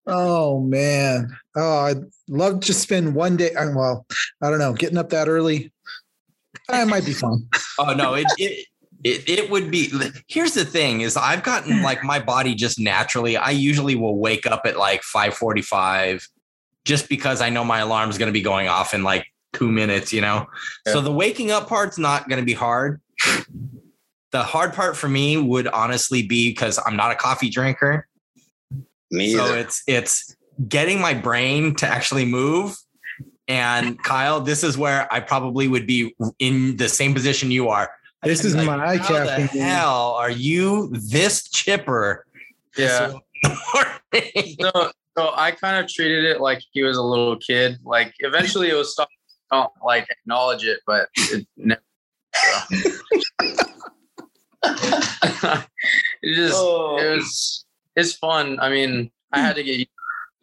[0.06, 1.36] oh man.
[1.56, 3.52] Oh, I'd love to spend one day.
[3.56, 4.06] Uh, well,
[4.44, 4.74] I don't know.
[4.74, 5.72] Getting up that early,
[6.70, 7.48] Eh, that might be fun.
[7.78, 8.68] Oh no, it, it
[9.04, 9.92] it it would be.
[10.28, 13.36] Here's the thing: is I've gotten like my body just naturally.
[13.36, 16.26] I usually will wake up at like five forty five,
[16.86, 19.70] just because I know my alarm is going to be going off in like two
[19.70, 20.14] minutes.
[20.14, 20.48] You know,
[20.88, 23.02] so the waking up part's not going to be hard.
[24.32, 28.08] The hard part for me would honestly be because I'm not a coffee drinker.
[29.12, 29.58] Me So either.
[29.58, 30.36] it's it's
[30.68, 32.76] getting my brain to actually move.
[33.48, 37.92] And Kyle, this is where I probably would be in the same position you are.
[38.24, 42.26] This is Like, my how the hell are you this chipper?
[42.78, 43.14] Yeah.
[44.12, 44.56] This?
[44.60, 47.78] So, so I kind of treated it like he was a little kid.
[47.84, 49.10] Like eventually it was stop,
[49.52, 51.82] don't like acknowledge it, but it never.
[54.64, 56.98] it just Oh.
[57.00, 57.66] it was
[57.96, 58.60] it's fun.
[58.60, 59.90] I mean, I had to get used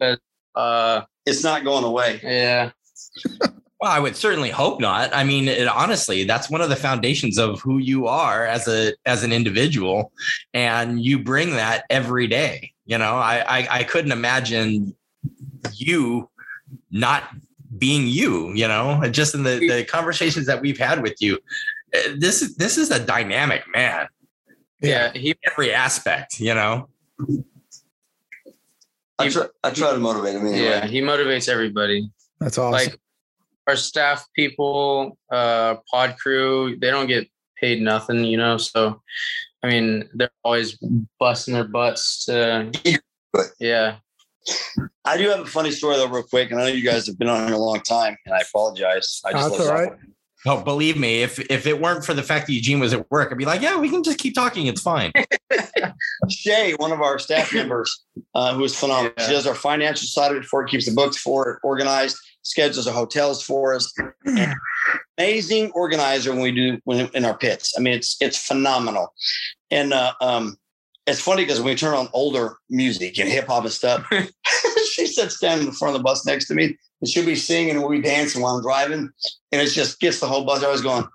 [0.01, 0.19] to it.
[0.55, 2.19] Uh, It's not going away.
[2.23, 2.71] yeah,
[3.83, 5.13] Well, I would certainly hope not.
[5.13, 8.93] I mean, it, honestly, that's one of the foundations of who you are as a
[9.05, 10.13] as an individual,
[10.53, 12.71] and you bring that every day.
[12.85, 14.95] You know, I I, I couldn't imagine
[15.73, 16.29] you
[16.91, 17.23] not
[17.77, 18.53] being you.
[18.53, 21.39] You know, just in the the conversations that we've had with you,
[21.93, 24.07] uh, this is this is a dynamic man.
[24.79, 25.11] yeah.
[25.13, 26.87] He Every aspect, you know.
[29.19, 30.47] I try, I try to motivate him.
[30.47, 30.63] Anyway.
[30.63, 32.09] yeah he motivates everybody.
[32.43, 32.71] That's awesome.
[32.71, 32.99] Like
[33.67, 38.57] our staff people, uh, pod crew, they don't get paid nothing, you know.
[38.57, 39.01] So,
[39.63, 40.77] I mean, they're always
[41.19, 42.71] busting their butts to.
[43.59, 43.95] Yeah,
[45.05, 47.17] I do have a funny story though, real quick, and I know you guys have
[47.17, 49.21] been on here a long time, and I apologize.
[49.25, 49.91] I That's let all right.
[49.91, 49.99] off.
[50.45, 53.31] Oh, believe me, if if it weren't for the fact that Eugene was at work,
[53.31, 54.67] I'd be like, yeah, we can just keep talking.
[54.67, 55.13] It's fine.
[56.29, 58.03] Shay, one of our staff members,
[58.35, 59.13] uh, who is phenomenal.
[59.19, 62.17] She does our financial side of it for it, keeps the books for it, organized,
[62.43, 63.91] schedules our hotels for us.
[64.25, 64.53] And
[65.17, 67.73] amazing organizer when we do when in our pits.
[67.77, 69.13] I mean, it's it's phenomenal.
[69.71, 70.57] And uh, um,
[71.07, 74.05] it's funny because when we turn on older music and hip hop and stuff,
[74.93, 77.35] she sits down in the front of the bus next to me and she'll be
[77.35, 79.09] singing and we'll be dancing while I'm driving.
[79.51, 80.63] And it just gets the whole bus.
[80.63, 81.05] I was going,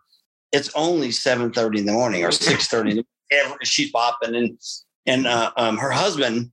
[0.53, 3.05] it's only 7:30 in the morning or 6:30.
[3.31, 4.59] Every, she's bopping and
[5.07, 6.51] and uh, um, her husband,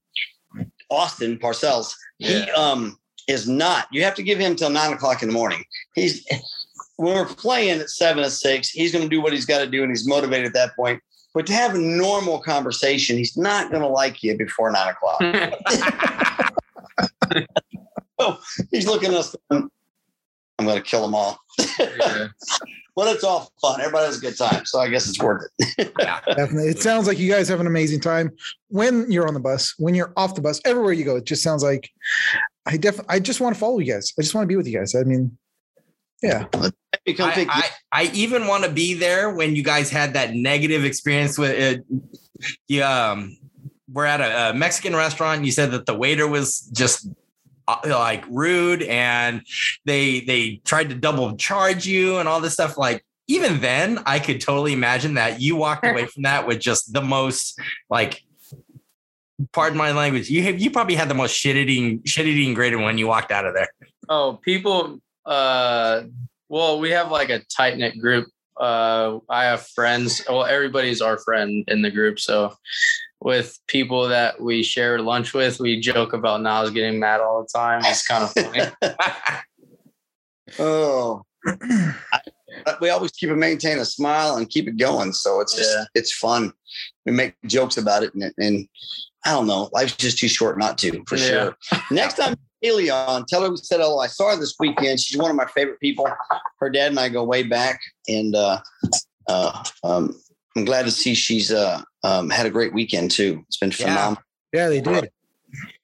[0.89, 2.51] Austin Parcells, he Yeah.
[2.53, 2.97] um
[3.27, 3.87] is not.
[3.91, 5.63] You have to give him till nine o'clock in the morning.
[5.93, 6.25] He's
[6.97, 9.67] when we're playing at seven or six, he's going to do what he's got to
[9.67, 11.01] do, and he's motivated at that point.
[11.33, 15.21] But to have a normal conversation, he's not going to like you before nine o'clock.
[18.17, 18.39] Oh,
[18.71, 19.35] he's looking at us.
[19.51, 19.69] I'm
[20.59, 21.37] going to kill them all.
[21.79, 22.27] yeah.
[22.95, 23.81] But it's all fun.
[23.81, 25.91] Everybody has a good time, so I guess it's worth it.
[25.99, 26.21] Yeah.
[26.27, 26.69] Definitely.
[26.69, 28.31] It sounds like you guys have an amazing time
[28.69, 31.17] when you're on the bus, when you're off the bus, everywhere you go.
[31.17, 31.89] It just sounds like
[32.65, 34.13] I def I just want to follow you guys.
[34.17, 34.95] I just want to be with you guys.
[34.95, 35.37] I mean,
[36.21, 36.45] yeah.
[37.07, 41.37] I, I, I even want to be there when you guys had that negative experience
[41.37, 41.85] with it.
[42.67, 43.37] You um,
[43.91, 45.37] we're at a, a Mexican restaurant.
[45.37, 47.07] And you said that the waiter was just
[47.67, 49.41] uh, like rude, and
[49.85, 52.77] they they tried to double charge you and all this stuff.
[52.77, 56.93] Like even then, I could totally imagine that you walked away from that with just
[56.93, 57.59] the most
[57.89, 58.21] like.
[59.51, 60.29] Pardon my language.
[60.29, 63.31] You have you probably had the most shit eating shit eating grin when you walked
[63.31, 63.67] out of there.
[64.07, 64.99] Oh, people.
[65.25, 66.03] Uh,
[66.47, 68.27] well, we have like a tight knit group.
[68.59, 70.21] Uh, I have friends.
[70.29, 72.19] Well, everybody's our friend in the group.
[72.19, 72.55] So,
[73.19, 77.49] with people that we share lunch with, we joke about Nyles getting mad all the
[77.53, 77.81] time.
[77.83, 78.93] It's kind of funny.
[80.59, 82.19] Oh, I-
[82.81, 85.13] we always keep it maintain a smile and keep it going.
[85.13, 85.85] So it's just Yeah.
[85.95, 86.51] it's fun.
[87.05, 88.67] We make jokes about it, and, and
[89.25, 91.27] I don't know, life's just too short not to for Yeah.
[91.27, 91.57] sure.
[91.91, 93.99] Next time Haley on, tell her we said hello.
[93.99, 94.99] I saw her this weekend.
[94.99, 96.07] She's one of my favorite people.
[96.59, 98.59] Her dad and I go way back, and uh,
[99.27, 100.19] uh, um,
[100.55, 103.43] I'm glad to see she's uh, um, had a great weekend too.
[103.47, 103.77] It's been Yeah.
[103.87, 104.23] phenomenal.
[104.53, 105.09] Yeah, they did.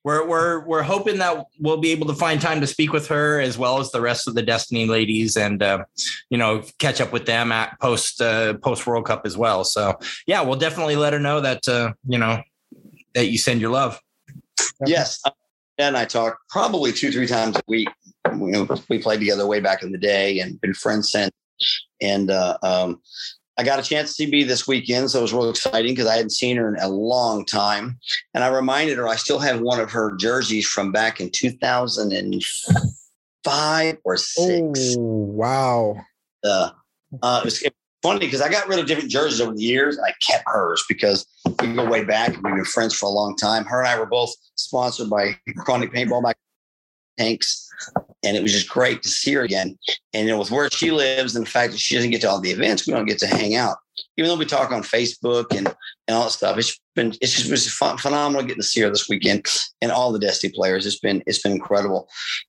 [0.04, 3.40] We're we're we're hoping that we'll be able to find time to speak with her
[3.40, 5.84] as well as the rest of the Destiny ladies, and uh,
[6.30, 9.64] you know catch up with them at post uh, post World Cup as well.
[9.64, 12.42] So yeah, we'll definitely let her know that uh, you know
[13.14, 14.00] that you send your love.
[14.86, 15.20] Yes.
[15.26, 15.32] uh,
[15.78, 17.90] and I talk probably two, three times a week.
[18.32, 21.32] We, you know, we played together way back in the day and been friends since.
[22.02, 23.02] And uh, um,
[23.62, 26.08] I got a chance to see B this weekend, so it was really exciting because
[26.08, 28.00] I hadn't seen her in a long time.
[28.34, 33.98] And I reminded her I still have one of her jerseys from back in 2005
[34.04, 34.96] or six.
[34.98, 35.96] Oh, wow.
[36.44, 36.72] Uh,
[37.22, 37.64] uh, it was,
[38.02, 40.84] funny because I got rid of different jerseys over the years and I kept hers
[40.90, 41.28] because
[41.62, 42.30] we go way back.
[42.30, 43.64] We've been friends for a long time.
[43.66, 46.34] Her and I were both sponsored by Chronic Paintball
[47.20, 47.61] tanks.
[48.24, 49.78] And it was just great to see her again.
[50.14, 52.30] And you know, with where she lives and the fact that she doesn't get to
[52.30, 53.78] all the events, we don't get to hang out.
[54.18, 55.68] Even though we talk on Facebook and,
[56.08, 58.90] and all that stuff, it's been it's just was fun, phenomenal getting to see her
[58.90, 59.46] this weekend
[59.82, 60.86] and all the Destiny players.
[60.86, 62.08] It's been it's been incredible.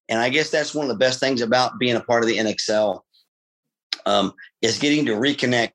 [0.08, 2.38] And I guess that's one of the best things about being a part of the
[2.38, 3.00] NXL
[4.04, 5.72] um, is getting to reconnect,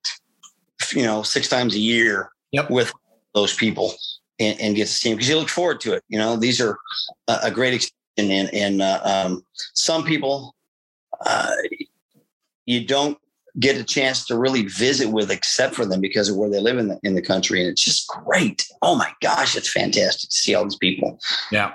[0.94, 2.70] you know, six times a year Yep.
[2.70, 2.94] with
[3.34, 3.94] those people
[4.40, 6.04] and, and get to see them because you look forward to it.
[6.08, 6.78] You know, these are
[7.28, 7.94] a, a great experience.
[8.18, 10.56] And, and uh, um, some people,
[11.26, 11.52] uh,
[12.66, 13.18] you don't
[13.60, 16.78] get a chance to really visit with except for them because of where they live
[16.78, 17.62] in the in the country.
[17.62, 18.68] And it's just great.
[18.82, 21.20] Oh my gosh, it's fantastic to see all these people.
[21.52, 21.74] Yeah.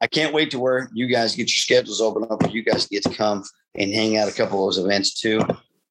[0.00, 2.86] I can't wait to where you guys get your schedules open up and you guys
[2.86, 3.42] get to come
[3.74, 5.40] and hang out a couple of those events too.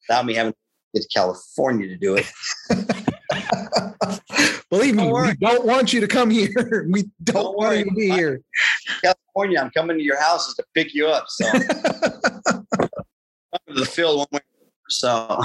[0.07, 0.57] Without me having to
[0.93, 2.31] get to California to do it.
[4.69, 5.35] Believe me, Don't we worry.
[5.39, 6.85] don't want you to come here.
[6.91, 7.77] We don't, Don't want worry.
[7.79, 8.41] you to be here.
[9.01, 11.25] California, I'm coming to your houses to pick you up.
[11.29, 11.45] So
[13.67, 14.39] the field one way.
[14.89, 15.41] So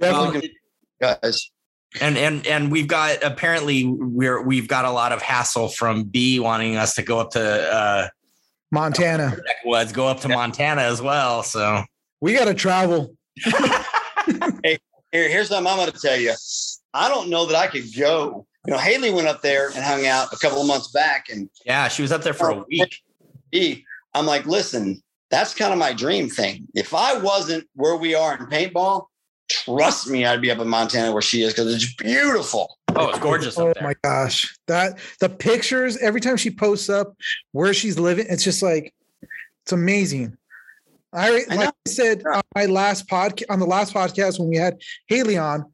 [0.00, 0.54] Definitely.
[1.00, 1.50] guys.
[2.00, 6.40] And and and we've got apparently we're we've got a lot of hassle from B
[6.40, 8.08] wanting us to go up to uh
[8.70, 9.36] Montana.
[9.66, 11.42] Woods, go up to Montana as well.
[11.42, 11.82] So
[12.22, 13.14] We got to travel.
[13.44, 14.78] Here,
[15.10, 16.32] here's something I'm going to tell you.
[16.94, 18.46] I don't know that I could go.
[18.66, 21.48] You know, Haley went up there and hung out a couple of months back, and
[21.66, 23.84] yeah, she was up there for a week.
[24.14, 26.68] I'm like, listen, that's kind of my dream thing.
[26.74, 29.06] If I wasn't where we are in paintball,
[29.48, 32.76] trust me, I'd be up in Montana where she is because it's beautiful.
[32.94, 33.82] Oh, it's gorgeous Oh up there.
[33.84, 34.54] my gosh.
[34.66, 37.14] That the pictures, every time she posts up
[37.52, 38.92] where she's living, it's just like
[39.62, 40.36] it's amazing.
[41.14, 41.72] I, I like know.
[41.86, 45.64] I said on my last podcast on the last podcast when we had Haley on,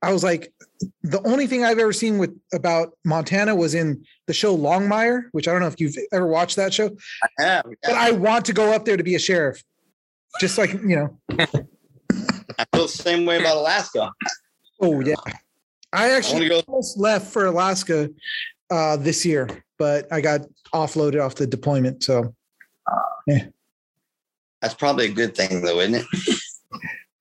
[0.00, 0.53] I was like,
[1.02, 5.48] the only thing I've ever seen with about Montana was in the show Longmire, which
[5.48, 6.90] I don't know if you've ever watched that show,
[7.22, 9.62] I Yeah, but I want to go up there to be a sheriff.
[10.40, 14.10] Just like, you know, I feel the same way about Alaska.
[14.80, 15.14] oh yeah.
[15.26, 15.32] I
[15.92, 16.60] I actually go.
[16.66, 18.10] almost left for Alaska
[18.70, 19.48] uh, this year,
[19.78, 20.40] but I got
[20.74, 22.02] offloaded off the deployment.
[22.02, 22.34] So
[23.26, 23.46] yeah.
[24.60, 26.06] That's probably a good thing, though, isn't it?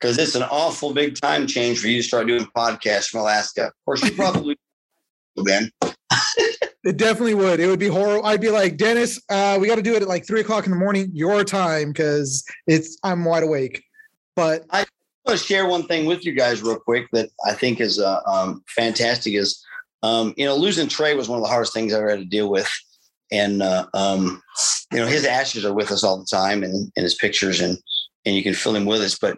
[0.04, 3.68] Because it's an awful big time change for you to start doing podcasts from Alaska.
[3.68, 4.58] Of course, you probably
[5.38, 5.72] then.
[6.84, 7.62] it definitely would.
[7.62, 8.26] It would be horrible.
[8.26, 10.72] I'd be like, Dennis, uh, we got to do it at like three o'clock in
[10.72, 13.82] the morning, your time, because it's I'm wide awake.
[14.36, 14.84] But I
[15.26, 18.20] want to share one thing with you guys real quick that I think is uh,
[18.28, 19.36] um, fantastic.
[19.36, 19.66] Is
[20.04, 22.26] um, you know losing Trey was one of the hardest things I ever had to
[22.26, 22.70] deal with,
[23.32, 24.42] and uh, um,
[24.92, 27.78] you know his ashes are with us all the time and, and his pictures and
[28.26, 29.18] and you can feel him with us.
[29.18, 29.38] But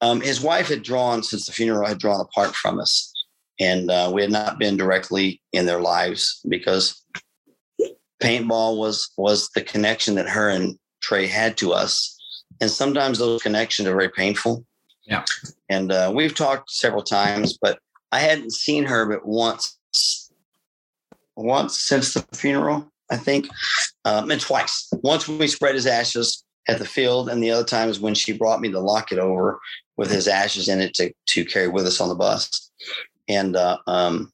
[0.00, 3.12] um, his wife had drawn since the funeral had drawn apart from us,
[3.58, 7.04] and uh, we had not been directly in their lives because
[8.22, 12.16] paintball was was the connection that her and Trey had to us.
[12.60, 14.64] And sometimes those connections are very painful.
[15.06, 15.24] Yeah.
[15.68, 17.78] And uh, we've talked several times, but
[18.12, 19.78] I hadn't seen her but once,
[21.36, 23.48] once since the funeral, I think,
[24.04, 24.88] um, and twice.
[25.02, 28.32] Once we spread his ashes at the field, and the other time is when she
[28.32, 29.58] brought me the locket over
[29.96, 32.70] with his ashes in it to to carry with us on the bus.
[33.28, 34.32] And uh, um,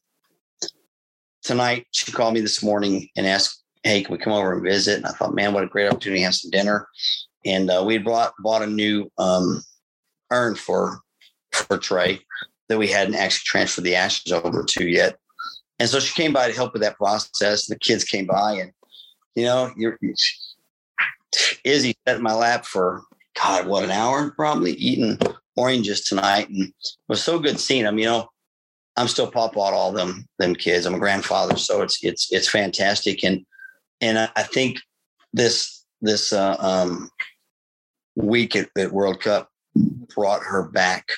[1.42, 4.96] tonight, she called me this morning and asked, "Hey, can we come over and visit?"
[4.96, 6.88] And I thought, man, what a great opportunity to have some dinner.
[7.44, 9.62] And uh, we had brought bought a new um,
[10.32, 11.00] urn for
[11.52, 12.20] for Trey
[12.68, 15.18] that we hadn't actually transferred the ashes over to yet.
[15.78, 17.66] And so she came by to help with that process.
[17.66, 18.72] The kids came by, and
[19.34, 19.98] you know, you're
[21.64, 23.02] Izzy sat in my lap for
[23.40, 25.18] God, what an hour probably eating
[25.56, 26.74] oranges tonight, and it
[27.08, 27.98] was so good seeing them.
[27.98, 28.28] You know,
[28.96, 30.86] I'm still pop out all them them kids.
[30.86, 33.44] I'm a grandfather, so it's it's it's fantastic, and
[34.00, 34.78] and I, I think
[35.32, 37.10] this this uh, um,
[38.14, 39.48] week at, at World Cup
[40.14, 41.08] brought her back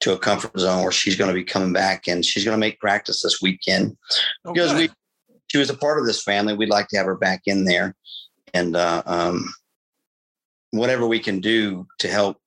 [0.00, 2.60] to a comfort zone where she's going to be coming back and she's going to
[2.60, 3.96] make practice this weekend
[4.44, 4.90] Oh, because we
[5.46, 6.54] she was a part of this family.
[6.54, 7.94] We'd like to have her back in there,
[8.54, 9.52] and uh, um,
[10.70, 12.38] whatever we can do to help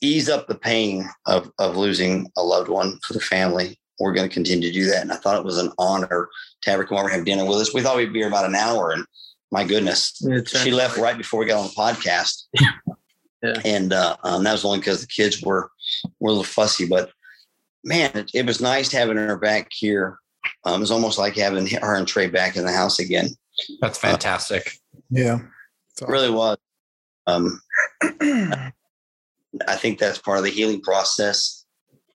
[0.00, 3.78] ease up the pain of of losing a loved one for the family.
[4.00, 5.02] We're going to continue to do that.
[5.02, 6.28] And I thought it was an honor
[6.62, 7.74] to have her come over and have dinner with us.
[7.74, 9.04] We thought we'd be here about an hour, and
[9.50, 12.44] my goodness, she left right before we got on the podcast.
[13.42, 13.60] Yeah.
[13.64, 15.68] And uh, um, that was only because the kids were
[16.20, 17.10] were a little fussy, but
[17.84, 20.18] man, it, it was nice having her back here.
[20.64, 23.30] Um, it was almost like having her and Trey back in the house again.
[23.80, 24.72] That's fantastic.
[25.10, 25.40] yeah.
[26.00, 26.56] It really was.
[27.26, 27.60] Um,
[28.20, 28.72] I
[29.76, 31.64] think that's part of the healing process,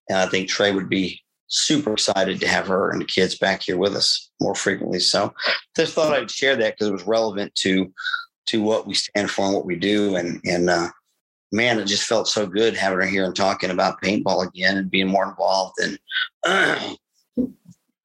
[0.09, 3.61] and I think Trey would be super excited to have her and the kids back
[3.63, 4.99] here with us more frequently.
[4.99, 5.33] So,
[5.75, 7.93] just thought I'd share that because it was relevant to
[8.47, 10.89] to what we stand for and what we do, and and uh,
[11.51, 14.89] man, it just felt so good having her here and talking about paintball again and
[14.91, 15.75] being more involved.
[15.79, 15.99] And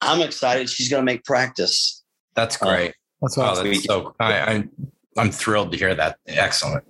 [0.00, 0.68] I'm excited.
[0.68, 2.02] She's going to make practice.
[2.34, 2.94] That's Uh, great.
[3.22, 3.68] That's Oh, awesome.
[3.68, 4.14] that's so.
[4.20, 4.70] I, I'm
[5.16, 6.18] I'm thrilled to hear that.
[6.26, 6.84] Excellent.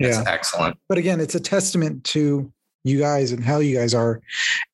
[0.00, 0.24] That's yeah.
[0.26, 0.78] excellent.
[0.88, 2.50] But again, it's a testament to
[2.84, 4.20] you guys and how you guys are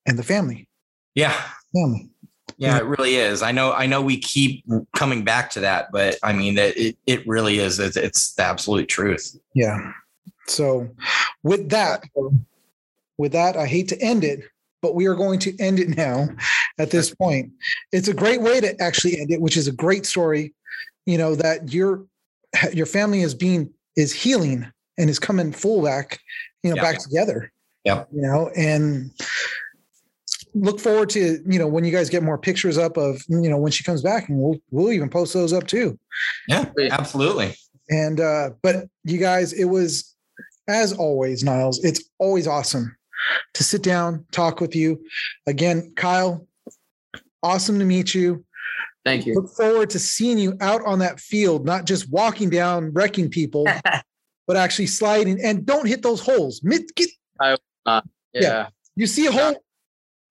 [0.05, 0.67] and the family.
[1.15, 1.41] Yeah.
[1.73, 2.09] Family.
[2.57, 3.41] Yeah, it really is.
[3.41, 3.73] I know.
[3.73, 4.03] I know.
[4.03, 4.63] We keep
[4.95, 7.79] coming back to that, but I mean, that it, it really is.
[7.79, 9.35] It's, it's the absolute truth.
[9.55, 9.93] Yeah.
[10.45, 10.87] So,
[11.41, 12.03] with that,
[13.17, 14.41] with that, I hate to end it,
[14.83, 16.27] but we are going to end it now
[16.77, 17.51] at this point.
[17.91, 20.53] It's a great way to actually end it, which is a great story.
[21.05, 22.05] You know that your
[22.73, 26.19] your family is being is healing and is coming full back,
[26.63, 26.81] you know, Yeah.
[26.81, 27.51] back together.
[27.83, 29.11] yeah You know, and
[30.53, 33.57] look forward to you know when you guys get more pictures up of you know
[33.57, 35.97] when she comes back, and we'll we'll even post those up too.
[36.47, 37.55] Yeah, absolutely.
[37.89, 40.15] And uh, but you guys, it was
[40.67, 41.77] as always, Nyles.
[41.83, 42.95] It's always awesome
[43.53, 45.03] to sit down, talk with you.
[45.47, 46.47] Again, Kyle,
[47.43, 48.45] awesome to meet you.
[49.03, 49.33] Thank you.
[49.33, 53.65] Look forward to seeing you out on that field, not just walking down, wrecking people,
[54.47, 55.41] but actually sliding.
[55.43, 56.61] And don't hit those holes.
[56.63, 57.09] Mid- get-
[58.33, 58.67] Yeah.
[58.95, 59.55] you see a hole,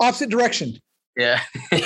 [0.01, 0.79] opposite direction.
[1.17, 1.41] Yeah.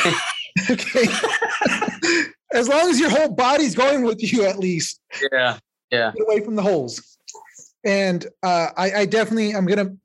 [0.71, 1.07] Okay.
[2.55, 5.01] as long as your whole body's going with you, at least.
[5.33, 5.59] Yeah.
[5.91, 6.13] Yeah.
[6.15, 7.19] get away from the holes.
[7.85, 9.97] And uh, I, I definitely, I'm gonna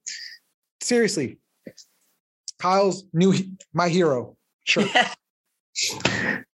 [0.82, 1.38] seriously,
[2.58, 3.34] Kyle's new
[3.74, 4.36] my hero.
[4.66, 4.86] Sure,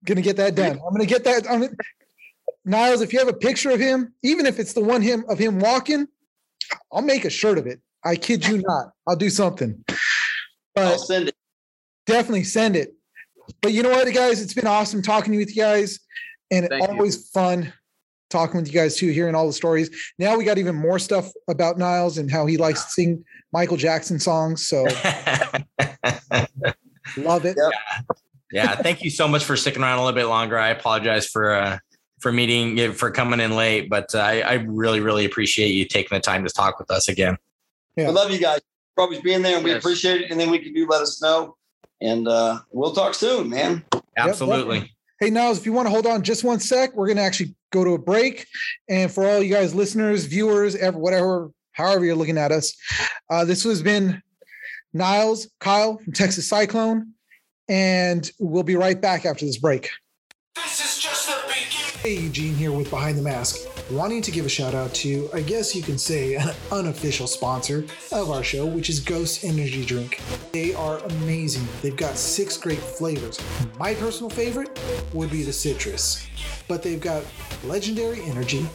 [0.03, 0.79] gonna get that done.
[0.85, 1.49] I'm gonna get that.
[1.49, 1.73] I'm gonna,
[2.67, 5.37] Nyles, if you have a picture of him, even if it's the one him of
[5.37, 6.07] him walking,
[6.91, 7.79] I'll make a shirt of it.
[8.03, 8.91] I kid you not.
[9.07, 9.83] I'll do something.
[10.75, 11.35] I'll send it.
[12.05, 12.93] definitely send it.
[13.61, 14.41] But you know what, guys?
[14.41, 15.99] It's been awesome talking with you guys,
[16.51, 16.89] and Thank you.
[16.89, 17.71] always fun
[18.29, 19.89] talking with you guys too, hearing all the stories.
[20.19, 23.23] Now we got even more stuff about Nyles and how he likes to sing
[23.53, 24.67] Michael Jackson songs.
[24.67, 24.83] So
[27.17, 27.57] love it.
[27.57, 27.71] Yep.
[28.51, 30.57] Yeah, thank you so much for sticking around a little bit longer.
[30.57, 31.77] I apologize for uh,
[32.19, 36.15] for meeting for coming in late, but uh, I, I really really appreciate you taking
[36.15, 37.37] the time to talk with us again.
[37.95, 38.07] Yeah.
[38.07, 38.59] We love you guys
[38.93, 39.79] for always being there, and we Yes.
[39.79, 40.31] appreciate it.
[40.31, 41.55] And then we can do let us know,
[42.01, 43.83] and uh, we'll talk soon, man.
[44.17, 44.91] Absolutely.
[45.19, 47.55] Hey, Nyles, if you want to hold on just one sec, we're going to actually
[47.71, 48.45] go to a break.
[48.89, 52.73] And for all you guys, listeners, viewers, ever, whatever, however you're looking at us,
[53.29, 54.21] uh, this has been
[54.93, 57.13] Nyles, Kyle from Texas Cyclone.
[57.67, 59.89] And we'll be right back after this break.
[62.01, 63.74] Hey, Eugene here with Behind the Mask.
[63.91, 67.85] Wanting to give a shout out to, I guess you can say, an unofficial sponsor
[68.11, 70.19] of our show, which is Ghost Energy Drink.
[70.51, 71.67] They are amazing.
[71.83, 73.39] They've got six great flavors.
[73.77, 74.79] My personal favorite
[75.13, 76.25] would be the citrus,
[76.67, 77.23] but they've got
[77.63, 78.65] legendary energy,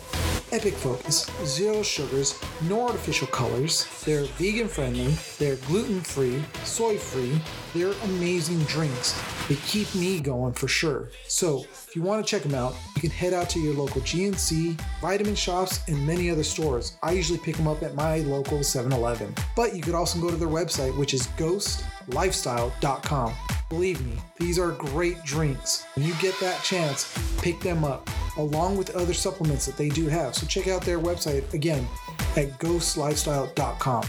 [0.52, 3.86] epic focus, zero sugars, no artificial colors.
[4.04, 7.40] They're vegan friendly, they're gluten free, soy free.
[7.74, 9.20] They're amazing drinks.
[9.48, 11.10] They keep me going for sure.
[11.28, 14.00] So, if you want to check them out, you can head out to your local
[14.02, 16.96] GNC, vitamin shops, and many other stores.
[17.02, 19.34] I usually pick them up at my local 7 Eleven.
[19.56, 23.34] But you could also go to their website, which is ghostlifestyle.com.
[23.68, 25.84] Believe me, these are great drinks.
[25.96, 27.12] When you get that chance,
[27.42, 30.36] pick them up, along with other supplements that they do have.
[30.36, 31.88] So check out their website again
[32.36, 34.04] at ghostlifestyle.com.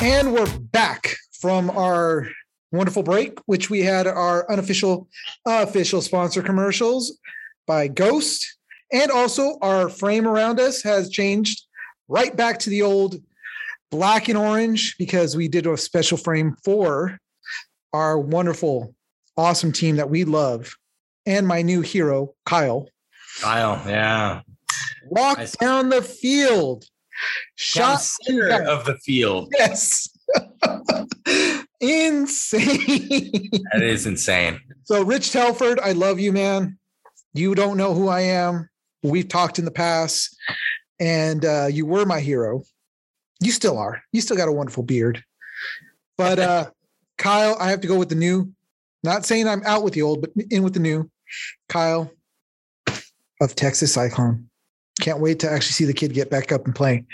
[0.00, 2.28] And we're back from our
[2.72, 5.08] wonderful break, which we had our unofficial
[5.46, 7.18] official sponsor commercials
[7.66, 8.58] by Ghost.
[8.92, 11.62] And also our frame around us has changed
[12.08, 13.16] right back to the old
[13.90, 17.18] black and orange because we did a special frame for
[17.92, 18.94] our wonderful,
[19.36, 20.74] awesome team that we love.
[21.26, 22.88] And my new hero, Kyle,
[23.40, 24.40] Kyle, yeah.
[25.08, 26.88] Walk down the field, Down
[27.56, 29.52] shot center of the field.
[29.56, 30.08] Yes.
[31.80, 33.50] Insane.
[33.72, 34.60] That is insane.
[34.84, 36.78] So, Rich Telford, I love you, man.
[37.32, 38.68] You don't know who I am.
[39.02, 40.36] We've talked in the past,
[40.98, 42.62] and uh, you were my hero.
[43.40, 44.02] You still are.
[44.12, 45.22] You still got a wonderful beard.
[46.18, 46.70] But uh,
[47.18, 48.52] Kyle, I have to go with the new.
[49.02, 51.10] Not saying I'm out with the old, but in with the new.
[51.68, 52.10] Kyle
[53.40, 54.50] of Texas Cyclone.
[55.00, 57.04] Can't wait to actually see the kid get back up and play.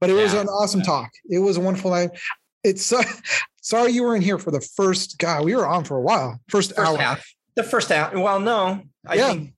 [0.00, 1.10] But it was an awesome talk.
[1.28, 2.10] It was a wonderful night.
[2.64, 3.04] It's uh,
[3.68, 5.18] sorry you weren't here for the first.
[5.18, 5.40] guy.
[5.42, 6.40] we were on for a while.
[6.48, 6.96] First, First hour.
[6.96, 7.26] half.
[7.54, 8.14] The first half.
[8.14, 8.82] Well, no.
[9.06, 9.28] I Yeah.
[9.32, 9.52] think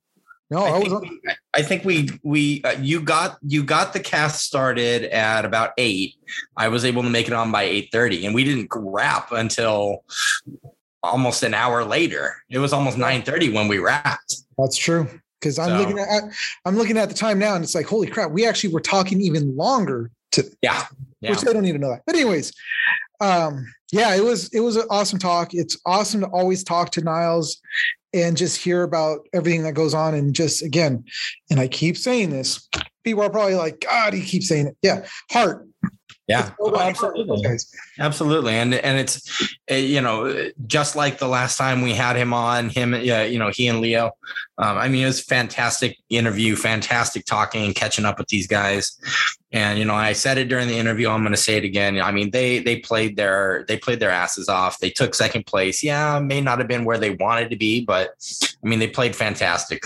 [0.50, 0.88] No, I, I was.
[0.88, 1.20] think, we,
[1.54, 6.14] I think we we uh, you got you got the cast started at about eight.
[6.56, 10.04] I was able to make it on by eight thirty, and we didn't wrap until
[11.02, 12.34] almost an hour later.
[12.50, 14.34] It was almost nine thirty when we wrapped.
[14.58, 15.06] That's true.
[15.40, 16.22] Because I'm So- looking at
[16.64, 19.20] I'm looking at the time now, and it's like, holy crap, we actually were talking
[19.20, 20.84] even longer to Yeah,
[21.20, 21.30] yeah.
[21.30, 22.02] which they don't need to know that.
[22.06, 22.52] But anyways,
[23.20, 25.52] um, yeah, it was it was an awesome talk.
[25.52, 27.56] It's awesome to always talk to Nyles
[28.12, 30.14] and just hear about everything that goes on.
[30.14, 31.04] And just again,
[31.50, 32.68] and I keep saying this,
[33.04, 34.76] people are probably like, God, he keeps saying it.
[34.82, 35.66] Yeah, heart.
[36.30, 37.56] Yeah, It's all about Oh, absolutely.
[37.98, 42.32] Absolutely, and and it's uh, you know just like the last time we had him
[42.32, 44.12] on, him yeah, you know he and Leo.
[44.56, 48.96] Um, I mean, it was fantastic interview, fantastic talking and catching up with these guys.
[49.50, 51.08] And you know, I said it during the interview.
[51.08, 52.00] I'm going to say it again.
[52.00, 54.78] I mean, they they played their they played their asses off.
[54.78, 55.82] They took second place.
[55.82, 58.10] Yeah, may not have been where they wanted to be, but
[58.62, 59.82] I mean, they played fantastic.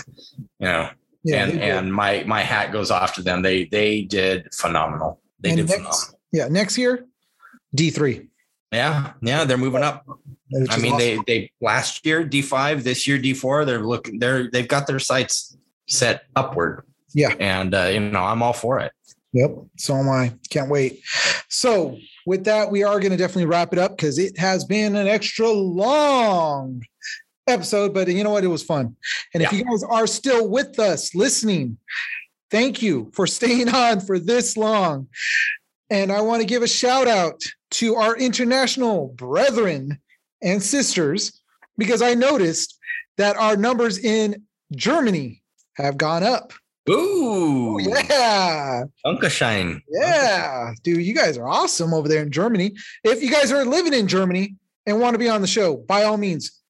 [0.59, 0.89] You know,
[1.23, 3.41] Yeah, and and my my hat goes off to them.
[3.41, 5.19] They they did phenomenal.
[5.45, 6.19] They And did next- phenomenal.
[6.31, 7.05] yeah, next year,
[7.73, 8.27] D three.
[8.71, 10.03] Yeah, yeah, they're moving up.
[10.49, 10.97] which I mean, awesome.
[10.97, 13.63] they they last year D five, this year D four.
[13.63, 14.19] They're looking.
[14.19, 15.55] They're they've got their sights
[15.87, 16.83] set upward.
[17.13, 17.33] Yeah.
[17.39, 18.91] and uh, you know I'm all for it.
[19.33, 19.51] Yep.
[19.77, 20.33] So am I.
[20.49, 21.01] Can't wait.
[21.49, 24.95] So with that, we are going to definitely wrap it up because it has been
[24.95, 26.81] an extra long
[27.47, 28.43] episode, but you know what?
[28.43, 28.95] It was fun.
[29.33, 31.77] And if you guys are still with us listening,
[32.51, 35.07] thank you for staying on for this long.
[35.89, 37.41] And I want to give a shout out
[37.71, 39.99] to our international brethren
[40.41, 41.41] and sisters
[41.77, 42.77] because I noticed
[43.17, 44.43] that our numbers in
[44.75, 45.43] Germany
[45.75, 46.53] have gone up.
[46.89, 48.83] Ooh, oh, Yeah.
[49.05, 49.81] Dankeschön.
[49.89, 52.75] Yeah, dude, you guys are awesome over there in Germany.
[53.03, 54.55] If you guys are living in Germany
[54.85, 56.61] and want to be on the show, by all means,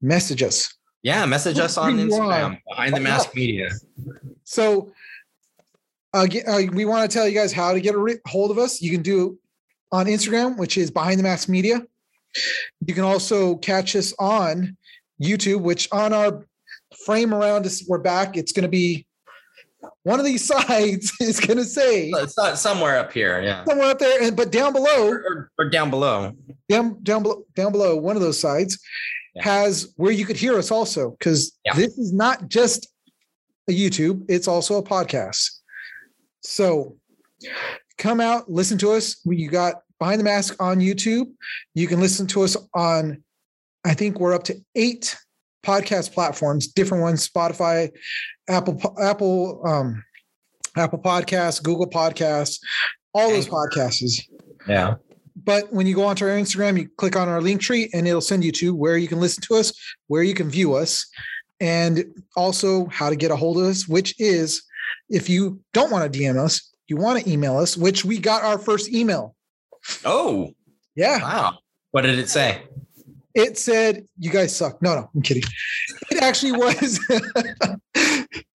[0.00, 0.74] message us.
[1.02, 2.20] Yeah, message us on Bring you on.
[2.20, 3.68] Instagram behind the mask media.
[4.44, 4.92] So,
[6.14, 8.58] uh, uh, we want to tell you guys how to get a re- hold of
[8.58, 8.80] us.
[8.80, 9.38] You can do
[9.92, 11.82] on Instagram, which is Behind the Mask Media.
[12.86, 14.76] You can also catch us on
[15.22, 16.46] YouTube, which on our
[17.04, 18.36] frame around us, we're back.
[18.36, 19.06] It's going to be
[20.02, 23.88] one of these sides is going to say It's not somewhere up here, yeah, somewhere
[23.90, 26.32] up there, and but down below or, or, or down below.
[26.68, 28.78] down down below down below one of those sides
[29.34, 29.42] Yeah.
[29.44, 31.74] has where you could hear us also because Yeah.
[31.74, 32.88] this is not just
[33.68, 35.50] a youtube it's also a podcast
[36.44, 36.96] so
[37.98, 39.20] come out listen to us.
[39.24, 41.32] You got behind the mask on youtube.
[41.74, 43.22] You can listen to us on
[43.84, 45.16] i think we're up to eight
[45.64, 47.90] podcast platforms different ones spotify
[48.48, 50.04] apple apple um
[50.76, 52.58] apple podcasts google podcasts
[53.14, 54.28] all those podcasts.
[54.68, 54.96] Yeah,
[55.44, 58.20] but when you go onto our Instagram, you click on our link tree and it'll
[58.20, 59.72] send you to where you can listen to us,
[60.08, 61.06] where you can view us,
[61.60, 62.04] and
[62.36, 64.62] also how to get a hold of us, which is
[65.08, 68.42] if you don't want to DM us, you want to email us, which we got
[68.42, 69.34] our first email.
[70.04, 70.52] Oh,
[70.96, 71.18] Yeah.
[71.22, 71.58] wow.
[71.92, 72.62] What did it say?
[73.34, 74.80] It said, you guys suck.
[74.82, 75.42] No, no, I'm kidding.
[76.10, 77.00] It actually was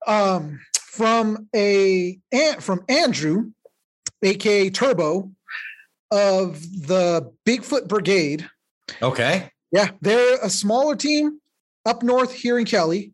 [0.08, 3.52] um, from a An- from Andrew,
[4.24, 5.32] aka Turbo,
[6.12, 8.50] of the Bigfoot Brigade.
[9.02, 9.52] Okay.
[9.72, 11.40] Yeah, they're a smaller team
[11.86, 13.14] up north here in Kelly.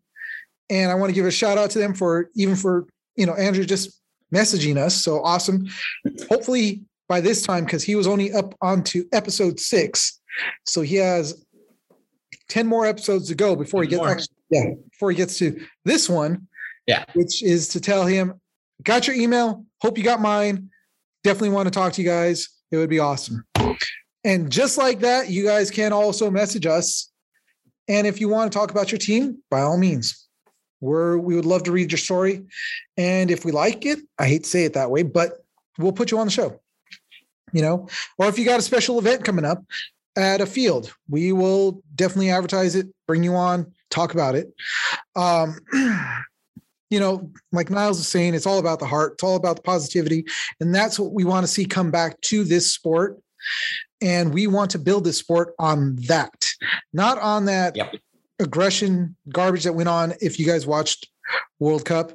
[0.70, 3.34] And I want to give a shout out to them for even for, you know,
[3.34, 4.02] Andrew just
[4.34, 4.96] messaging us.
[4.96, 5.68] So awesome.
[6.30, 10.22] Hopefully by this time, because he was only up onto episode six.
[10.66, 11.46] So he has
[12.50, 16.10] 10 more episodes to go before he gets actually, yeah, before he gets to this
[16.10, 16.48] one.
[16.88, 17.06] Yeah.
[17.14, 18.40] Which is to tell him,
[18.84, 19.66] got your email.
[19.82, 20.70] Hope you got mine.
[21.24, 22.50] Definitely want to talk to you guys.
[22.72, 23.46] It would be awesome.
[24.24, 27.12] And just like that, you guys can also message us.
[27.88, 30.25] And if you want to talk about your team, by all means,
[30.82, 32.44] we're we would love to read your story.
[32.98, 35.44] And if we like it, I hate to say it that way, but
[35.78, 36.60] we'll put you on the show.
[37.54, 37.88] You know,
[38.18, 39.64] or if you got a special event coming up
[40.18, 44.54] at a field, we will definitely advertise it, bring you on, talk about it.
[45.16, 45.58] Um,
[46.90, 49.62] you know, like Nyles is saying, it's all about the heart, it's all about the
[49.62, 50.26] positivity.
[50.60, 53.20] And that's what we want to see come back to this sport.
[54.02, 56.46] And we want to build this sport on that,
[56.94, 57.96] not on that Yep.
[58.40, 60.14] Aggression garbage that went on.
[60.22, 61.10] If you guys watched
[61.60, 62.12] World Cup,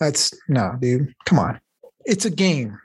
[0.00, 1.60] that's no, dude, come on.
[2.04, 2.78] It's a game.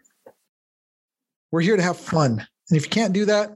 [1.51, 2.45] We're here to have fun.
[2.69, 3.51] And if you can't do that,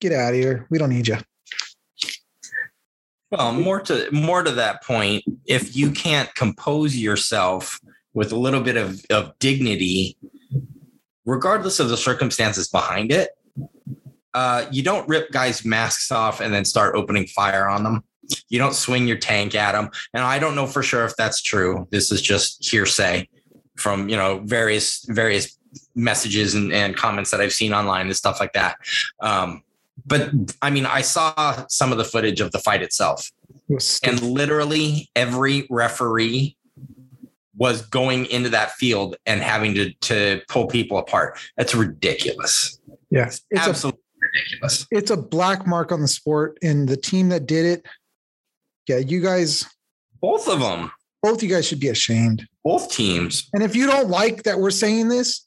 [0.00, 0.66] get out of here.
[0.70, 1.18] We don't need you.
[3.30, 7.78] Well, more to more to that point, if you can't compose yourself
[8.12, 10.16] with a little bit of, of dignity,
[11.24, 13.30] regardless of the circumstances behind it,
[14.34, 18.04] uh, you don't rip guys' masks off and then start opening fire on them.
[18.50, 19.90] You don't swing your tank at them.
[20.12, 21.88] And I don't know for sure if that's true.
[21.90, 23.28] This is just hearsay
[23.76, 25.56] from you know various various
[25.94, 28.76] messages and, and comments that I've seen online and stuff like that.
[29.20, 29.62] Um,
[30.06, 30.30] but
[30.62, 33.30] I mean, I saw some of the footage of the fight itself,
[34.02, 36.56] and literally every referee
[37.56, 41.38] was going into that field and having to to pull people apart.
[41.56, 42.80] That's ridiculous.
[43.10, 44.86] yeah, it's a Absolutely ridiculous.
[44.90, 47.86] it's a black mark on the sport, and the team that did it,
[48.88, 49.64] yeah, you guys,
[50.20, 50.90] Both of them,
[51.22, 52.46] both you guys should be ashamed.
[52.64, 53.48] both teams.
[53.54, 55.46] And if you don't like that we're saying this,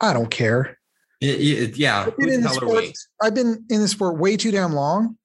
[0.00, 0.78] I don't care.
[1.20, 2.04] It- it- yeah.
[2.06, 2.84] I've been in the the sport.
[3.22, 5.16] I've been in the sport way too damn long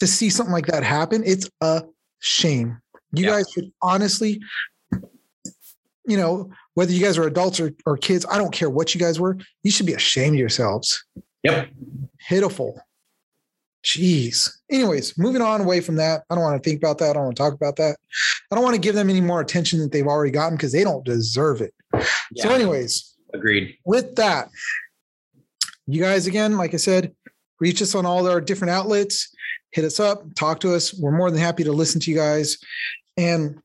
[0.00, 1.22] to see something like that happen.
[1.24, 1.82] It's a
[2.20, 2.80] shame.
[3.12, 3.30] You Yeah.
[3.30, 4.40] guys should honestly,
[6.06, 9.00] you know, whether you guys are adults or, or kids, I don't care what you
[9.00, 9.36] guys were.
[9.62, 11.04] You should be ashamed of yourselves.
[11.44, 11.68] Yep.
[12.28, 12.80] Pitiful.
[13.84, 14.48] Jeez.
[14.70, 16.22] Anyways, moving on away from that.
[16.30, 17.10] I don't want to think about that.
[17.10, 17.96] I don't want to talk about that.
[18.50, 20.84] I don't want to give them any more attention that they've already gotten because they
[20.84, 21.74] don't deserve it.
[22.36, 23.76] So, anyways, Agreed.
[23.84, 24.48] with that,
[25.86, 27.12] you guys again, like I said,
[27.60, 29.34] reach us on all our different outlets,
[29.72, 30.94] hit us up, talk to us.
[30.94, 32.58] We're more than happy to listen to you guys.
[33.16, 33.58] And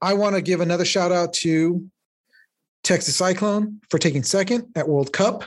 [0.00, 1.86] I want to give another shout out to
[2.82, 5.44] Texas Cyclone for taking second at World Cup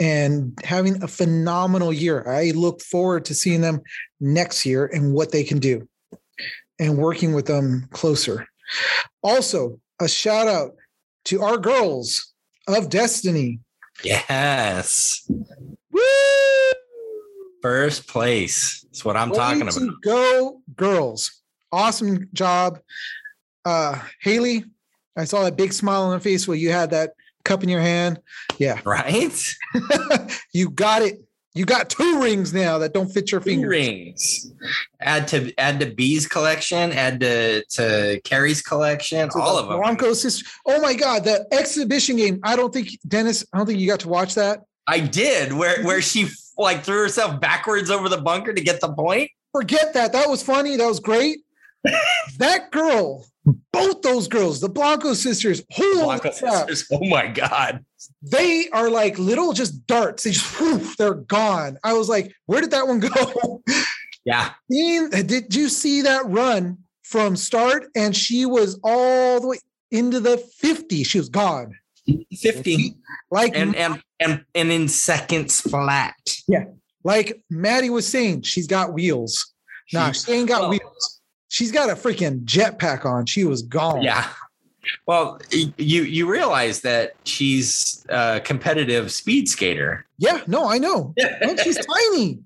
[0.00, 2.28] and having a phenomenal year.
[2.28, 3.80] I look forward to seeing them
[4.20, 5.86] next year and what they can do
[6.78, 8.46] and working with them closer.
[9.22, 10.72] Also, a shout out
[11.26, 12.34] to our girls
[12.66, 13.60] of Destiny.
[14.02, 15.28] Yes.
[15.90, 16.00] Woo!
[17.62, 18.84] First place.
[18.84, 20.02] That's what I'm talking Way to about.
[20.02, 21.42] Go girls.
[21.72, 22.80] Awesome job.
[23.64, 24.64] Uh Haley,
[25.16, 27.12] I saw that big smile on her face while you had that
[27.44, 28.20] cup in your hand.
[28.58, 28.80] Yeah.
[28.84, 29.54] Right?
[30.52, 31.20] you got it.
[31.56, 33.68] You got two rings now that don't fit your Two fingers.
[33.70, 34.52] rings.
[35.00, 39.68] Add to add to B's collection, add to, to Carrie's collection, To all the of
[39.68, 39.78] them.
[39.78, 40.44] Broncos sister.
[40.66, 42.40] Oh my God, the exhibition game.
[42.42, 44.62] I don't think Dennis, I don't think you got to watch that.
[44.88, 46.26] I did, where where she
[46.58, 49.30] like threw herself backwards over the bunker to get the point.
[49.52, 50.12] Forget that.
[50.12, 50.76] That was funny.
[50.76, 51.38] That was great.
[52.38, 53.26] that girl,
[53.72, 56.86] both those girls, the Blanco sisters, Blanco sisters.
[56.92, 57.84] Oh my god.
[58.22, 60.22] they are like little just darts.
[60.24, 61.78] They just they're gone.
[61.84, 63.62] I was like, where did that one go?
[64.26, 64.52] Yeah.
[64.70, 67.88] Dean, did you see that run from start?
[67.94, 69.58] And she was all the way
[69.90, 71.04] into the 50.
[71.04, 71.74] She was gone.
[72.40, 72.96] 50.
[73.30, 76.14] Like And and and and in seconds flat.
[76.48, 76.64] Yeah.
[77.04, 79.52] Like Maddie was saying, she's got wheels.
[79.92, 81.20] Nah, she ain't got Well- wheels.
[81.54, 83.26] She's got a freaking jetpack on.
[83.26, 84.02] She was gone.
[84.02, 84.28] Yeah.
[85.06, 90.04] Well, you you realize that she's a competitive speed skater.
[90.18, 91.14] Yeah, no, I know.
[91.40, 92.40] And she's tiny.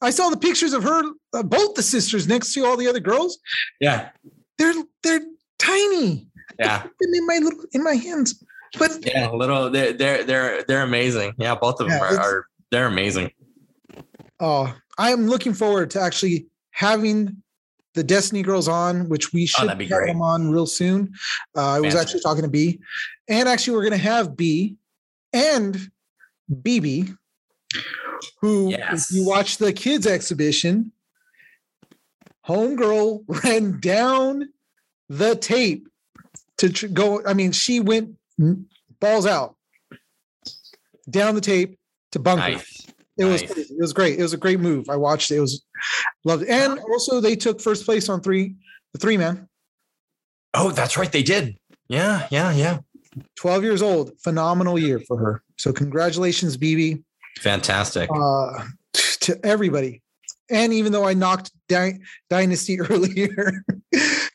[0.00, 1.02] I saw the pictures of her,
[1.34, 3.38] uh, both the sisters next to all the other girls.
[3.80, 4.08] Yeah.
[4.56, 5.26] They're they're
[5.58, 6.26] tiny.
[6.58, 6.84] Yeah.
[7.02, 8.42] In my little in my hands.
[8.78, 9.28] But Yeah.
[9.30, 11.34] Little they're they're they're they're amazing.
[11.36, 13.30] Yeah, both of them are, are they're amazing.
[14.40, 17.42] Oh, I am looking forward to actually having
[17.94, 20.06] the Destiny Girls on, which we should Oh, be have great.
[20.08, 21.12] them on real soon.
[21.56, 22.78] Uh, I was actually talking to B,
[23.28, 24.76] and actually we're going to have B
[25.32, 25.90] and
[26.52, 27.16] BB,
[28.40, 29.10] who, Yes.
[29.10, 30.92] if you watch the kids exhibition,
[32.46, 34.48] homegirl ran down
[35.08, 35.88] the tape
[36.58, 37.24] to tr- go.
[37.26, 38.16] I mean, she went
[39.00, 39.56] balls out
[41.10, 41.78] down the tape
[42.12, 42.50] to bunker.
[42.52, 42.77] Nice.
[43.18, 43.74] It was crazy.
[43.74, 44.18] it was great.
[44.18, 44.88] It was a great move.
[44.88, 45.36] I watched it.
[45.36, 45.64] It was
[46.24, 46.48] loved it.
[46.50, 48.54] And also they took first place on three,
[48.92, 49.48] the three man,
[50.54, 51.10] Oh, that's right.
[51.12, 51.56] They did.
[51.88, 52.78] Yeah, yeah, yeah.
[53.36, 54.12] 12 years old.
[54.22, 55.42] Phenomenal year for her.
[55.58, 57.02] So congratulations, BB,
[57.40, 58.08] Fantastic.
[58.14, 60.02] uh, to everybody.
[60.50, 61.98] And even though I knocked Dy-
[62.30, 63.62] Dynasty earlier,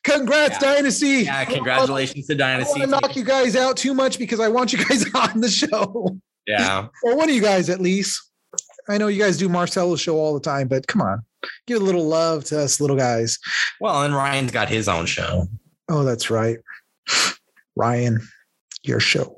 [0.03, 0.73] congrats, Yeah.
[0.75, 1.07] Dynasty.
[1.23, 2.81] Yeah, congratulations to Dynasty.
[2.81, 5.05] I don't want to knock you guys out too much because I want you guys
[5.15, 6.15] on the show.
[6.45, 6.87] Yeah.
[7.03, 8.21] or one of you guys at least.
[8.89, 11.21] I know you guys do Marcelo's show all the time, but come on,
[11.67, 13.39] give a little love to us little guys.
[13.79, 15.47] Well, and Ryan's got his own show.
[15.89, 16.57] Oh, that's right.
[17.75, 18.21] Ryan,
[18.83, 19.35] your show.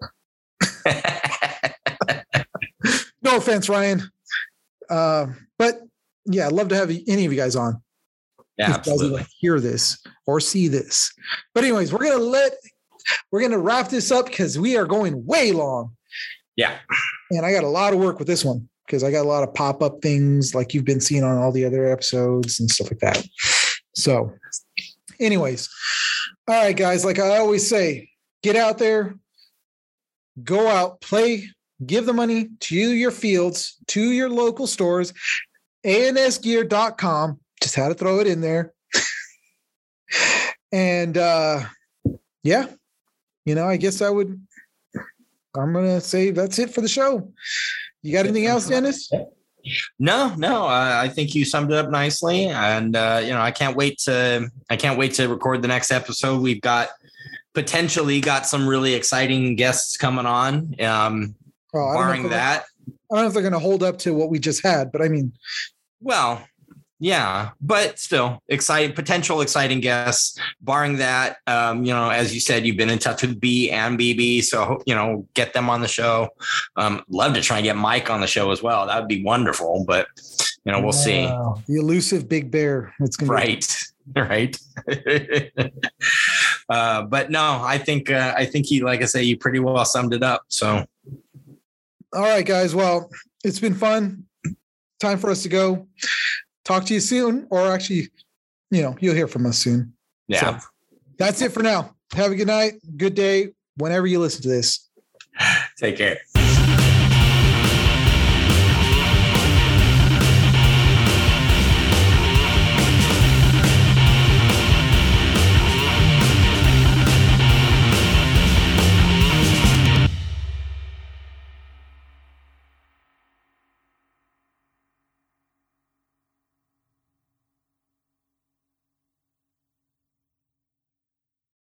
[3.26, 4.04] No offense, Ryan.
[4.88, 5.26] Uh,
[5.58, 5.82] but
[6.28, 7.82] yeah, I'd love to have any of you guys on.
[8.56, 9.26] yeah, absolutely.
[9.40, 9.98] hear this
[10.28, 11.12] or see this.
[11.56, 12.54] But anyways, we're gonna let
[13.32, 15.96] we're gonna wrap this up because we are going way long.
[16.56, 16.78] Yeah.
[17.32, 19.44] And I got a lot of work with this one because I got a lot
[19.44, 23.00] of pop-up things like you've been seeing on all the other episodes and stuff like
[23.00, 23.26] that.
[23.96, 24.32] So,
[25.20, 25.70] anyways,
[26.48, 28.10] all right, guys, like I always say,
[28.44, 29.16] get out there,
[30.44, 31.50] go out, play,
[31.86, 35.14] give the money to your fields, to your local stores,
[35.86, 37.40] ansgear.com.
[37.62, 38.74] Just had to throw it in there.
[40.72, 41.64] and uh
[42.44, 42.68] yeah,
[43.46, 44.40] you know, I guess I would
[45.56, 47.32] I'm gonna say that's it for the show.
[48.06, 49.10] You got anything else, Dennis?
[49.98, 53.50] No, no, I, I think you summed it up nicely, and uh, you know, I
[53.50, 56.40] can't wait to I can't wait to record the next episode.
[56.40, 56.90] We've got
[57.56, 60.76] potentially got some really exciting guests coming on.
[60.80, 61.36] Um,
[61.74, 63.98] Oh, I don't know barring that, I don't know if they're going to hold up
[64.00, 65.34] to what we just had, but I mean,
[66.00, 66.46] Well,
[67.00, 70.40] yeah, but still exciting, potential exciting guests.
[70.62, 74.00] Barring that, um, you know, as you said, you've been in touch with B and
[74.00, 76.30] BB, so you know, get them on the show.
[76.78, 78.88] Um, love to try and get Mike on the show as well.
[78.88, 80.08] That would be wonderful, but
[80.64, 81.26] you know, we'll see.
[81.68, 82.94] the elusive big bear.
[83.02, 83.78] It's to Right,
[84.16, 84.58] right.
[86.70, 89.84] uh, but no, I think uh, I think he, like I say, you pretty well
[89.84, 90.44] summed it up.
[90.48, 90.86] So
[92.14, 92.74] All right, guys.
[92.74, 93.10] Well,
[93.44, 94.24] it's been fun.
[95.02, 95.88] Time for us to go.
[96.66, 98.10] Talk to you soon, or actually,
[98.72, 99.94] you know, you'll hear from us soon.
[100.28, 100.68] yeah, So,
[101.18, 101.96] that's it for now.
[102.14, 104.90] Have a good night, good day, whenever you listen to this.
[105.78, 106.18] take care.